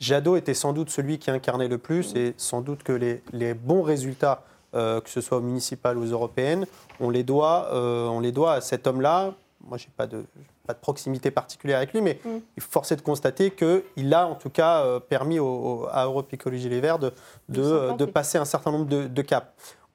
Jadot 0.00 0.36
était 0.36 0.54
sans 0.54 0.72
doute 0.72 0.90
celui 0.90 1.18
qui 1.18 1.30
incarnait 1.30 1.68
le 1.68 1.78
plus 1.78 2.14
et 2.16 2.34
sans 2.36 2.60
doute 2.62 2.82
que 2.82 2.92
les, 2.92 3.22
les 3.32 3.54
bons 3.54 3.82
résultats, 3.82 4.42
euh, 4.74 5.00
que 5.00 5.08
ce 5.10 5.20
soit 5.20 5.38
aux 5.38 5.42
municipales 5.42 5.96
ou 5.98 6.02
aux 6.02 6.06
européennes, 6.12 6.66
on 7.00 7.10
les 7.10 7.22
doit, 7.22 7.68
euh, 7.72 8.06
on 8.08 8.20
les 8.20 8.32
doit 8.32 8.54
à 8.54 8.60
cet 8.60 8.86
homme-là. 8.86 9.32
Moi, 9.62 9.78
je 9.78 9.84
n'ai 9.86 9.92
pas 9.96 10.06
de, 10.06 10.24
pas 10.66 10.74
de 10.74 10.78
proximité 10.78 11.30
particulière 11.30 11.78
avec 11.78 11.92
lui, 11.92 12.00
mais 12.02 12.20
Mm. 12.24 12.28
il 12.56 12.62
faut 12.62 12.70
forcer 12.70 12.94
de 12.96 13.00
constater 13.00 13.50
qu'il 13.52 14.14
a 14.14 14.26
en 14.26 14.34
tout 14.34 14.50
cas 14.50 14.82
euh, 14.84 15.00
permis 15.00 15.38
au- 15.38 15.46
au- 15.82 15.88
à 15.90 16.04
Europe 16.04 16.32
Écologie 16.32 16.68
Les 16.68 16.80
Verts 16.80 16.98
de, 16.98 17.12
de, 17.48 18.04
passer 18.04 18.38
un 18.38 18.44
certain 18.44 18.70
nombre 18.70 18.86
de, 18.86 19.06
de 19.06 19.22
caps. 19.22 19.46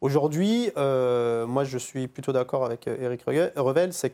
Aujourd'hui, 0.01 0.71
moi 0.75 1.63
je 1.63 1.77
suis 1.77 2.07
plutôt 2.07 2.31
d'accord 2.34 2.65
avec 2.65 2.88
Rege- 2.88 3.51
Revel, 3.55 3.93
c'est 3.93 4.10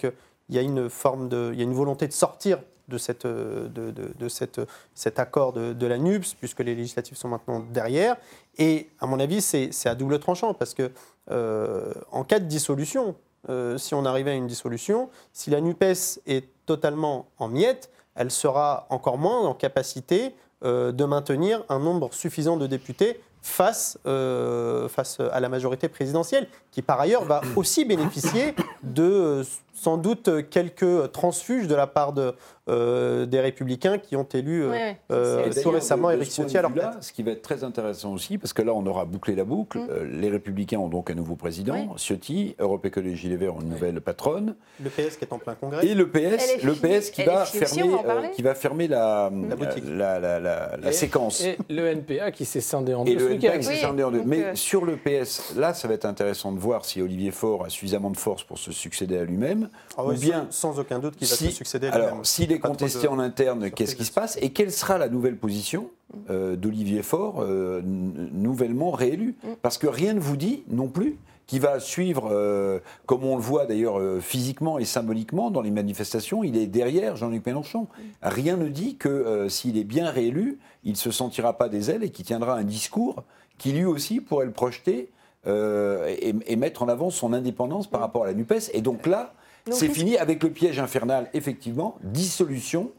qu'il 0.48 0.56
y 0.56 0.60
a 0.60 0.62
une 0.62 0.90
forme 0.90 1.30
de, 1.30 1.52
il 1.54 1.60
y 1.60 1.62
a 1.62 1.66
une 1.66 1.74
volonté 1.74 2.08
de 2.08 2.14
sortir 2.14 2.60
de, 2.88 2.98
cette, 2.98 3.26
euh, 3.26 3.68
de, 3.68 3.92
de- 3.92 4.30
cette, 4.30 4.62
cet 4.96 5.20
accord 5.20 5.52
de, 5.54 5.74
de 5.74 5.88
la 5.88 5.98
NUPS, 5.98 6.36
puisque 6.36 6.62
les 6.62 6.74
législatives 6.74 7.18
sont 7.18 7.28
maintenant 7.28 7.60
derrière. 7.60 8.16
Et 8.58 8.90
à 9.00 9.06
mon 9.08 9.20
avis, 9.20 9.42
c'est 9.42 9.72
à 9.90 9.96
double 9.96 10.20
tranchant, 10.20 10.54
parce 10.54 10.74
que 10.74 10.92
euh, 11.30 11.94
en 12.12 12.24
cas 12.24 12.40
de 12.40 12.46
dissolution, 12.46 13.16
euh, 13.50 13.78
si 13.78 13.94
on 13.94 14.06
arrivait 14.06 14.32
à 14.32 14.36
une 14.36 14.48
dissolution, 14.48 15.10
si 15.34 15.50
la 15.50 15.60
NUPES 15.60 16.20
est 16.28 16.48
totalement 16.66 17.28
en 17.40 17.50
miettes, 17.50 17.90
elle 18.16 18.32
sera 18.32 18.88
encore 18.90 19.18
moins 19.18 19.42
en 19.42 19.54
capacité 19.54 20.34
de 20.64 21.04
maintenir 21.06 21.64
un 21.70 21.78
nombre 21.78 22.12
suffisant 22.16 22.58
de 22.58 22.66
députés 22.66 23.20
face, 23.48 23.98
euh, 24.06 24.88
face 24.88 25.20
à 25.20 25.40
la 25.40 25.50
majorité 25.50 25.88
présidentielle, 25.88 26.48
qui 26.72 26.82
par 26.82 27.00
ailleurs 27.00 27.24
va 27.24 27.42
aussi 27.56 27.86
bénéficier 27.86 28.54
de 28.84 29.04
euh, 29.04 29.44
sans 29.74 29.98
doute 29.98 30.30
quelques 30.50 31.12
transfuges 31.12 31.68
de 31.68 31.76
la 31.76 31.88
part 31.88 32.14
de, 32.14 32.36
euh, 32.70 33.26
des 33.26 33.40
républicains 33.40 33.98
qui 33.98 34.16
ont 34.16 34.28
élu 34.34 34.64
euh, 34.64 34.70
Ouais, 34.70 34.78
ouais, 34.78 34.98
euh, 35.12 35.46
Et 35.46 35.50
tout 35.50 35.56
d'ailleurs, 35.56 35.74
récemment 35.74 36.12
Éric 36.12 36.30
Ciotti 36.32 36.58
à 36.58 36.62
leur 36.62 36.74
tête. 36.74 36.84
Ce 37.02 37.12
qui 37.12 37.24
va 37.24 37.32
être 37.32 37.42
très 37.42 37.64
intéressant 37.64 38.14
aussi, 38.14 38.38
parce 38.38 38.54
que 38.54 38.62
là, 38.62 38.74
on 38.74 38.86
aura 38.86 39.06
bouclé 39.06 39.36
la 39.36 39.44
boucle. 39.46 39.78
Mm. 39.80 39.88
Euh, 39.90 40.06
les 40.20 40.30
Républicains 40.30 40.78
ont 40.80 40.90
donc 40.90 41.10
un 41.10 41.14
nouveau 41.16 41.36
président, 41.36 41.74
Oui. 41.76 41.88
Ciotti. 41.98 42.56
Europe 42.60 42.86
Écologie 42.86 43.30
Les 43.30 43.38
Verts 43.38 43.56
ont 43.56 43.62
une 43.62 43.70
nouvelle 43.70 44.02
patronne. 44.02 44.56
Le 44.84 44.90
PS 44.90 45.18
qui 45.18 45.26
est 45.26 45.34
en 45.34 45.40
plein 45.40 45.56
congrès. 45.56 45.86
Et 45.86 45.94
le 45.94 46.10
PS, 46.10 46.56
LFI, 46.58 46.66
le 46.66 46.74
PS 46.74 47.10
qui, 47.12 47.24
va 47.24 47.44
LFI 47.44 47.58
fermer, 47.58 47.94
euh, 48.08 48.28
qui 48.30 48.42
va 48.42 48.56
fermer 48.56 48.88
la, 48.88 49.32
La 49.50 49.56
boutique. 49.56 49.84
la, 49.88 50.20
la- 50.20 50.40
la- 50.40 50.78
la 50.82 50.90
Et- 50.90 50.94
séquence. 50.94 51.42
Et 51.44 51.58
le 51.70 51.86
NPA 51.88 52.32
qui 52.32 52.46
s'est 52.46 52.62
scindé 52.62 52.94
en 52.94 53.06
Et 53.06 53.16
deux 53.16 53.20
ce 53.20 53.26
le. 53.30 53.34
NPA 53.36 53.58
qui 53.58 53.64
s'est 53.66 53.76
scindé 53.78 54.04
en 54.04 54.12
deux. 54.12 54.24
Mais 54.26 54.44
euh, 54.44 54.56
sur 54.56 54.86
le 54.86 54.96
PS, 54.98 55.54
là, 55.56 55.74
ça 55.74 55.88
va 55.88 55.94
être 55.94 56.06
intéressant 56.06 56.52
de 56.52 56.60
voir 56.60 56.86
si 56.86 57.02
Olivier 57.02 57.32
Faure 57.32 57.66
a 57.66 57.70
suffisamment 57.70 58.10
de 58.12 58.18
force 58.18 58.44
pour 58.44 58.58
se 58.58 58.72
succéder 58.72 59.18
à 59.18 59.24
lui-même. 59.24 59.70
Ah 59.98 60.06
ou 60.06 60.14
bien, 60.14 60.48
sans, 60.50 60.74
sans 60.74 60.80
aucun 60.80 61.00
doute 61.00 61.16
qu'il 61.16 61.28
va 61.28 61.36
si- 61.36 61.46
se 61.46 61.52
succéder 61.52 61.88
alors, 61.88 62.08
lui-même. 62.08 62.24
Est 62.58 62.60
contesté 62.60 63.04
de 63.04 63.08
en 63.08 63.20
interne, 63.20 63.72
qu'est-ce 63.72 63.96
qui 63.96 64.06
se 64.06 64.12
passe 64.12 64.38
Et 64.42 64.50
quelle 64.52 64.72
sera 64.72 64.98
la 64.98 65.10
nouvelle 65.10 65.38
position 65.38 65.90
euh, 66.30 66.56
d'Olivier 66.56 67.04
Faure, 67.04 67.42
euh, 67.42 67.82
nouvellement 67.84 68.92
réélu 68.92 69.28
Mm. 69.44 69.48
Parce 69.62 69.78
que 69.78 69.88
rien 69.88 70.14
ne 70.14 70.20
vous 70.20 70.38
dit 70.38 70.64
non 70.70 70.88
plus 70.88 71.18
qu'il 71.46 71.62
va 71.62 71.80
suivre, 71.80 72.30
euh, 72.30 72.80
comme 73.06 73.24
on 73.24 73.38
le 73.38 73.42
voit 73.42 73.66
d'ailleurs 73.66 74.00
euh, 74.00 74.20
physiquement 74.20 74.80
et 74.80 74.86
symboliquement 74.86 75.50
dans 75.50 75.62
les 75.62 75.72
manifestations, 75.72 76.44
il 76.44 76.58
est 76.58 76.68
derrière 76.68 77.16
Jean-Luc 77.16 77.46
Mélenchon. 77.46 77.84
Mm. 77.84 78.04
Rien 78.22 78.58
ne 78.58 78.68
dit 78.68 78.98
que 78.98 79.08
euh, 79.08 79.50
s'il 79.50 79.78
est 79.78 79.86
bien 79.86 80.10
réélu, 80.10 80.60
il 80.84 80.92
ne 80.92 80.98
se 80.98 81.12
sentira 81.12 81.58
pas 81.58 81.70
des 81.70 81.90
ailes 81.90 82.04
et 82.04 82.10
qu'il 82.10 82.26
tiendra 82.26 82.56
un 82.56 82.64
discours 82.64 83.24
qui 83.58 83.72
lui 83.72 83.86
aussi 83.86 84.20
pourrait 84.20 84.46
le 84.46 84.52
projeter 84.52 85.10
euh, 85.48 86.14
et, 86.20 86.36
et 86.46 86.56
mettre 86.58 86.84
en 86.84 86.90
avant 86.90 87.10
son 87.10 87.32
indépendance 87.34 87.88
par 87.88 88.02
rapport 88.02 88.26
à 88.26 88.28
la 88.28 88.34
NUPES. 88.34 88.72
Et 88.74 88.82
donc 88.82 89.08
là, 89.08 89.34
c'est 89.72 89.90
fini 89.90 90.18
avec 90.18 90.44
le 90.44 90.50
piège 90.52 90.80
infernal, 90.80 91.30
effectivement, 91.34 91.96
dissolution. 92.04 92.92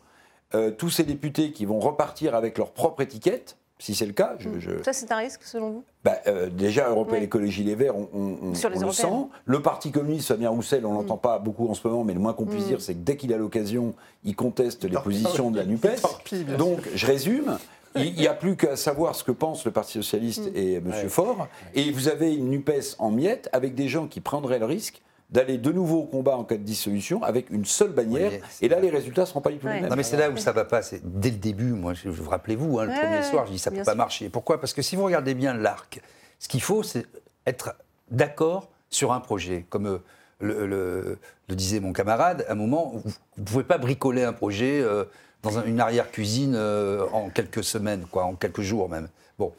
Euh, 0.55 0.71
tous 0.71 0.89
ces 0.89 1.05
députés 1.05 1.53
qui 1.53 1.67
vont 1.67 1.79
repartir 1.79 2.35
avec 2.35 2.57
leur 2.57 2.71
propre 2.73 3.03
étiquette, 3.03 3.59
si 3.79 3.95
c'est 3.95 4.07
le 4.07 4.15
cas, 4.15 4.35
je, 4.39 4.59
je- 4.59 4.83
Ça, 4.83 4.95
c'est 4.95 5.13
un 5.13 5.19
risque 5.19 5.43
selon 5.45 5.71
vous? 5.71 5.85
Bah, 6.05 6.17
euh, 6.27 6.49
déjà, 6.49 6.89
Europe. 6.89 7.13
Écologie 7.13 7.63
Les 7.65 7.75
Verts, 7.75 7.95
on, 7.97 8.09
on- 8.15 8.39
on- 8.43 8.55
Sur 8.55 8.71
les 8.71 8.83
on 8.83 8.87
le 8.87 8.93
sent. 8.93 9.07
Le 9.45 9.61
Parti 9.61 9.91
communiste, 9.93 10.29
Fabien 10.29 10.49
Roussel, 10.49 10.87
on 10.87 10.95
l'entend 10.95 11.19
pas 11.19 11.39
beaucoup 11.39 11.69
en 11.69 11.75
ce 11.75 11.87
moment, 11.87 12.03
mais 12.03 12.15
le 12.15 12.19
moins 12.21 12.33
qu'on 12.33 12.47
puisse 12.47 12.65
Mm. 12.65 12.69
dire, 12.69 12.81
c'est 12.81 12.95
que 12.95 13.01
dès 13.01 13.17
qu'il 13.19 13.33
a 13.35 13.37
l'occasion, 13.37 13.95
il 14.25 14.35
conteste 14.35 14.85
les 14.85 14.97
positions 14.97 15.51
de 15.51 15.59
la 15.59 15.65
NUPES. 15.67 16.01
Donc, 16.57 16.79
je 16.95 17.07
résume. 17.07 17.59
Il 17.97 18.15
n'y 18.15 18.27
a 18.27 18.35
plus 18.35 18.57
qu'à 18.57 18.77
savoir 18.77 19.15
ce 19.15 19.25
que 19.25 19.33
pense 19.33 19.65
le 19.67 19.71
Parti 19.71 19.93
Socialiste 19.93 20.47
mm. 20.53 20.57
et 20.57 20.75
M. 20.77 20.93
Faure. 21.09 21.47
Et 21.75 21.91
vous 21.91 22.09
avez 22.09 22.35
une 22.35 22.49
NUPES 22.49 22.97
en 22.99 23.11
miettes 23.11 23.49
avec 23.53 23.75
des 23.75 23.89
gens 23.89 24.07
qui 24.07 24.21
prendraient 24.21 24.59
le 24.59 24.67
risque 24.67 25.03
d'aller 25.31 25.59
de 25.59 25.71
nouveau 25.73 26.01
au 26.01 26.05
combat 26.05 26.37
en 26.37 26.45
cas 26.45 26.57
de 26.57 26.63
dissolution 26.63 27.23
avec 27.23 27.51
une 27.51 27.65
seule 27.65 27.91
bannière. 27.91 28.33
et 28.63 28.69
là, 28.69 28.81
les 28.81 28.91
résultats 28.91 29.23
ne 29.23 29.27
seront 29.27 29.41
pas 29.41 29.51
du 29.51 29.59
tout 29.59 29.67
les 29.67 29.81
mêmes. 29.81 29.91
Non, 29.91 29.97
mais 29.97 30.03
c'est 30.03 30.17
là 30.17 30.31
où 30.31 30.37
ça 30.37 30.51
ne 30.51 30.57
va 30.57 30.65
pas. 30.65 30.83
C'est 30.83 31.01
dès 31.05 31.31
le 31.31 31.37
début, 31.37 31.73
moi, 31.73 31.95
je, 31.95 32.09
vous 32.09 32.29
rappelez-vous, 32.31 32.79
hein, 32.79 32.87
le 32.87 32.93
premier 32.93 33.23
soir, 33.23 33.47
je 33.47 33.53
dis 33.53 33.59
ça 33.59 33.71
ne 33.71 33.77
peut 33.77 33.85
pas 33.85 33.95
marcher. 33.95 34.31
Pourquoi? 34.31 34.61
Parce 34.61 34.73
que 34.73 34.83
si 34.83 34.97
vous 34.97 35.05
regardez 35.05 35.35
bien 35.35 35.55
l'arc, 35.55 36.01
ce 36.39 36.49
qu'il 36.49 36.63
faut, 36.63 36.83
c'est 36.83 37.05
être 37.47 37.75
d'accord 38.11 38.71
sur 38.91 39.13
un 39.13 39.21
projet. 39.21 39.67
Comme 39.69 39.87
euh, 39.87 39.99
le, 40.41 41.19
disait 41.55 41.81
mon 41.81 41.93
camarade, 41.93 42.47
à 42.49 42.53
un 42.53 42.55
moment, 42.55 42.93
vous 42.95 43.13
ne 43.39 43.45
pouvez 43.45 43.65
pas 43.65 43.79
bricoler 43.79 44.23
un 44.23 44.33
projet 44.33 44.81
euh, 44.81 45.05
dans 45.43 45.61
une 45.63 45.81
arrière-cuisine 45.81 46.55
euh, 46.57 47.07
en 47.13 47.29
quelques 47.29 47.65
semaines, 47.65 48.07
quoi, 48.11 48.25
en 48.25 48.35
quelques 48.35 48.63
jours 48.63 48.89
même. 48.89 49.09
Bon. 49.39 49.53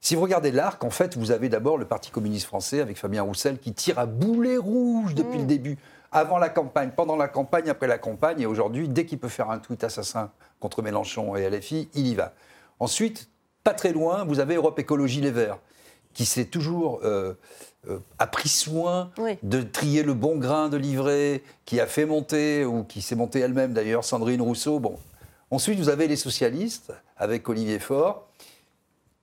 Si 0.00 0.14
vous 0.14 0.22
regardez 0.22 0.50
l'arc, 0.50 0.82
en 0.82 0.90
fait, 0.90 1.16
vous 1.16 1.30
avez 1.30 1.48
d'abord 1.50 1.76
le 1.76 1.84
Parti 1.84 2.10
communiste 2.10 2.46
français 2.46 2.80
avec 2.80 2.96
Fabien 2.96 3.22
Roussel 3.22 3.58
qui 3.58 3.74
tire 3.74 3.98
à 3.98 4.06
boulet 4.06 4.56
rouge 4.56 5.14
depuis 5.14 5.38
le 5.38 5.44
mm. 5.44 5.48
début, 5.48 5.78
avant 6.10 6.38
la 6.38 6.48
campagne, 6.48 6.90
pendant 6.96 7.16
la 7.16 7.28
campagne, 7.28 7.68
après 7.68 7.86
la 7.86 7.98
campagne, 7.98 8.40
et 8.40 8.46
aujourd'hui, 8.46 8.88
dès 8.88 9.04
qu'il 9.04 9.18
peut 9.18 9.28
faire 9.28 9.50
un 9.50 9.58
tweet 9.58 9.84
assassin 9.84 10.30
contre 10.58 10.82
Mélenchon 10.82 11.36
et 11.36 11.48
LFI, 11.48 11.88
il 11.94 12.06
y 12.06 12.14
va. 12.14 12.32
Ensuite, 12.80 13.28
pas 13.62 13.74
très 13.74 13.92
loin, 13.92 14.24
vous 14.24 14.40
avez 14.40 14.54
Europe 14.54 14.78
Écologie 14.78 15.20
Les 15.20 15.30
Verts, 15.30 15.58
qui 16.14 16.24
s'est 16.24 16.46
toujours 16.46 17.00
euh, 17.04 17.34
euh, 17.88 17.98
a 18.18 18.26
pris 18.26 18.48
soin 18.48 19.10
de 19.42 19.62
trier 19.62 20.02
le 20.02 20.14
bon 20.14 20.36
grain 20.38 20.68
de 20.70 20.78
livret, 20.78 21.42
qui 21.66 21.78
a 21.78 21.86
fait 21.86 22.06
monter, 22.06 22.64
ou 22.64 22.84
qui 22.84 23.02
s'est 23.02 23.16
montée 23.16 23.40
elle-même 23.40 23.74
d'ailleurs, 23.74 24.04
Sandrine 24.04 24.40
Rousseau. 24.40 24.80
Bon. 24.80 24.98
Ensuite, 25.50 25.78
vous 25.78 25.90
avez 25.90 26.08
les 26.08 26.16
socialistes, 26.16 26.92
avec 27.16 27.48
Olivier 27.48 27.78
Faure, 27.78 28.29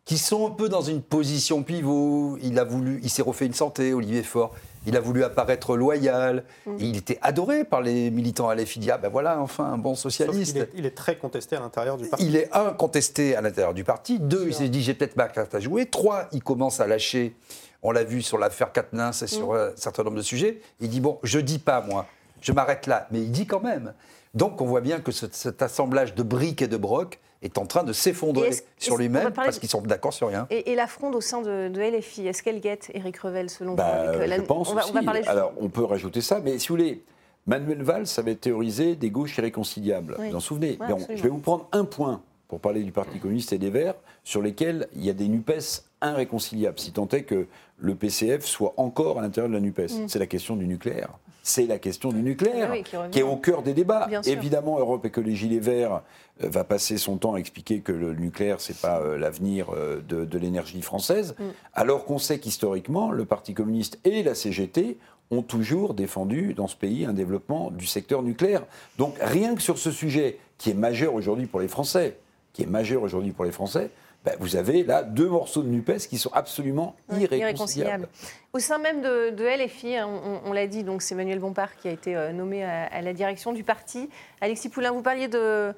qui 0.08 0.18
sont 0.18 0.48
un 0.48 0.52
peu 0.52 0.70
dans 0.70 0.82
une 0.82 1.02
position 1.02 1.64
pivot. 1.64 2.38
Il 2.42 2.58
a 2.60 2.64
voulu, 2.64 3.02
il 3.04 3.10
s'est 3.10 3.22
refait 3.22 3.46
une 3.46 3.54
santé, 3.54 3.94
Olivier 3.94 4.24
Faure. 4.24 4.56
Il 4.86 4.96
a 4.96 5.02
voulu 5.02 5.26
apparaître 5.26 5.76
loyal. 5.76 6.46
Mm. 6.66 6.76
il 6.80 6.98
était 6.98 7.20
adoré 7.22 7.66
par 7.66 7.82
les 7.82 8.10
militants 8.10 8.48
à 8.48 8.56
l'EFI. 8.56 8.90
Ah 8.90 8.98
ben 8.98 9.10
voilà, 9.10 9.42
enfin, 9.42 9.66
un 9.66 9.78
bon 9.78 9.96
socialiste. 9.96 10.58
Il 10.76 10.86
est, 10.86 10.92
très 10.92 11.18
contesté 11.18 11.58
à 11.58 11.60
l'intérieur 11.60 11.98
du 11.98 12.08
parti. 12.08 12.26
Il 12.26 12.38
est, 12.38 12.48
un, 12.56 12.72
contesté 12.72 13.36
à 13.36 13.42
l'intérieur 13.42 13.74
du 13.74 13.84
parti. 13.84 14.18
Deux, 14.18 14.46
il 14.48 14.54
s'est 14.54 14.70
dit, 14.70 14.82
j'ai 14.82 14.94
peut-être 14.94 15.18
ma 15.18 15.28
carte 15.28 15.54
à 15.54 15.60
jouer. 15.60 15.88
Trois, 15.88 16.30
il 16.32 16.42
commence 16.42 16.80
à 16.80 16.88
lâcher. 16.88 17.36
On 17.84 17.92
l'a 17.92 18.06
vu 18.06 18.22
sur 18.22 18.38
l'affaire 18.38 18.72
Katnins 18.72 19.12
et 19.12 19.28
sur 19.28 19.52
mm. 19.52 19.58
un 19.58 19.70
certain 19.76 20.04
nombre 20.04 20.18
de 20.18 20.22
sujets. 20.22 20.62
Il 20.80 20.88
dit, 20.88 21.02
bon, 21.02 21.20
je 21.22 21.40
dis 21.40 21.60
pas, 21.60 21.82
moi. 21.82 22.06
Je 22.40 22.54
m'arrête 22.54 22.88
là. 22.88 23.08
Mais 23.12 23.20
il 23.20 23.32
dit 23.32 23.46
quand 23.46 23.62
même. 23.62 23.94
Donc, 24.36 24.62
on 24.62 24.66
voit 24.66 24.82
bien 24.82 25.02
que 25.02 25.12
cet 25.12 25.62
assemblage 25.62 26.16
de 26.16 26.24
briques 26.24 26.62
et 26.62 26.70
de 26.70 26.78
brocs 26.78 27.20
est 27.42 27.58
en 27.58 27.66
train 27.66 27.84
de 27.84 27.94
s'effondrer 27.94 28.52
sur 28.78 28.98
lui-même 28.98 29.32
parce 29.32 29.60
qu'ils 29.60 29.70
sont 29.70 29.82
d'accord 29.82 30.14
sur 30.14 30.28
rien. 30.28 30.48
Et, 30.50 30.76
la 30.76 30.88
fronde 30.88 31.16
au 31.16 31.22
sein 31.22 31.42
de, 31.42 31.70
LFI, 31.70 32.28
est-ce 32.28 32.44
qu'elle 32.44 32.60
guette 32.60 32.92
Éric 32.94 33.18
Revel 33.18 33.50
selon 33.50 33.74
bah, 33.74 34.12
vous 34.14 34.22
Je 34.22 34.42
pense 34.42 34.70
on 34.72 34.76
va, 34.76 34.86
aussi. 34.86 35.28
Alors 35.28 35.54
on 35.58 35.70
peut 35.70 35.84
rajouter 35.84 36.22
ça, 36.22 36.40
mais 36.44 36.60
si 36.60 36.70
vous 36.70 36.76
voulez, 36.76 37.04
Manuel 37.46 37.82
Valls 37.82 38.08
avait 38.18 38.36
théorisé 38.36 38.96
des 38.96 39.10
gauches 39.10 39.38
irréconciliables. 39.38 40.16
Vous 40.18 40.30
vous 40.30 40.36
en 40.36 40.40
souvenez 40.40 40.78
Je 41.16 41.24
vais 41.24 41.30
vous 41.30 41.40
prendre 41.40 41.68
un 41.72 41.86
point 41.86 42.22
pour 42.48 42.60
parler 42.60 42.84
du 42.84 42.92
Parti 42.92 43.20
communiste 43.20 43.54
et 43.54 43.58
des 43.58 43.70
Verts, 43.70 43.96
sur 44.24 44.42
lesquels 44.42 44.88
il 44.96 45.04
y 45.04 45.10
a 45.10 45.14
des 45.14 45.28
NUPES 45.28 45.84
irréconciliables, 46.02 46.80
si 46.80 46.92
tant 46.92 47.08
est 47.10 47.24
que 47.24 47.48
le 47.78 47.96
PCF 47.96 48.46
soit 48.46 48.74
encore 48.78 49.20
à 49.20 49.22
l'intérieur 49.22 49.50
de 49.50 49.56
la 49.56 49.60
NUPES. 49.60 49.92
Mm. 49.92 50.08
C'est 50.08 50.20
la 50.20 50.28
question 50.28 50.56
du 50.56 50.66
nucléaire 50.66 51.10
c'est 51.48 51.66
la 51.66 51.80
question 51.80 52.10
du 52.10 52.22
nucléaire, 52.22 52.74
qui, 53.12 53.20
est 53.20 53.24
au 53.24 53.38
cœur 53.38 53.64
des 53.64 53.74
débats. 53.74 54.10
Évidemment, 54.26 54.80
Europe 54.80 55.06
Écologie 55.06 55.48
Les 55.48 55.60
Verts 55.60 56.02
euh, 56.44 56.50
va 56.50 56.64
passer 56.64 56.98
son 56.98 57.18
temps 57.18 57.36
à 57.36 57.38
expliquer 57.38 57.80
que 57.80 57.94
le 57.94 58.14
nucléaire, 58.14 58.60
ce 58.60 58.74
n'est 58.74 58.78
pas 58.78 59.00
euh, 59.00 59.18
l'avenir 59.18 59.68
euh, 59.74 60.02
de, 60.02 60.38
l'énergie 60.38 60.82
française, 60.82 61.36
mm. 61.40 61.44
alors 61.74 62.06
qu'on 62.06 62.20
sait 62.20 62.40
qu'historiquement, 62.40 63.12
le 63.12 63.24
Parti 63.24 63.54
communiste 63.54 63.98
et 64.04 64.24
la 64.24 64.36
CGT 64.36 64.98
ont 65.32 65.42
toujours 65.42 65.94
défendu 65.94 66.54
dans 66.54 66.68
ce 66.68 66.76
pays 66.76 67.06
un 67.06 67.14
développement 67.14 67.72
du 67.72 67.88
secteur 67.88 68.24
nucléaire. 68.24 68.64
Donc 68.98 69.16
rien 69.22 69.56
que 69.56 69.62
sur 69.62 69.78
ce 69.78 69.92
sujet, 69.92 70.40
qui 70.58 70.70
est 70.72 70.76
majeur 70.76 71.14
aujourd'hui 71.14 71.46
pour 71.46 71.60
les 71.62 71.68
Français, 71.68 72.18
qui 72.52 72.64
est 72.64 72.68
majeur 72.68 73.04
aujourd'hui 73.04 73.32
pour 73.32 73.46
les 73.46 73.52
Français, 73.52 73.90
bah, 74.28 74.34
vous 74.42 74.58
avez 74.58 74.84
là 74.84 75.04
deux 75.04 75.30
morceaux 75.30 75.64
de 75.64 75.70
NUPES 75.70 76.10
qui 76.10 76.18
sont 76.18 76.32
absolument 76.34 76.98
irréconciliables. 77.18 78.10
Au 78.52 78.60
sein 78.60 78.78
même 78.78 79.02
de, 79.02 79.66
LFI, 79.66 79.96
hein, 79.96 80.10
on, 80.44 80.52
l'a 80.52 80.68
dit, 80.68 80.84
donc 80.84 81.02
c'est 81.02 81.16
Manuel 81.16 81.40
Bompard 81.40 81.78
qui 81.78 81.88
a 81.88 81.92
été 81.92 82.14
euh, 82.14 82.34
nommé 82.34 82.62
à, 82.66 83.02
la 83.02 83.14
direction 83.14 83.54
du 83.54 83.64
parti. 83.64 84.10
Alexis 84.42 84.68
Poulain, 84.68 84.92
vous 84.92 85.02
parliez 85.02 85.30
de, 85.30 85.74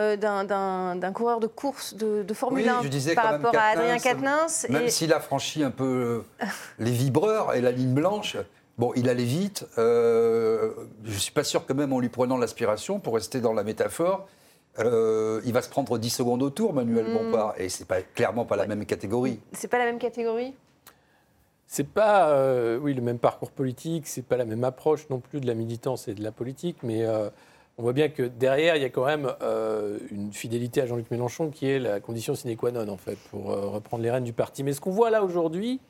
euh, 0.00 0.16
d'un 0.16 1.12
coureur 1.12 1.38
de 1.38 1.46
course 1.46 1.94
de, 1.94 2.34
Formule 2.34 2.68
1 2.68 2.82
par 3.14 3.26
rapport 3.26 3.54
à 3.54 3.68
Adrien 3.74 3.98
Quatennens. 3.98 4.66
Même 4.70 4.88
s'il 4.88 5.12
a 5.12 5.20
franchi 5.20 5.62
un 5.62 5.70
peu 5.70 6.24
euh, 6.40 6.46
les 6.80 6.90
vibreurs 6.90 7.54
et 7.54 7.60
la 7.60 7.70
ligne 7.70 7.94
blanche, 7.94 8.36
Bon, 8.76 8.92
il 8.96 9.08
allait 9.08 9.22
vite. 9.22 9.64
je 9.76 10.72
ne 11.04 11.12
suis 11.12 11.30
pas 11.30 11.44
sûr 11.44 11.64
que 11.64 11.72
même 11.72 11.92
en 11.92 12.00
lui 12.00 12.08
prenant 12.08 12.36
l'aspiration, 12.36 12.98
pour 12.98 13.14
rester 13.14 13.40
dans 13.40 13.52
la 13.52 13.62
métaphore, 13.62 14.26
euh, 14.78 15.40
il 15.44 15.52
va 15.52 15.62
se 15.62 15.68
prendre 15.68 15.98
10 15.98 16.10
secondes 16.10 16.42
au 16.42 16.50
tour, 16.50 16.72
Manuel 16.72 17.06
mm. 17.06 17.14
Bompard, 17.14 17.54
et 17.58 17.68
c'est 17.68 17.86
pas 17.86 18.02
clairement 18.02 18.44
pas 18.44 18.56
la 18.56 18.66
même 18.66 18.84
catégorie. 18.86 19.38
C'est 19.52 19.68
pas 19.68 19.78
la 19.78 19.84
même 19.84 19.98
catégorie? 19.98 20.54
C'est 21.66 21.88
pas 21.88 22.28
euh, 22.30 22.78
oui, 22.78 22.94
le 22.94 23.02
même 23.02 23.18
parcours 23.18 23.50
politique, 23.50 24.06
c'est 24.06 24.24
pas 24.24 24.36
la 24.36 24.44
même 24.44 24.64
approche 24.64 25.08
non 25.10 25.20
plus 25.20 25.40
de 25.40 25.46
la 25.46 25.54
militance 25.54 26.08
et 26.08 26.14
de 26.14 26.22
la 26.22 26.32
politique, 26.32 26.78
mais 26.82 27.04
euh, 27.04 27.30
on 27.78 27.82
voit 27.82 27.92
bien 27.92 28.08
que 28.08 28.22
derrière, 28.22 28.76
il 28.76 28.82
y 28.82 28.84
a 28.84 28.90
quand 28.90 29.06
même 29.06 29.32
une 30.12 30.32
fidélité 30.32 30.80
à 30.80 30.86
Jean-Luc 30.86 31.10
Mélenchon 31.10 31.50
qui 31.50 31.68
est 31.68 31.80
la 31.80 31.98
condition 31.98 32.34
sine 32.34 32.56
qua 32.56 32.70
non, 32.70 32.88
en 32.88 32.96
fait, 32.96 33.18
pour 33.30 33.46
reprendre 33.46 34.02
les 34.04 34.10
rênes 34.12 34.22
du 34.22 34.32
parti. 34.32 34.62
Mais 34.62 34.72
ce 34.72 34.80
qu'on 34.80 34.92
voit 34.92 35.10
là 35.10 35.24
aujourd'hui, 35.24 35.80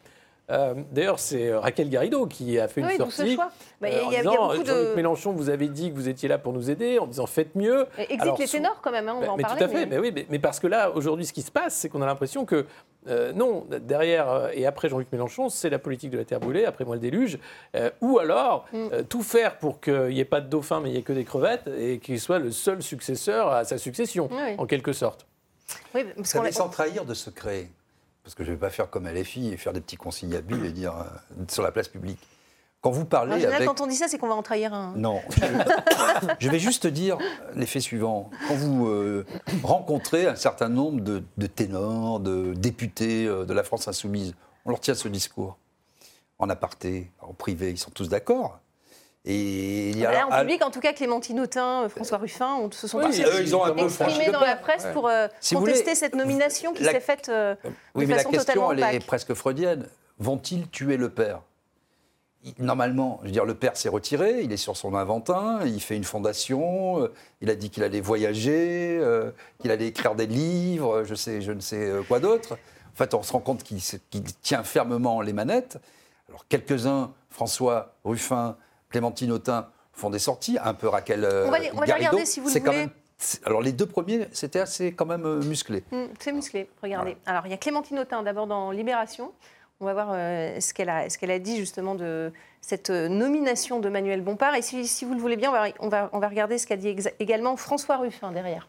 euh, 0.50 0.74
d'ailleurs, 0.92 1.18
c'est 1.18 1.54
Raquel 1.54 1.88
Garrido 1.88 2.26
qui 2.26 2.58
a 2.58 2.68
fait 2.68 2.82
une 2.82 2.90
sortie 2.90 3.36
bah, 3.36 3.88
euh, 3.88 4.04
en 4.04 4.10
disant 4.10 4.64
Jean-Luc 4.64 4.96
Mélenchon, 4.96 5.32
vous 5.32 5.48
avez 5.48 5.68
dit 5.68 5.90
que 5.90 5.94
vous 5.94 6.08
étiez 6.08 6.28
là 6.28 6.36
pour 6.36 6.52
nous 6.52 6.70
aider, 6.70 6.98
en 6.98 7.06
disant 7.06 7.26
faites 7.26 7.54
mieux. 7.54 7.86
Exit 7.96 8.38
les 8.38 8.46
ténors 8.46 8.80
quand 8.82 8.90
même, 8.90 9.08
hein, 9.08 9.14
on 9.16 9.20
bah, 9.20 9.26
va 9.26 9.32
en 9.32 9.36
mais 9.36 9.42
parler. 9.42 9.58
Tout 9.58 9.64
à 9.64 9.68
fait, 9.68 9.86
mais... 9.86 9.98
oui, 9.98 10.12
mais, 10.28 10.38
parce 10.38 10.60
que 10.60 10.66
là, 10.66 10.90
aujourd'hui, 10.90 11.24
ce 11.24 11.32
qui 11.32 11.40
se 11.40 11.50
passe, 11.50 11.74
c'est 11.74 11.88
qu'on 11.88 12.02
a 12.02 12.06
l'impression 12.06 12.44
que 12.44 12.66
euh, 13.08 13.32
non, 13.32 13.66
derrière 13.70 14.50
et 14.52 14.66
après 14.66 14.88
Jean-Luc 14.88 15.10
Mélenchon, 15.12 15.48
c'est 15.48 15.70
la 15.70 15.78
politique 15.78 16.10
de 16.10 16.18
la 16.18 16.24
terre 16.24 16.40
brûlée, 16.40 16.66
après 16.66 16.84
moi 16.84 16.96
le 16.96 17.00
déluge, 17.00 17.38
ou 18.02 18.18
alors 18.18 18.66
mm. 18.72 19.04
tout 19.08 19.22
faire 19.22 19.58
pour 19.58 19.80
qu'il 19.80 20.08
n'y 20.08 20.20
ait 20.20 20.26
pas 20.26 20.42
de 20.42 20.48
dauphin, 20.48 20.80
mais 20.80 20.90
il 20.90 20.92
n'y 20.92 20.98
ait 20.98 21.02
que 21.02 21.12
des 21.12 21.24
crevettes, 21.24 21.68
et 21.78 21.98
qu'il 21.98 22.20
soit 22.20 22.38
le 22.38 22.50
seul 22.50 22.82
successeur 22.82 23.48
à 23.48 23.64
sa 23.64 23.78
succession, 23.78 24.28
en 24.58 24.66
quelque 24.66 24.92
sorte. 24.92 25.26
Oui, 25.94 26.04
parce 26.16 26.28
Ça 26.28 26.52
sans 26.52 26.68
trahir 26.68 27.06
de 27.06 27.14
secret 27.14 27.68
parce 28.24 28.34
que 28.34 28.42
je 28.42 28.50
ne 28.50 28.54
vais 28.56 28.60
pas 28.60 28.70
faire 28.70 28.90
comme 28.90 29.06
LFI 29.06 29.52
et 29.52 29.56
faire 29.56 29.72
des 29.72 29.82
petits 29.82 29.96
conciliabules 29.96 30.64
et 30.64 30.72
dire 30.72 30.96
euh, 30.96 31.44
sur 31.48 31.62
la 31.62 31.70
place 31.70 31.88
publique. 31.88 32.18
Quand 32.80 32.90
vous 32.90 33.04
parlez. 33.04 33.34
En 33.34 33.38
général, 33.38 33.64
quand 33.64 33.80
on 33.80 33.86
dit 33.86 33.96
ça, 33.96 34.08
c'est 34.08 34.18
qu'on 34.18 34.28
va 34.28 34.34
en 34.34 34.42
trahir 34.42 34.74
un. 34.74 34.94
Non. 34.96 35.22
Je, 36.38 36.50
vais 36.50 36.58
juste 36.58 36.86
dire 36.86 37.16
l'effet 37.54 37.80
suivant. 37.80 38.30
Quand 38.46 38.54
vous 38.54 38.88
euh, 38.88 39.24
rencontrez 39.62 40.26
un 40.26 40.36
certain 40.36 40.68
nombre 40.68 41.00
de, 41.00 41.46
ténors, 41.46 42.20
de 42.20 42.52
députés 42.54 43.26
euh, 43.26 43.46
de 43.46 43.54
la 43.54 43.62
France 43.62 43.88
insoumise, 43.88 44.34
on 44.66 44.70
leur 44.70 44.80
tient 44.80 44.94
ce 44.94 45.08
discours. 45.08 45.56
En 46.38 46.50
aparté, 46.50 47.10
en 47.20 47.32
privé, 47.32 47.70
ils 47.70 47.78
sont 47.78 47.90
tous 47.90 48.08
d'accord. 48.08 48.58
Et 49.26 49.88
il 49.90 49.98
y 49.98 50.04
a 50.04 50.10
ah 50.10 50.26
bah 50.28 50.36
en 50.36 50.40
public, 50.40 50.62
en 50.62 50.70
tout 50.70 50.80
cas, 50.80 50.92
Clémentine 50.92 51.40
Autain, 51.40 51.88
François 51.88 52.18
Ruffin 52.18 52.56
on, 52.60 52.70
se 52.70 52.86
sont 52.86 52.98
oui, 52.98 53.16
ils 53.40 53.56
ont 53.56 53.74
exprimés 53.74 54.30
dans 54.30 54.40
la 54.40 54.56
presse 54.56 54.86
pour 54.92 55.08
euh, 55.08 55.28
contester 55.50 55.94
cette 55.94 56.14
nomination 56.14 56.74
qui 56.74 56.84
s'est 56.84 57.00
faite 57.00 57.30
euh, 57.30 57.54
oui, 57.94 58.04
de 58.04 58.10
mais 58.10 58.16
façon 58.16 58.30
la 58.30 58.38
question, 58.38 58.72
elle 58.72 58.94
est 58.96 59.06
presque 59.06 59.32
freudienne. 59.32 59.88
Vont-ils 60.18 60.68
tuer 60.68 60.98
le 60.98 61.08
père? 61.08 61.40
Normalement, 62.58 63.20
je 63.22 63.28
veux 63.28 63.32
dire, 63.32 63.46
le 63.46 63.54
père 63.54 63.74
s'est 63.78 63.88
retiré, 63.88 64.42
il 64.42 64.52
est 64.52 64.58
sur 64.58 64.76
son 64.76 64.94
inventin, 64.94 65.60
il 65.64 65.80
fait 65.80 65.96
une 65.96 66.04
fondation, 66.04 67.00
euh, 67.00 67.12
il 67.40 67.48
a 67.48 67.54
dit 67.54 67.70
qu'il 67.70 67.82
allait 67.82 68.02
voyager, 68.02 69.00
qu'il 69.58 69.70
allait 69.70 69.86
écrire 69.86 70.14
des 70.14 70.26
livres, 70.26 71.04
je, 71.04 71.14
sais, 71.14 71.40
je 71.40 71.52
ne 71.52 71.60
sais 71.60 71.90
quoi 72.06 72.20
d'autre. 72.20 72.58
En 72.92 72.96
fait, 72.96 73.14
on 73.14 73.22
se 73.22 73.32
rend 73.32 73.40
compte 73.40 73.62
qu'il 73.62 73.80
tient 74.42 74.62
fermement 74.64 75.22
les 75.22 75.32
manettes. 75.32 75.78
Alors, 76.28 76.46
quelques-uns, 76.46 77.12
François 77.30 77.94
Ruffin, 78.04 78.58
Clémentine 78.94 79.32
Autain 79.32 79.66
font 79.92 80.08
des 80.08 80.20
sorties, 80.20 80.56
un 80.62 80.72
peu 80.72 80.86
Raquel 80.86 81.26
On 81.46 81.50
va, 81.50 81.58
on 81.72 81.80
va 81.80 81.94
regarder 81.94 82.24
si 82.24 82.38
vous 82.38 82.48
le 82.48 82.60
voulez. 82.60 82.86
alors 83.44 83.60
les 83.60 83.72
deux 83.72 83.86
premiers, 83.86 84.28
c'était 84.30 84.60
assez 84.60 84.92
quand 84.92 85.04
même 85.04 85.26
euh, 85.26 85.42
musclé. 85.42 85.82
Hum, 85.90 86.06
c'est 86.20 86.30
musclé, 86.30 86.70
regardez. 86.80 87.16
Alors 87.26 87.44
il 87.44 87.50
y 87.50 87.54
a 87.54 87.56
Clémentine 87.56 87.98
Autain 87.98 88.22
d'abord 88.22 88.46
dans 88.46 88.70
Libération. 88.70 89.32
On 89.80 89.84
va 89.84 89.94
voir 89.94 90.10
euh, 90.12 90.60
ce 90.60 90.72
qu'elle 90.72 90.90
a, 90.90 91.10
ce 91.10 91.18
a, 91.28 91.38
dit 91.40 91.56
justement 91.56 91.96
de 91.96 92.32
cette 92.60 92.90
euh, 92.90 93.08
nomination 93.08 93.80
de 93.80 93.88
Manuel 93.88 94.20
Bompard. 94.22 94.54
Et 94.54 94.62
si, 94.62 95.04
vous 95.04 95.14
le 95.14 95.20
voulez 95.20 95.36
bien, 95.36 95.50
on 95.80 95.88
va, 95.88 96.08
on 96.12 96.20
va, 96.20 96.28
regarder 96.28 96.56
ce 96.58 96.68
qu'a 96.68 96.76
dit 96.76 96.94
également 97.18 97.56
François 97.56 97.96
Ruffin 97.96 98.30
derrière. 98.30 98.68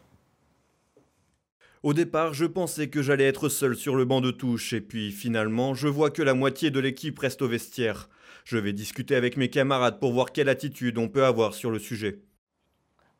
Au 1.84 1.94
départ, 1.94 2.34
je 2.34 2.46
pensais 2.46 2.88
que 2.88 3.00
j'allais 3.00 3.28
être 3.28 3.48
seul 3.48 3.76
sur 3.76 3.94
le 3.94 4.04
banc 4.04 4.20
de 4.20 4.32
touche, 4.32 4.72
et 4.72 4.80
puis 4.80 5.12
finalement, 5.12 5.74
je 5.74 5.86
vois 5.86 6.10
que 6.10 6.22
la 6.22 6.34
moitié 6.34 6.72
de 6.72 6.80
l'équipe 6.80 7.16
reste 7.16 7.42
au 7.42 7.48
vestiaire. 7.48 8.08
Je 8.46 8.58
vais 8.58 8.72
discuter 8.72 9.16
avec 9.16 9.36
mes 9.36 9.50
camarades 9.50 9.98
pour 9.98 10.12
voir 10.12 10.30
quelle 10.30 10.48
attitude 10.48 10.98
on 10.98 11.08
peut 11.08 11.24
avoir 11.24 11.52
sur 11.52 11.68
le 11.68 11.80
sujet. 11.80 12.20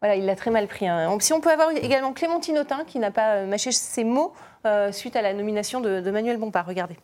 Voilà, 0.00 0.14
il 0.14 0.24
l'a 0.24 0.36
très 0.36 0.52
mal 0.52 0.68
pris. 0.68 0.86
Hein. 0.86 1.18
Si 1.18 1.32
on 1.32 1.40
peut 1.40 1.50
avoir 1.50 1.72
également 1.72 2.12
Clémentine 2.12 2.56
Autain, 2.58 2.84
qui 2.84 3.00
n'a 3.00 3.10
pas 3.10 3.38
euh, 3.38 3.46
mâché 3.48 3.72
ses 3.72 4.04
mots 4.04 4.34
euh, 4.66 4.92
suite 4.92 5.16
à 5.16 5.22
la 5.22 5.34
nomination 5.34 5.80
de, 5.80 6.00
de 6.00 6.10
Manuel 6.12 6.36
Bompard. 6.36 6.64
Regardez. 6.64 6.96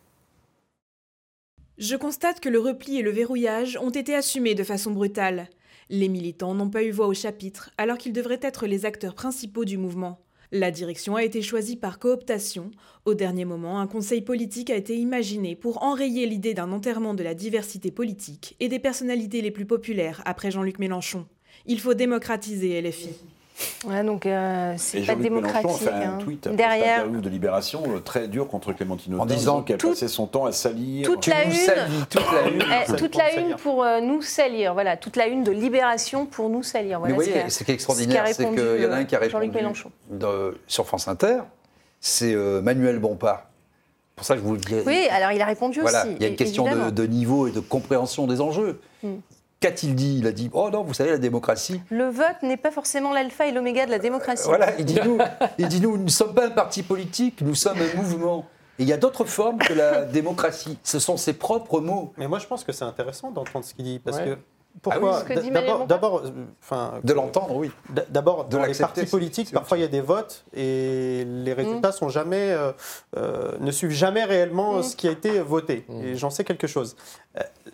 Je 1.77 1.97
constate 1.97 2.39
que 2.39 2.47
le 2.47 2.61
repli 2.61 2.97
et 2.97 3.01
le 3.01 3.11
verrouillage 3.11 3.77
ont 3.81 3.89
été 3.89 4.15
assumés 4.15 4.55
de 4.55 4.63
façon 4.63 4.91
brutale. 4.91 5.49
Les 5.89 6.07
militants 6.07 6.53
n'ont 6.53 6.69
pas 6.69 6.83
eu 6.83 6.91
voix 6.91 7.07
au 7.07 7.13
chapitre, 7.13 7.71
alors 7.77 7.97
qu'ils 7.97 8.13
devraient 8.13 8.39
être 8.41 8.67
les 8.67 8.85
acteurs 8.85 9.15
principaux 9.15 9.65
du 9.65 9.77
mouvement. 9.77 10.22
La 10.55 10.69
direction 10.69 11.15
a 11.15 11.23
été 11.23 11.41
choisie 11.41 11.75
par 11.75 11.97
cooptation. 11.97 12.69
Au 13.05 13.15
dernier 13.15 13.43
moment, 13.43 13.79
un 13.79 13.87
conseil 13.87 14.21
politique 14.21 14.69
a 14.69 14.75
été 14.75 14.95
imaginé 14.95 15.55
pour 15.55 15.81
enrayer 15.81 16.27
l'idée 16.27 16.53
d'un 16.53 16.71
enterrement 16.71 17.15
de 17.15 17.23
la 17.23 17.33
diversité 17.33 17.89
politique 17.89 18.55
et 18.59 18.69
des 18.69 18.77
personnalités 18.77 19.41
les 19.41 19.49
plus 19.49 19.65
populaires 19.65 20.21
après 20.25 20.51
Jean-Luc 20.51 20.77
Mélenchon. 20.77 21.25
Il 21.65 21.79
faut 21.79 21.95
démocratiser 21.95 22.79
LFI. 22.79 23.15
Ouais, 23.85 24.03
donc 24.03 24.25
euh, 24.25 24.73
c'est 24.77 25.01
pas 25.05 25.15
démocratique. 25.15 25.63
Mélenchon 25.65 25.85
a 25.85 25.89
fait 25.89 25.93
un 26.05 26.09
hein. 26.13 26.17
tweet 26.19 26.47
après 26.47 26.57
Derrière, 26.57 27.07
de 27.07 27.29
Libération 27.29 27.83
euh, 27.87 27.99
très 27.99 28.27
dur 28.27 28.47
contre 28.47 28.73
Clémentine 28.73 29.13
En 29.15 29.23
Autain, 29.25 29.35
disant 29.35 29.61
qu'elle 29.61 29.77
passait 29.77 30.07
son 30.07 30.25
temps 30.25 30.45
à 30.45 30.51
salir. 30.51 31.05
toute 31.05 31.27
la 31.27 31.45
nous 31.45 31.51
une, 31.51 31.57
salis, 31.57 32.05
toute 32.09 32.31
la 32.31 32.47
une. 32.49 32.63
eh, 32.89 32.95
toute 32.95 33.15
la 33.15 33.35
une 33.35 33.55
pour 33.55 33.83
euh, 33.83 34.01
nous 34.01 34.21
salir. 34.23 34.73
Voilà, 34.73 34.97
toute 34.97 35.15
la 35.17 35.27
une 35.27 35.43
de 35.43 35.51
Libération 35.51 36.25
pour 36.25 36.49
nous 36.49 36.63
salir. 36.63 36.99
Mais 36.99 37.09
Voilà 37.11 37.15
vous 37.15 37.21
ce 37.21 37.29
voyez, 37.29 37.43
qu'a- 37.43 37.49
ce 37.49 37.57
qui 37.63 37.63
est 37.63 37.63
ce 37.63 37.63
qu'a 37.65 37.73
extraordinaire, 37.73 38.23
c'est 38.27 38.49
qu'il 38.49 38.81
y 38.83 38.85
en 38.87 38.91
a 38.91 38.95
un 38.95 39.03
qui 39.05 39.15
a 39.15 39.19
euh, 39.21 39.29
Jean-Luc 39.29 39.53
répondu 39.53 39.83
de- 40.09 40.57
sur 40.67 40.87
France 40.87 41.07
Inter, 41.07 41.39
c'est 42.01 42.33
euh, 42.33 42.61
Manuel 42.61 42.97
Bompard. 42.99 43.45
Pour 44.15 44.25
ça 44.25 44.33
que 44.35 44.41
je 44.41 44.45
vous 44.45 44.53
le 44.53 44.59
dis. 44.59 44.75
Oui, 44.85 45.07
alors 45.11 45.31
il 45.31 45.41
a 45.41 45.45
répondu 45.45 45.81
Voilà, 45.81 46.05
aussi. 46.05 46.15
il 46.17 46.21
y 46.21 46.25
a 46.25 46.29
une 46.29 46.35
question 46.35 46.65
de 46.91 47.05
niveau 47.07 47.47
et 47.47 47.51
de 47.51 47.59
compréhension 47.59 48.25
des 48.27 48.41
enjeux. 48.41 48.79
Hmm. 49.03 49.15
Qu'a-t-il 49.63 49.95
dit? 49.95 50.17
Il 50.19 50.27
a 50.27 50.33
dit 50.33 50.49
Oh 50.51 50.69
non, 50.69 50.83
vous 50.83 50.93
savez, 50.93 51.11
la 51.11 51.17
démocratie. 51.17 51.79
Le 51.89 52.09
vote 52.09 52.41
n'est 52.43 52.57
pas 52.57 52.69
forcément 52.71 53.13
l'alpha 53.13 53.47
et 53.47 53.53
l'oméga 53.53 53.85
de 53.85 53.91
la 53.91 53.99
démocratie. 53.99 54.43
Voilà, 54.45 54.77
il 54.77 54.83
dit 54.83 54.99
nous, 55.05 55.17
il 55.57 55.69
dit 55.69 55.79
nous, 55.79 55.95
nous 55.97 56.03
ne 56.03 56.09
sommes 56.09 56.33
pas 56.33 56.47
un 56.47 56.51
parti 56.51 56.83
politique, 56.83 57.39
nous 57.39 57.55
sommes 57.55 57.77
un 57.79 57.95
mouvement. 57.97 58.45
Et 58.77 58.83
il 58.83 58.89
y 58.89 58.91
a 58.93 58.97
d'autres 58.97 59.23
formes 59.23 59.59
que 59.59 59.71
la 59.71 60.03
démocratie. 60.19 60.77
Ce 60.83 60.99
sont 60.99 61.15
ses 61.15 61.31
propres 61.31 61.79
mots. 61.79 62.11
Mais 62.17 62.27
moi, 62.27 62.39
je 62.39 62.47
pense 62.47 62.65
que 62.65 62.73
c'est 62.73 62.83
intéressant 62.83 63.31
d'entendre 63.31 63.63
ce 63.63 63.73
qu'il 63.73 63.85
dit. 63.85 63.99
Parce 63.99 64.17
Ouais. 64.17 64.25
que. 64.25 64.37
Pourquoi 64.81 65.21
que 65.21 65.39
dit 65.39 65.49
D'abord- 65.87 66.23
euh, 66.25 66.29
enfin, 66.61 66.95
De 67.05 67.13
l'entendre, 67.13 67.55
oui. 67.55 67.71
D'abord, 68.09 68.45
De 68.45 68.57
dans 68.57 68.65
les 68.65 68.73
partis 68.73 69.05
politiques, 69.05 69.51
parfois 69.53 69.77
il 69.77 69.81
y 69.81 69.85
a 69.85 69.87
des 69.87 70.01
votes 70.01 70.43
et 70.53 71.23
les 71.25 71.53
résultats 71.53 71.91
sont 71.93 72.09
jamais, 72.09 72.49
euh, 72.51 72.71
euh, 73.15 73.51
ne 73.61 73.71
suivent 73.71 73.91
jamais 73.91 74.25
réellement 74.25 74.79
Mm. 74.79 74.83
ce 74.83 74.95
qui 74.97 75.07
a 75.07 75.11
été 75.11 75.39
voté. 75.39 75.85
Et 76.03 76.15
j'en 76.15 76.31
sais 76.31 76.43
quelque 76.43 76.65
chose. 76.67 76.97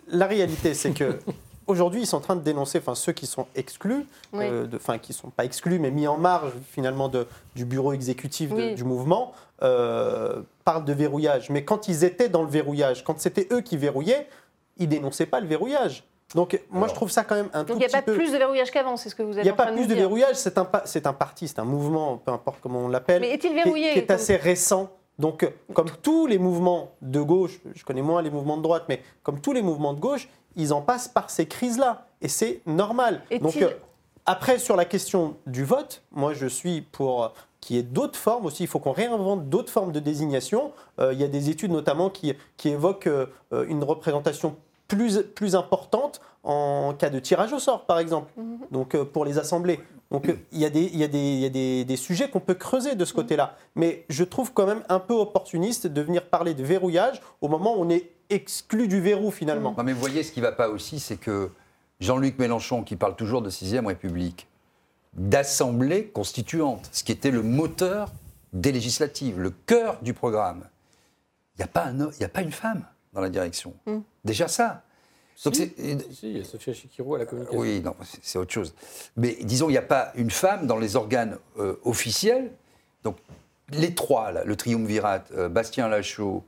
La 0.08 0.26
réalité, 0.26 0.74
c'est 0.74 0.90
que 0.92 1.18
aujourd'hui, 1.70 2.02
ils 2.02 2.06
sont 2.06 2.18
en 2.18 2.20
train 2.20 2.36
de 2.36 2.42
dénoncer, 2.42 2.78
enfin 2.78 2.94
ceux 2.94 3.12
qui 3.12 3.26
sont 3.26 3.46
exclus, 3.54 4.06
Oui. 4.32 4.44
euh, 4.44 4.66
de- 4.66 4.76
enfin 4.76 4.98
qui 4.98 5.12
sont 5.12 5.30
pas 5.30 5.44
exclus, 5.44 5.78
mais 5.78 5.90
mis 5.90 6.06
en 6.06 6.18
marge 6.18 6.52
finalement 6.70 7.08
de, 7.08 7.26
du 7.56 7.64
bureau 7.64 7.92
exécutif 7.92 8.50
de- 8.50 8.54
Oui. 8.56 8.74
du 8.74 8.84
mouvement, 8.84 9.32
euh, 9.62 10.42
parlent 10.64 10.84
de 10.84 10.92
verrouillage. 10.92 11.50
Mais 11.50 11.64
quand 11.64 11.88
ils 11.88 12.04
étaient 12.04 12.28
dans 12.28 12.42
le 12.42 12.48
verrouillage, 12.48 13.04
quand 13.04 13.18
c'était 13.20 13.48
eux 13.52 13.60
qui 13.60 13.76
verrouillaient, 13.76 14.26
ils 14.78 14.88
dénonçaient 14.88 15.26
pas 15.26 15.40
le 15.40 15.46
verrouillage. 15.46 16.04
Donc 16.34 16.60
moi, 16.70 16.86
je 16.86 16.94
trouve 16.94 17.10
ça 17.10 17.24
quand 17.24 17.34
même 17.34 17.50
un 17.52 17.64
tout 17.64 17.72
Donc 17.74 17.82
il 17.82 17.86
n'y 17.88 17.92
a 17.92 17.98
pas 17.98 18.02
peu... 18.02 18.14
plus 18.14 18.32
de 18.32 18.38
verrouillage 18.38 18.70
qu'avant, 18.70 18.96
c'est 18.96 19.08
ce 19.08 19.14
que 19.16 19.22
vous 19.22 19.32
êtes 19.32 19.38
Il 19.38 19.42
n'y 19.44 19.50
a 19.50 19.54
pas 19.54 19.72
plus 19.72 19.86
de 19.88 19.94
verrouillage, 19.94 20.36
c'est 20.36 20.58
un, 20.58 20.64
pa- 20.64 20.82
c'est 20.84 21.06
un 21.08 21.12
parti, 21.12 21.48
c'est 21.48 21.58
un 21.58 21.64
mouvement, 21.64 22.18
peu 22.18 22.30
importe 22.30 22.58
comment 22.62 22.78
on 22.80 22.88
l'appelle, 22.88 23.20
Mais 23.20 23.30
est-il 23.30 23.50
qui 23.50 23.58
est- 23.58 23.64
verrouillé 23.64 23.92
qui 23.92 23.98
est 23.98 24.06
comme- 24.06 24.14
assez 24.16 24.36
récent. 24.36 24.90
Donc, 25.18 25.46
comme 25.74 25.90
tous 26.02 26.26
les 26.28 26.38
mouvements 26.38 26.92
de 27.02 27.20
gauche, 27.20 27.60
je 27.74 27.84
connais 27.84 28.00
moins 28.00 28.22
les 28.22 28.30
mouvements 28.30 28.56
de 28.56 28.62
droite, 28.62 28.84
mais 28.88 29.02
comme 29.22 29.40
tous 29.40 29.52
les 29.52 29.60
mouvements 29.60 29.92
de 29.92 30.00
gauche, 30.00 30.28
ils 30.56 30.72
en 30.72 30.82
passent 30.82 31.08
par 31.08 31.30
ces 31.30 31.46
crises-là. 31.46 32.06
Et 32.22 32.28
c'est 32.28 32.60
normal. 32.66 33.22
Donc, 33.40 33.56
euh, 33.56 33.70
après, 34.26 34.58
sur 34.58 34.76
la 34.76 34.84
question 34.84 35.36
du 35.46 35.64
vote, 35.64 36.02
moi, 36.12 36.34
je 36.34 36.46
suis 36.46 36.82
pour 36.82 37.24
euh, 37.24 37.28
qu'il 37.60 37.76
y 37.76 37.78
ait 37.78 37.82
d'autres 37.84 38.18
formes 38.18 38.46
aussi. 38.46 38.64
Il 38.64 38.66
faut 38.66 38.78
qu'on 38.78 38.92
réinvente 38.92 39.48
d'autres 39.48 39.72
formes 39.72 39.92
de 39.92 40.00
désignation. 40.00 40.72
Euh, 40.98 41.12
il 41.12 41.20
y 41.20 41.24
a 41.24 41.28
des 41.28 41.50
études 41.50 41.70
notamment 41.70 42.10
qui, 42.10 42.34
qui 42.56 42.70
évoquent 42.70 43.06
euh, 43.06 43.26
une 43.68 43.84
représentation 43.84 44.56
plus, 44.88 45.22
plus 45.22 45.54
importante 45.54 46.20
en 46.42 46.94
cas 46.94 47.10
de 47.10 47.18
tirage 47.18 47.52
au 47.52 47.58
sort, 47.58 47.84
par 47.84 47.98
exemple, 47.98 48.32
donc 48.70 48.94
euh, 48.94 49.04
pour 49.04 49.24
les 49.24 49.38
assemblées. 49.38 49.78
Donc 50.10 50.34
il 50.50 50.58
y 50.58 50.64
a 50.64 50.70
des, 50.70 50.82
il 50.82 50.98
y 50.98 51.04
a 51.04 51.08
des, 51.08 51.18
il 51.18 51.40
y 51.40 51.44
a 51.44 51.50
des, 51.50 51.84
des 51.84 51.96
sujets 51.96 52.28
qu'on 52.28 52.40
peut 52.40 52.54
creuser 52.54 52.96
de 52.96 53.04
ce 53.04 53.12
côté-là. 53.12 53.56
Mais 53.76 54.04
je 54.08 54.24
trouve 54.24 54.52
quand 54.52 54.66
même 54.66 54.82
un 54.88 54.98
peu 54.98 55.14
opportuniste 55.14 55.86
de 55.86 56.00
venir 56.00 56.26
parler 56.26 56.54
de 56.54 56.64
verrouillage 56.64 57.20
au 57.40 57.48
moment 57.48 57.76
où 57.76 57.82
on 57.82 57.90
est 57.90 58.10
exclu 58.30 58.88
du 58.88 59.00
verrou 59.00 59.30
finalement. 59.30 59.74
Non, 59.76 59.84
mais 59.84 59.92
vous 59.92 60.00
voyez, 60.00 60.22
ce 60.22 60.32
qui 60.32 60.40
ne 60.40 60.46
va 60.46 60.52
pas 60.52 60.68
aussi, 60.68 61.00
c'est 61.00 61.16
que 61.16 61.50
Jean-Luc 62.00 62.38
Mélenchon, 62.38 62.82
qui 62.82 62.96
parle 62.96 63.16
toujours 63.16 63.42
de 63.42 63.50
6ème 63.50 63.86
République, 63.86 64.46
d'assemblée 65.14 66.06
constituante, 66.08 66.88
ce 66.92 67.04
qui 67.04 67.12
était 67.12 67.30
le 67.30 67.42
moteur 67.42 68.10
des 68.52 68.72
législatives, 68.72 69.38
le 69.40 69.50
cœur 69.50 70.00
du 70.02 70.14
programme, 70.14 70.64
il 71.56 71.58
n'y 71.58 71.64
a, 71.64 71.68
pas 71.68 71.84
un 71.86 72.10
y 72.18 72.24
a 72.24 72.28
pas 72.28 72.42
une 72.42 72.52
femme 72.52 72.84
dans 73.12 73.20
la 73.20 73.28
direction. 73.28 73.74
Mm. 73.86 73.98
Déjà 74.24 74.48
ça. 74.48 74.82
Donc 75.44 75.56
Si, 75.56 75.72
il 76.22 76.38
y 76.38 76.40
a 76.40 76.44
Sophia 76.44 76.72
Chikirou 76.72 77.14
à 77.14 77.18
la 77.18 77.26
communication. 77.26 77.60
oui, 77.60 77.80
non, 77.80 77.94
c'est- 78.02 78.20
c'est 78.22 78.38
autre 78.38 78.52
chose. 78.52 78.74
Mais 79.16 79.36
disons, 79.42 79.68
il 79.68 79.72
n'y 79.72 79.78
a 79.78 79.82
pas 79.82 80.12
une 80.14 80.30
femme 80.30 80.66
dans 80.66 80.76
les 80.76 80.96
organes 80.96 81.38
euh, 81.58 81.76
officiels. 81.84 82.52
Donc, 83.04 83.16
les 83.70 83.94
trois, 83.94 84.32
là, 84.32 84.44
le 84.44 84.56
triumvirat, 84.56 85.24
euh, 85.32 85.48
Bastien 85.48 85.88
Lachaud, 85.88 86.44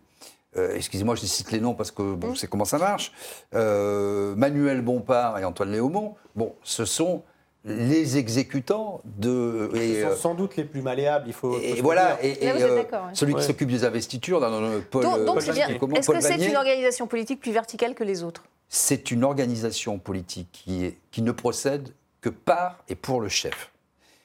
euh, 0.57 0.75
excusez-moi, 0.75 1.15
je 1.15 1.27
cite 1.27 1.51
les 1.53 1.61
noms 1.61 1.75
parce 1.75 1.91
que 1.91 2.03
bon, 2.15 2.35
c'est 2.35 2.47
comment 2.47 2.65
ça 2.65 2.79
marche, 2.79 3.13
euh, 3.55 4.35
Manuel 4.37 4.83
Bompard 4.83 5.39
et 5.39 5.45
Antoine 5.45 5.73
Léaumont, 5.73 6.15
bon, 6.35 6.55
ce 6.63 6.85
sont 6.85 7.23
les 7.65 8.19
exécutants 8.19 9.01
de. 9.05 9.71
Ce 9.73 9.79
et, 9.79 10.03
sont 10.03 10.09
euh, 10.09 10.17
sans 10.17 10.35
doute 10.35 10.57
les 10.57 10.65
plus 10.65 10.83
malléables, 10.83 11.27
il 11.29 11.33
faut. 11.33 11.59
et 11.61 11.81
voilà, 11.81 12.19
et, 12.23 12.37
euh, 12.43 12.85
celui 13.15 13.35
Ouais. 13.35 13.41
qui 13.41 13.47
s'occupe 13.47 13.71
des 13.71 13.85
investitures, 13.85 14.41
dans 14.41 14.61
le 14.61 14.81
Paul. 14.81 15.05
Donc, 15.05 15.25
donc 15.25 15.43
c'est 15.43 15.53
bien. 15.53 15.69
Est-ce 15.69 16.11
que 16.11 16.21
c'est 16.21 16.45
une 16.45 16.57
organisation 16.57 17.07
politique 17.07 17.41
plus 17.41 17.53
verticale 17.53 17.95
que 17.95 18.05
les 18.05 18.23
autres? 18.23 18.45
C'est 18.69 19.11
une 19.11 19.23
organisation 19.23 19.99
politique 19.99 20.49
qui, 20.53 20.87
est, 20.87 20.99
qui 21.11 21.23
ne 21.23 21.31
procède 21.31 21.91
que 22.21 22.31
par 22.31 22.79
et 22.89 22.95
pour 22.95 23.21
le 23.21 23.29
chef. 23.29 23.72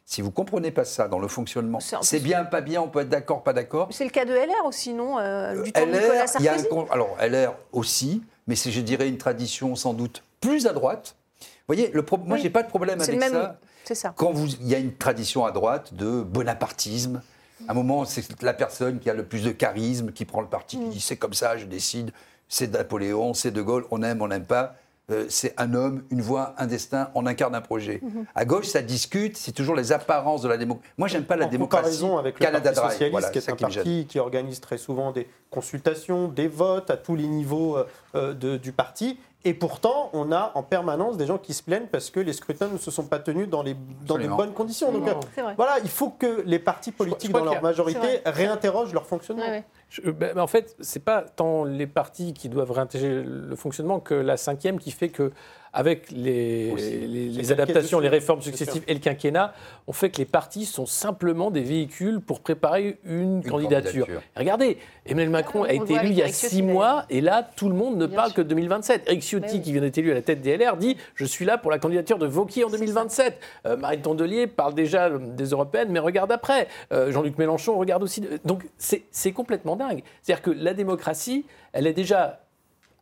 Si 0.09 0.21
vous 0.21 0.31
comprenez 0.31 0.71
pas 0.71 0.85
ça 0.85 1.09
dans 1.09 1.19
le 1.19 1.27
fonctionnement, 1.27 1.79
C'est 1.81 2.21
bien, 2.21 2.45
pas 2.45 2.61
bien, 2.61 2.81
on 2.81 2.87
peut 2.87 3.01
être 3.01 3.09
d'accord, 3.09 3.43
pas 3.43 3.51
d'accord. 3.51 3.89
C'est 3.91 4.05
le 4.05 4.09
cas 4.09 4.23
de 4.23 4.31
LR 4.33 4.65
aussi, 4.65 4.93
non 4.93 5.19
Euh, 5.19 5.61
Du 5.63 5.73
temps 5.73 5.81
de 5.85 5.91
Nicolas 5.91 6.23
LR, 6.23 6.31
il 6.39 6.45
y 6.45 6.47
a 6.47 6.53
un 6.53 6.57
Sarkozy 6.57 6.69
con- 6.69 6.87
alors 6.89 7.17
LR 7.19 7.53
aussi, 7.73 8.23
mais 8.47 8.55
c'est, 8.55 8.71
je 8.71 8.79
dirais, 8.79 9.09
une 9.09 9.17
tradition 9.17 9.75
sans 9.75 9.93
doute 9.93 10.23
plus 10.39 10.65
à 10.65 10.71
droite. 10.71 11.17
Vous 11.41 11.75
voyez, 11.75 11.91
le 11.93 12.03
pro- 12.03 12.15
moi, 12.19 12.37
Oui. 12.37 12.41
j'ai 12.41 12.49
pas 12.49 12.63
de 12.63 12.69
problème 12.69 13.01
avec 13.01 13.19
même. 13.19 13.33
ça. 13.33 13.59
C'est 13.83 13.95
ça. 13.95 14.13
Quand 14.15 14.31
vous, 14.31 14.47
il 14.61 14.67
y 14.69 14.75
a 14.75 14.77
une 14.77 14.95
tradition 14.95 15.43
à 15.43 15.51
droite 15.51 15.93
de 15.93 16.21
bonapartisme, 16.21 17.21
à 17.67 17.71
un 17.71 17.75
moment, 17.75 18.05
c'est 18.05 18.41
la 18.41 18.53
personne 18.53 18.99
qui 18.99 19.09
a 19.09 19.13
le 19.13 19.25
plus 19.25 19.43
de 19.43 19.51
charisme, 19.51 20.13
qui 20.13 20.23
prend 20.23 20.39
le 20.39 20.47
parti, 20.47 20.77
Mm. 20.77 20.83
qui 20.83 20.89
dit 20.89 21.01
c'est 21.01 21.17
comme 21.17 21.33
ça, 21.33 21.57
je 21.57 21.65
décide, 21.65 22.11
c'est 22.47 22.71
Napoléon, 22.71 23.33
c'est 23.33 23.51
De 23.51 23.61
Gaulle, 23.61 23.83
on 23.91 24.01
aime, 24.03 24.21
on 24.21 24.29
n'aime 24.29 24.45
pas. 24.45 24.75
Euh, 25.09 25.25
c'est 25.29 25.53
un 25.57 25.73
homme, 25.73 26.03
une 26.09 26.21
voix, 26.21 26.53
un 26.57 26.67
destin, 26.67 27.11
on 27.15 27.25
incarne 27.25 27.55
un 27.55 27.61
projet. 27.61 28.01
Mm-hmm. 28.03 28.25
À 28.35 28.43
gauche, 28.43 28.67
ça 28.67 28.81
discute, 28.81 29.37
c'est 29.37 29.53
toujours 29.53 29.73
les 29.73 29.93
apparences 29.93 30.41
de 30.41 30.49
la 30.49 30.57
démocratie. 30.57 30.91
Moi, 30.97 31.07
j'aime 31.07 31.23
pas 31.23 31.37
la 31.37 31.45
en 31.45 31.49
démocratie. 31.49 31.83
comparaison 31.83 32.17
avec 32.17 32.37
le 32.37 32.45
Canada 32.45 32.73
Parti 32.73 32.75
Drive, 32.75 32.91
socialiste, 32.91 33.11
voilà, 33.11 33.29
qui 33.29 33.37
est 33.37 33.41
ça 33.41 33.51
un 33.53 33.55
qui 33.55 33.61
parti 33.61 34.05
qui 34.09 34.19
organise 34.19 34.59
très 34.59 34.77
souvent 34.77 35.13
des 35.13 35.29
consultations, 35.49 36.27
des 36.27 36.47
votes 36.47 36.89
à 36.91 36.97
tous 36.97 37.15
les 37.15 37.27
niveaux 37.27 37.77
euh, 37.77 37.85
euh, 38.15 38.33
de- 38.33 38.57
du 38.57 38.71
parti. 38.71 39.19
Et 39.45 39.53
pourtant, 39.53 40.09
on 40.13 40.31
a 40.33 40.51
en 40.55 40.63
permanence 40.63 41.15
des 41.15 41.25
gens 41.25 41.37
qui 41.37 41.53
se 41.53 41.63
plaignent 41.63 41.87
parce 41.89 42.09
que 42.09 42.19
les 42.19 42.33
scrutins 42.33 42.67
ne 42.67 42.77
se 42.77 42.91
sont 42.91 43.05
pas 43.05 43.19
tenus 43.19 43.47
dans, 43.47 43.63
les, 43.63 43.75
dans 44.05 44.17
de 44.17 44.27
bonnes 44.27 44.53
conditions. 44.53 44.91
Donc, 44.91 45.07
euh, 45.07 45.13
voilà, 45.55 45.77
il 45.83 45.89
faut 45.89 46.09
que 46.09 46.41
les 46.45 46.59
partis 46.59 46.91
politiques, 46.91 47.29
crois 47.29 47.41
dans 47.41 47.45
leur 47.51 47.59
a- 47.59 47.61
majorité, 47.61 48.19
réinterrogent 48.25 48.93
leur 48.93 49.05
fonctionnement. 49.05 49.43
Ouais, 49.43 49.49
ouais. 49.49 49.63
Je- 49.89 50.09
ben, 50.11 50.37
en 50.37 50.47
fait, 50.47 50.75
c'est 50.81 51.03
pas 51.03 51.21
tant 51.21 51.63
les 51.63 51.87
partis 51.87 52.33
qui 52.33 52.49
doivent 52.49 52.71
réintégrer 52.71 53.23
le 53.23 53.55
fonctionnement 53.55 53.99
que 54.01 54.15
la 54.15 54.35
cinquième 54.35 54.79
qui 54.79 54.91
fait 54.91 55.09
que, 55.09 55.31
avec 55.73 56.11
les, 56.11 56.71
Aussi. 56.71 56.83
les- 56.91 57.33
C'est 57.33 57.41
les 57.41 57.47
calqué 57.47 57.51
adaptations, 57.63 57.99
les 57.99 58.09
réformes 58.09 58.41
successives 58.41 58.83
et 58.87 58.93
le 58.93 58.99
quinquennat, 58.99 59.53
on 59.87 59.93
fait 59.93 60.09
que 60.09 60.17
les 60.17 60.25
partis 60.25 60.65
sont 60.65 60.85
simplement 60.85 61.51
des 61.51 61.61
véhicules 61.61 62.19
pour 62.19 62.39
préparer 62.41 62.97
une, 63.05 63.43
candidature. 63.43 64.07
regardez, 64.35 64.77
Emmanuel 65.05 65.29
Macron 65.29 65.61
on 65.61 65.63
a 65.63 65.73
été 65.73 65.93
élu 65.93 66.07
il 66.07 66.13
y 66.15 66.21
a 66.21 66.27
Ciotti, 66.27 66.55
six 66.55 66.61
mois 66.63 67.05
et 67.09 67.21
là, 67.21 67.47
tout 67.55 67.69
le 67.69 67.75
monde 67.75 67.97
ne 67.97 68.05
Bien 68.07 68.15
parle 68.15 68.29
sûr. 68.29 68.37
que 68.37 68.41
de 68.41 68.49
2027. 68.49 69.03
Eric 69.07 69.21
Ciotti, 69.21 69.45
Ben 69.47 69.53
oui. 69.55 69.61
qui 69.61 69.71
vient 69.71 69.81
d'être 69.81 69.97
élu 69.97 70.11
à 70.11 70.15
la 70.15 70.21
tête 70.21 70.41
des 70.41 70.57
LR, 70.57 70.77
dit 70.77 70.97
Je 71.15 71.25
suis 71.25 71.45
là 71.45 71.57
pour 71.57 71.71
la 71.71 71.79
candidature 71.79 72.17
de 72.17 72.25
Vauquier 72.27 72.63
en 72.63 72.69
2027. 72.69 73.39
Euh, 73.65 73.77
Marie 73.77 73.99
Tondelier 74.01 74.47
parle 74.47 74.73
déjà 74.73 75.05
euh, 75.07 75.19
des 75.19 75.45
européennes, 75.49 75.89
mais 75.91 75.99
regarde 75.99 76.31
après. 76.31 76.67
Euh, 76.91 77.11
Jean-Luc 77.11 77.37
Mélenchon 77.37 77.77
regarde 77.77 78.03
aussi. 78.03 78.21
de- 78.21 78.39
Donc, 78.45 78.63
c'est 78.77 79.03
c'est 79.11 79.31
complètement 79.31 79.75
dingue. 79.75 80.01
C'est-à-dire 80.21 80.41
que 80.43 80.51
la 80.51 80.73
démocratie, 80.73 81.45
elle 81.73 81.87
est 81.87 81.93
déjà 81.93 82.41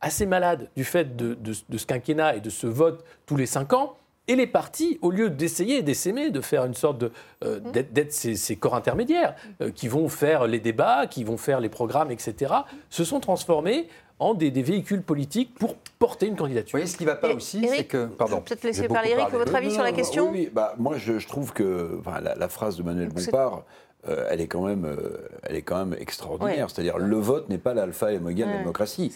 assez 0.00 0.26
malade 0.26 0.68
du 0.76 0.84
fait 0.84 1.16
de, 1.16 1.34
de- 1.34 1.54
de 1.68 1.78
ce 1.78 1.86
quinquennat 1.86 2.36
et 2.36 2.40
de 2.40 2.50
ce 2.50 2.66
vote 2.66 3.04
tous 3.26 3.36
les 3.36 3.46
cinq 3.46 3.72
ans. 3.72 3.96
Et 4.28 4.34
les 4.34 4.48
partis, 4.48 4.98
au 5.02 5.12
lieu 5.12 5.30
d'essayer, 5.30 5.82
d'essaimer, 5.82 6.30
de 6.30 6.40
faire 6.40 6.64
une 6.64 6.74
sorte 6.74 6.98
de. 6.98 7.12
Euh, 7.44 7.60
mmh. 7.60 7.70
d'être 7.92 8.12
ces, 8.12 8.56
corps 8.56 8.74
intermédiaires 8.74 9.36
euh, 9.60 9.70
qui 9.70 9.86
vont 9.86 10.08
faire 10.08 10.48
les 10.48 10.58
débats, 10.58 11.06
qui 11.06 11.22
vont 11.22 11.36
faire 11.36 11.60
les 11.60 11.68
programmes, 11.68 12.10
etc., 12.10 12.52
se 12.90 13.04
sont 13.04 13.20
transformés 13.20 13.86
en 14.18 14.34
des, 14.34 14.50
véhicules 14.50 15.02
politiques 15.02 15.54
pour 15.54 15.76
porter 15.98 16.26
une 16.26 16.36
candidature. 16.36 16.72
Vous 16.72 16.82
voyez, 16.82 16.86
ce 16.86 16.96
qui 16.96 17.04
ne 17.04 17.10
va 17.10 17.16
pas 17.16 17.32
aussi, 17.34 17.68
c'est 17.68 17.84
que. 17.84 18.06
Pardon. 18.06 18.40
Peut-être 18.40 18.64
laisser 18.64 18.88
parler 18.88 19.10
Eric, 19.10 19.28
votre 19.30 19.54
avis 19.54 19.70
sur 19.70 19.82
la 19.82 19.92
question 19.92 20.30
Oui, 20.32 20.50
Bah, 20.52 20.74
moi 20.78 20.96
je, 20.96 21.24
trouve 21.26 21.52
que 21.52 22.00
la, 22.22 22.48
phrase 22.48 22.76
de 22.76 22.82
Manuel 22.82 23.10
Bompard. 23.10 23.62
Euh, 24.08 24.26
elle 24.30 24.40
est 24.40 24.46
quand 24.46 24.64
même, 24.64 24.96
elle 25.42 25.56
est 25.56 25.62
quand 25.62 25.84
même 25.84 25.96
extraordinaire. 25.98 26.70
C'est-à-dire, 26.70 26.98
le 26.98 27.16
vote 27.16 27.48
n'est 27.48 27.58
pas 27.58 27.74
l'alpha 27.74 28.12
et 28.12 28.18
l'oméga 28.18 28.46
de 28.46 28.50
la 28.50 28.58
démocratie. 28.58 29.12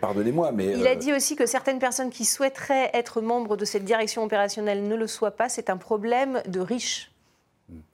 Pardonnez-moi, 0.00 0.52
mais 0.52 0.72
il 0.72 0.86
a 0.86 0.96
dit 0.96 1.12
aussi 1.12 1.36
que 1.36 1.46
certaines 1.46 1.78
personnes 1.78 2.10
qui 2.10 2.24
souhaiteraient 2.24 2.90
être 2.94 3.20
membres 3.20 3.56
de 3.56 3.64
cette 3.64 3.84
direction 3.84 4.24
opérationnelle 4.24 4.86
ne 4.86 4.96
le 4.96 5.06
soient 5.06 5.30
pas. 5.32 5.48
C'est 5.48 5.70
un 5.70 5.76
problème 5.76 6.42
de 6.46 6.60
riches. 6.60 7.13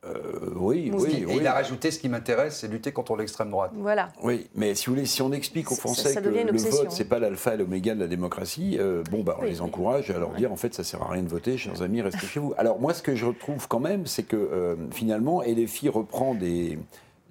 Euh, 0.04 0.50
oui, 0.56 0.90
oui, 0.92 1.24
Et 1.28 1.36
il 1.36 1.46
a 1.46 1.52
rajouté 1.52 1.90
ce 1.90 2.00
qui 2.00 2.08
m'intéresse, 2.08 2.58
c'est 2.58 2.68
lutter 2.68 2.90
contre 2.90 3.16
l'extrême 3.16 3.50
droite. 3.50 3.70
Voilà. 3.74 4.08
Oui, 4.22 4.48
mais 4.54 4.74
si 4.74 4.86
vous 4.86 4.94
voulez, 4.94 5.06
si 5.06 5.22
on 5.22 5.32
explique 5.32 5.70
aux 5.70 5.76
Français 5.76 6.14
que 6.14 6.28
le 6.28 6.58
vote, 6.58 6.90
c'est 6.90 7.04
pas 7.04 7.18
l'alpha 7.18 7.54
et 7.54 7.56
l'oméga 7.56 7.94
de 7.94 8.00
la 8.00 8.08
démocratie, 8.08 8.76
euh, 8.80 9.04
bon, 9.10 9.22
bah, 9.22 9.36
on 9.40 9.44
les 9.44 9.60
encourage 9.60 10.10
à 10.10 10.18
leur 10.18 10.32
dire, 10.32 10.50
en 10.50 10.56
fait, 10.56 10.74
ça 10.74 10.82
sert 10.82 11.02
à 11.02 11.10
rien 11.10 11.22
de 11.22 11.28
voter, 11.28 11.56
chers 11.56 11.82
amis, 11.82 12.02
restez 12.02 12.26
chez 12.26 12.40
vous. 12.40 12.52
Alors 12.58 12.80
moi, 12.80 12.94
ce 12.94 13.02
que 13.02 13.14
je 13.14 13.26
retrouve 13.26 13.68
quand 13.68 13.80
même, 13.80 14.06
c'est 14.06 14.24
que 14.24 14.36
euh, 14.36 14.74
finalement, 14.90 15.42
LFI 15.42 15.88
reprend 15.88 16.34
des 16.34 16.78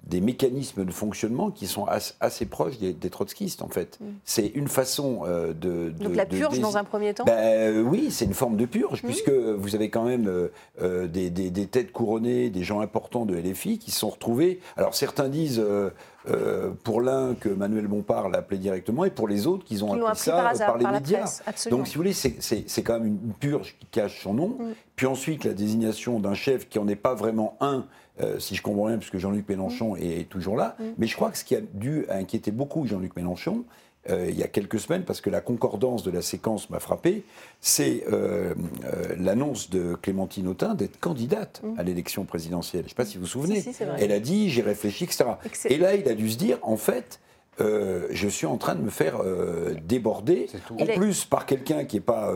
des 0.04 0.20
mécanismes 0.20 0.84
de 0.84 0.90
fonctionnement 0.90 1.50
qui 1.50 1.66
sont 1.66 1.86
assez, 2.20 2.46
proches 2.46 2.78
des, 2.78 3.10
trotskistes, 3.10 3.62
en 3.62 3.68
fait. 3.68 3.98
Mm. 4.00 4.04
C'est 4.24 4.46
une 4.46 4.68
façon 4.68 5.22
euh, 5.24 5.52
de, 5.52 5.90
Donc 5.90 6.16
la 6.16 6.26
purge, 6.26 6.58
dans 6.60 6.76
un 6.76 6.84
premier 6.84 7.14
temps 7.14 7.24
ben, 7.24 7.38
euh, 7.38 7.82
Oui, 7.82 8.10
c'est 8.10 8.24
une 8.24 8.34
forme 8.34 8.56
de 8.56 8.66
purge, 8.66 9.02
mm. 9.02 9.06
puisque 9.06 9.30
vous 9.30 9.74
avez 9.74 9.90
quand 9.90 10.04
même 10.04 10.48
euh, 10.80 11.06
des, 11.06 11.30
des, 11.30 11.66
têtes 11.66 11.92
couronnées, 11.92 12.50
des 12.50 12.64
gens 12.64 12.80
importants 12.80 13.26
de 13.26 13.36
LFI 13.36 13.78
qui 13.78 13.90
se 13.90 14.00
sont 14.00 14.10
retrouvés. 14.10 14.60
Alors 14.76 14.94
certains 14.94 15.28
disent 15.28 15.62
pour 16.84 17.00
l'un 17.00 17.34
que 17.34 17.48
Manuel 17.48 17.86
Bompard 17.86 18.28
l'a 18.28 18.38
appelé 18.38 18.58
directement, 18.58 19.04
et 19.04 19.10
pour 19.10 19.28
les 19.28 19.46
autres 19.46 19.64
qu'ils 19.64 19.84
ont 19.84 19.92
appris, 20.06 20.18
ça 20.18 20.52
par, 20.58 20.78
les 20.78 20.86
médias. 20.86 21.40
Donc 21.70 21.86
si 21.86 21.94
vous 21.94 22.00
voulez, 22.00 22.12
c'est 22.12 22.82
quand 22.82 22.94
même 22.94 23.06
une 23.06 23.34
purge 23.38 23.76
qui 23.78 23.86
cache 23.86 24.22
son 24.22 24.34
nom. 24.34 24.48
Mm. 24.48 24.72
Puis 24.96 25.06
ensuite, 25.06 25.44
la 25.44 25.54
désignation 25.54 26.20
d'un 26.20 26.34
chef 26.34 26.68
qui 26.68 26.78
n'en 26.78 26.88
est 26.88 26.96
pas 26.96 27.14
vraiment 27.14 27.56
un, 27.60 27.86
euh, 28.20 28.38
si 28.38 28.54
je 28.54 28.62
comprends 28.62 28.86
bien, 28.86 28.98
puisque 28.98 29.18
Jean-Luc 29.18 29.48
Mélenchon 29.48 29.94
mm. 29.94 30.02
est, 30.02 30.28
toujours 30.28 30.56
là. 30.56 30.76
Mm. 30.78 30.84
Mais 30.98 31.06
je 31.06 31.16
crois 31.16 31.30
que 31.30 31.38
ce 31.38 31.44
qui 31.44 31.56
a 31.56 31.60
dû 31.60 32.06
inquiéter 32.08 32.50
beaucoup 32.50 32.86
Jean-Luc 32.86 33.16
Mélenchon, 33.16 33.64
euh, 34.08 34.26
il 34.28 34.38
y 34.38 34.42
a 34.42 34.48
quelques 34.48 34.80
semaines, 34.80 35.04
parce 35.04 35.20
que 35.20 35.28
la 35.28 35.40
concordance 35.40 36.02
de 36.02 36.10
la 36.10 36.22
séquence 36.22 36.70
m'a 36.70 36.80
frappé, 36.80 37.22
c'est 37.60 38.04
euh, 38.10 38.54
l'annonce 39.18 39.68
de 39.70 39.94
Clémentine 39.94 40.48
Autain 40.48 40.74
d'être 40.74 40.98
candidate 40.98 41.60
mm. 41.62 41.78
à 41.78 41.82
l'élection 41.82 42.24
présidentielle. 42.24 42.82
Je 42.82 42.86
ne 42.86 42.88
sais 42.90 42.94
pas 42.94 43.04
si 43.04 43.16
vous 43.16 43.24
vous 43.24 43.28
souvenez. 43.28 43.62
Elle 43.98 44.12
a 44.12 44.20
dit, 44.20 44.50
j'ai 44.50 44.62
réfléchi, 44.62 45.04
etc. 45.04 45.24
Et 45.66 45.78
là, 45.78 45.94
il 45.94 46.08
a 46.08 46.14
dû 46.14 46.30
se 46.30 46.38
dire, 46.38 46.58
en 46.62 46.76
fait, 46.76 47.20
je 47.60 48.28
suis 48.28 48.46
en 48.46 48.56
train 48.56 48.74
de 48.74 48.82
me 48.82 48.90
faire 48.90 49.22
déborder, 49.84 50.48
en 50.70 50.86
plus 50.86 51.24
par 51.24 51.46
quelqu'un 51.46 51.84
qui 51.84 51.96
n'est 51.96 52.02
pas 52.02 52.32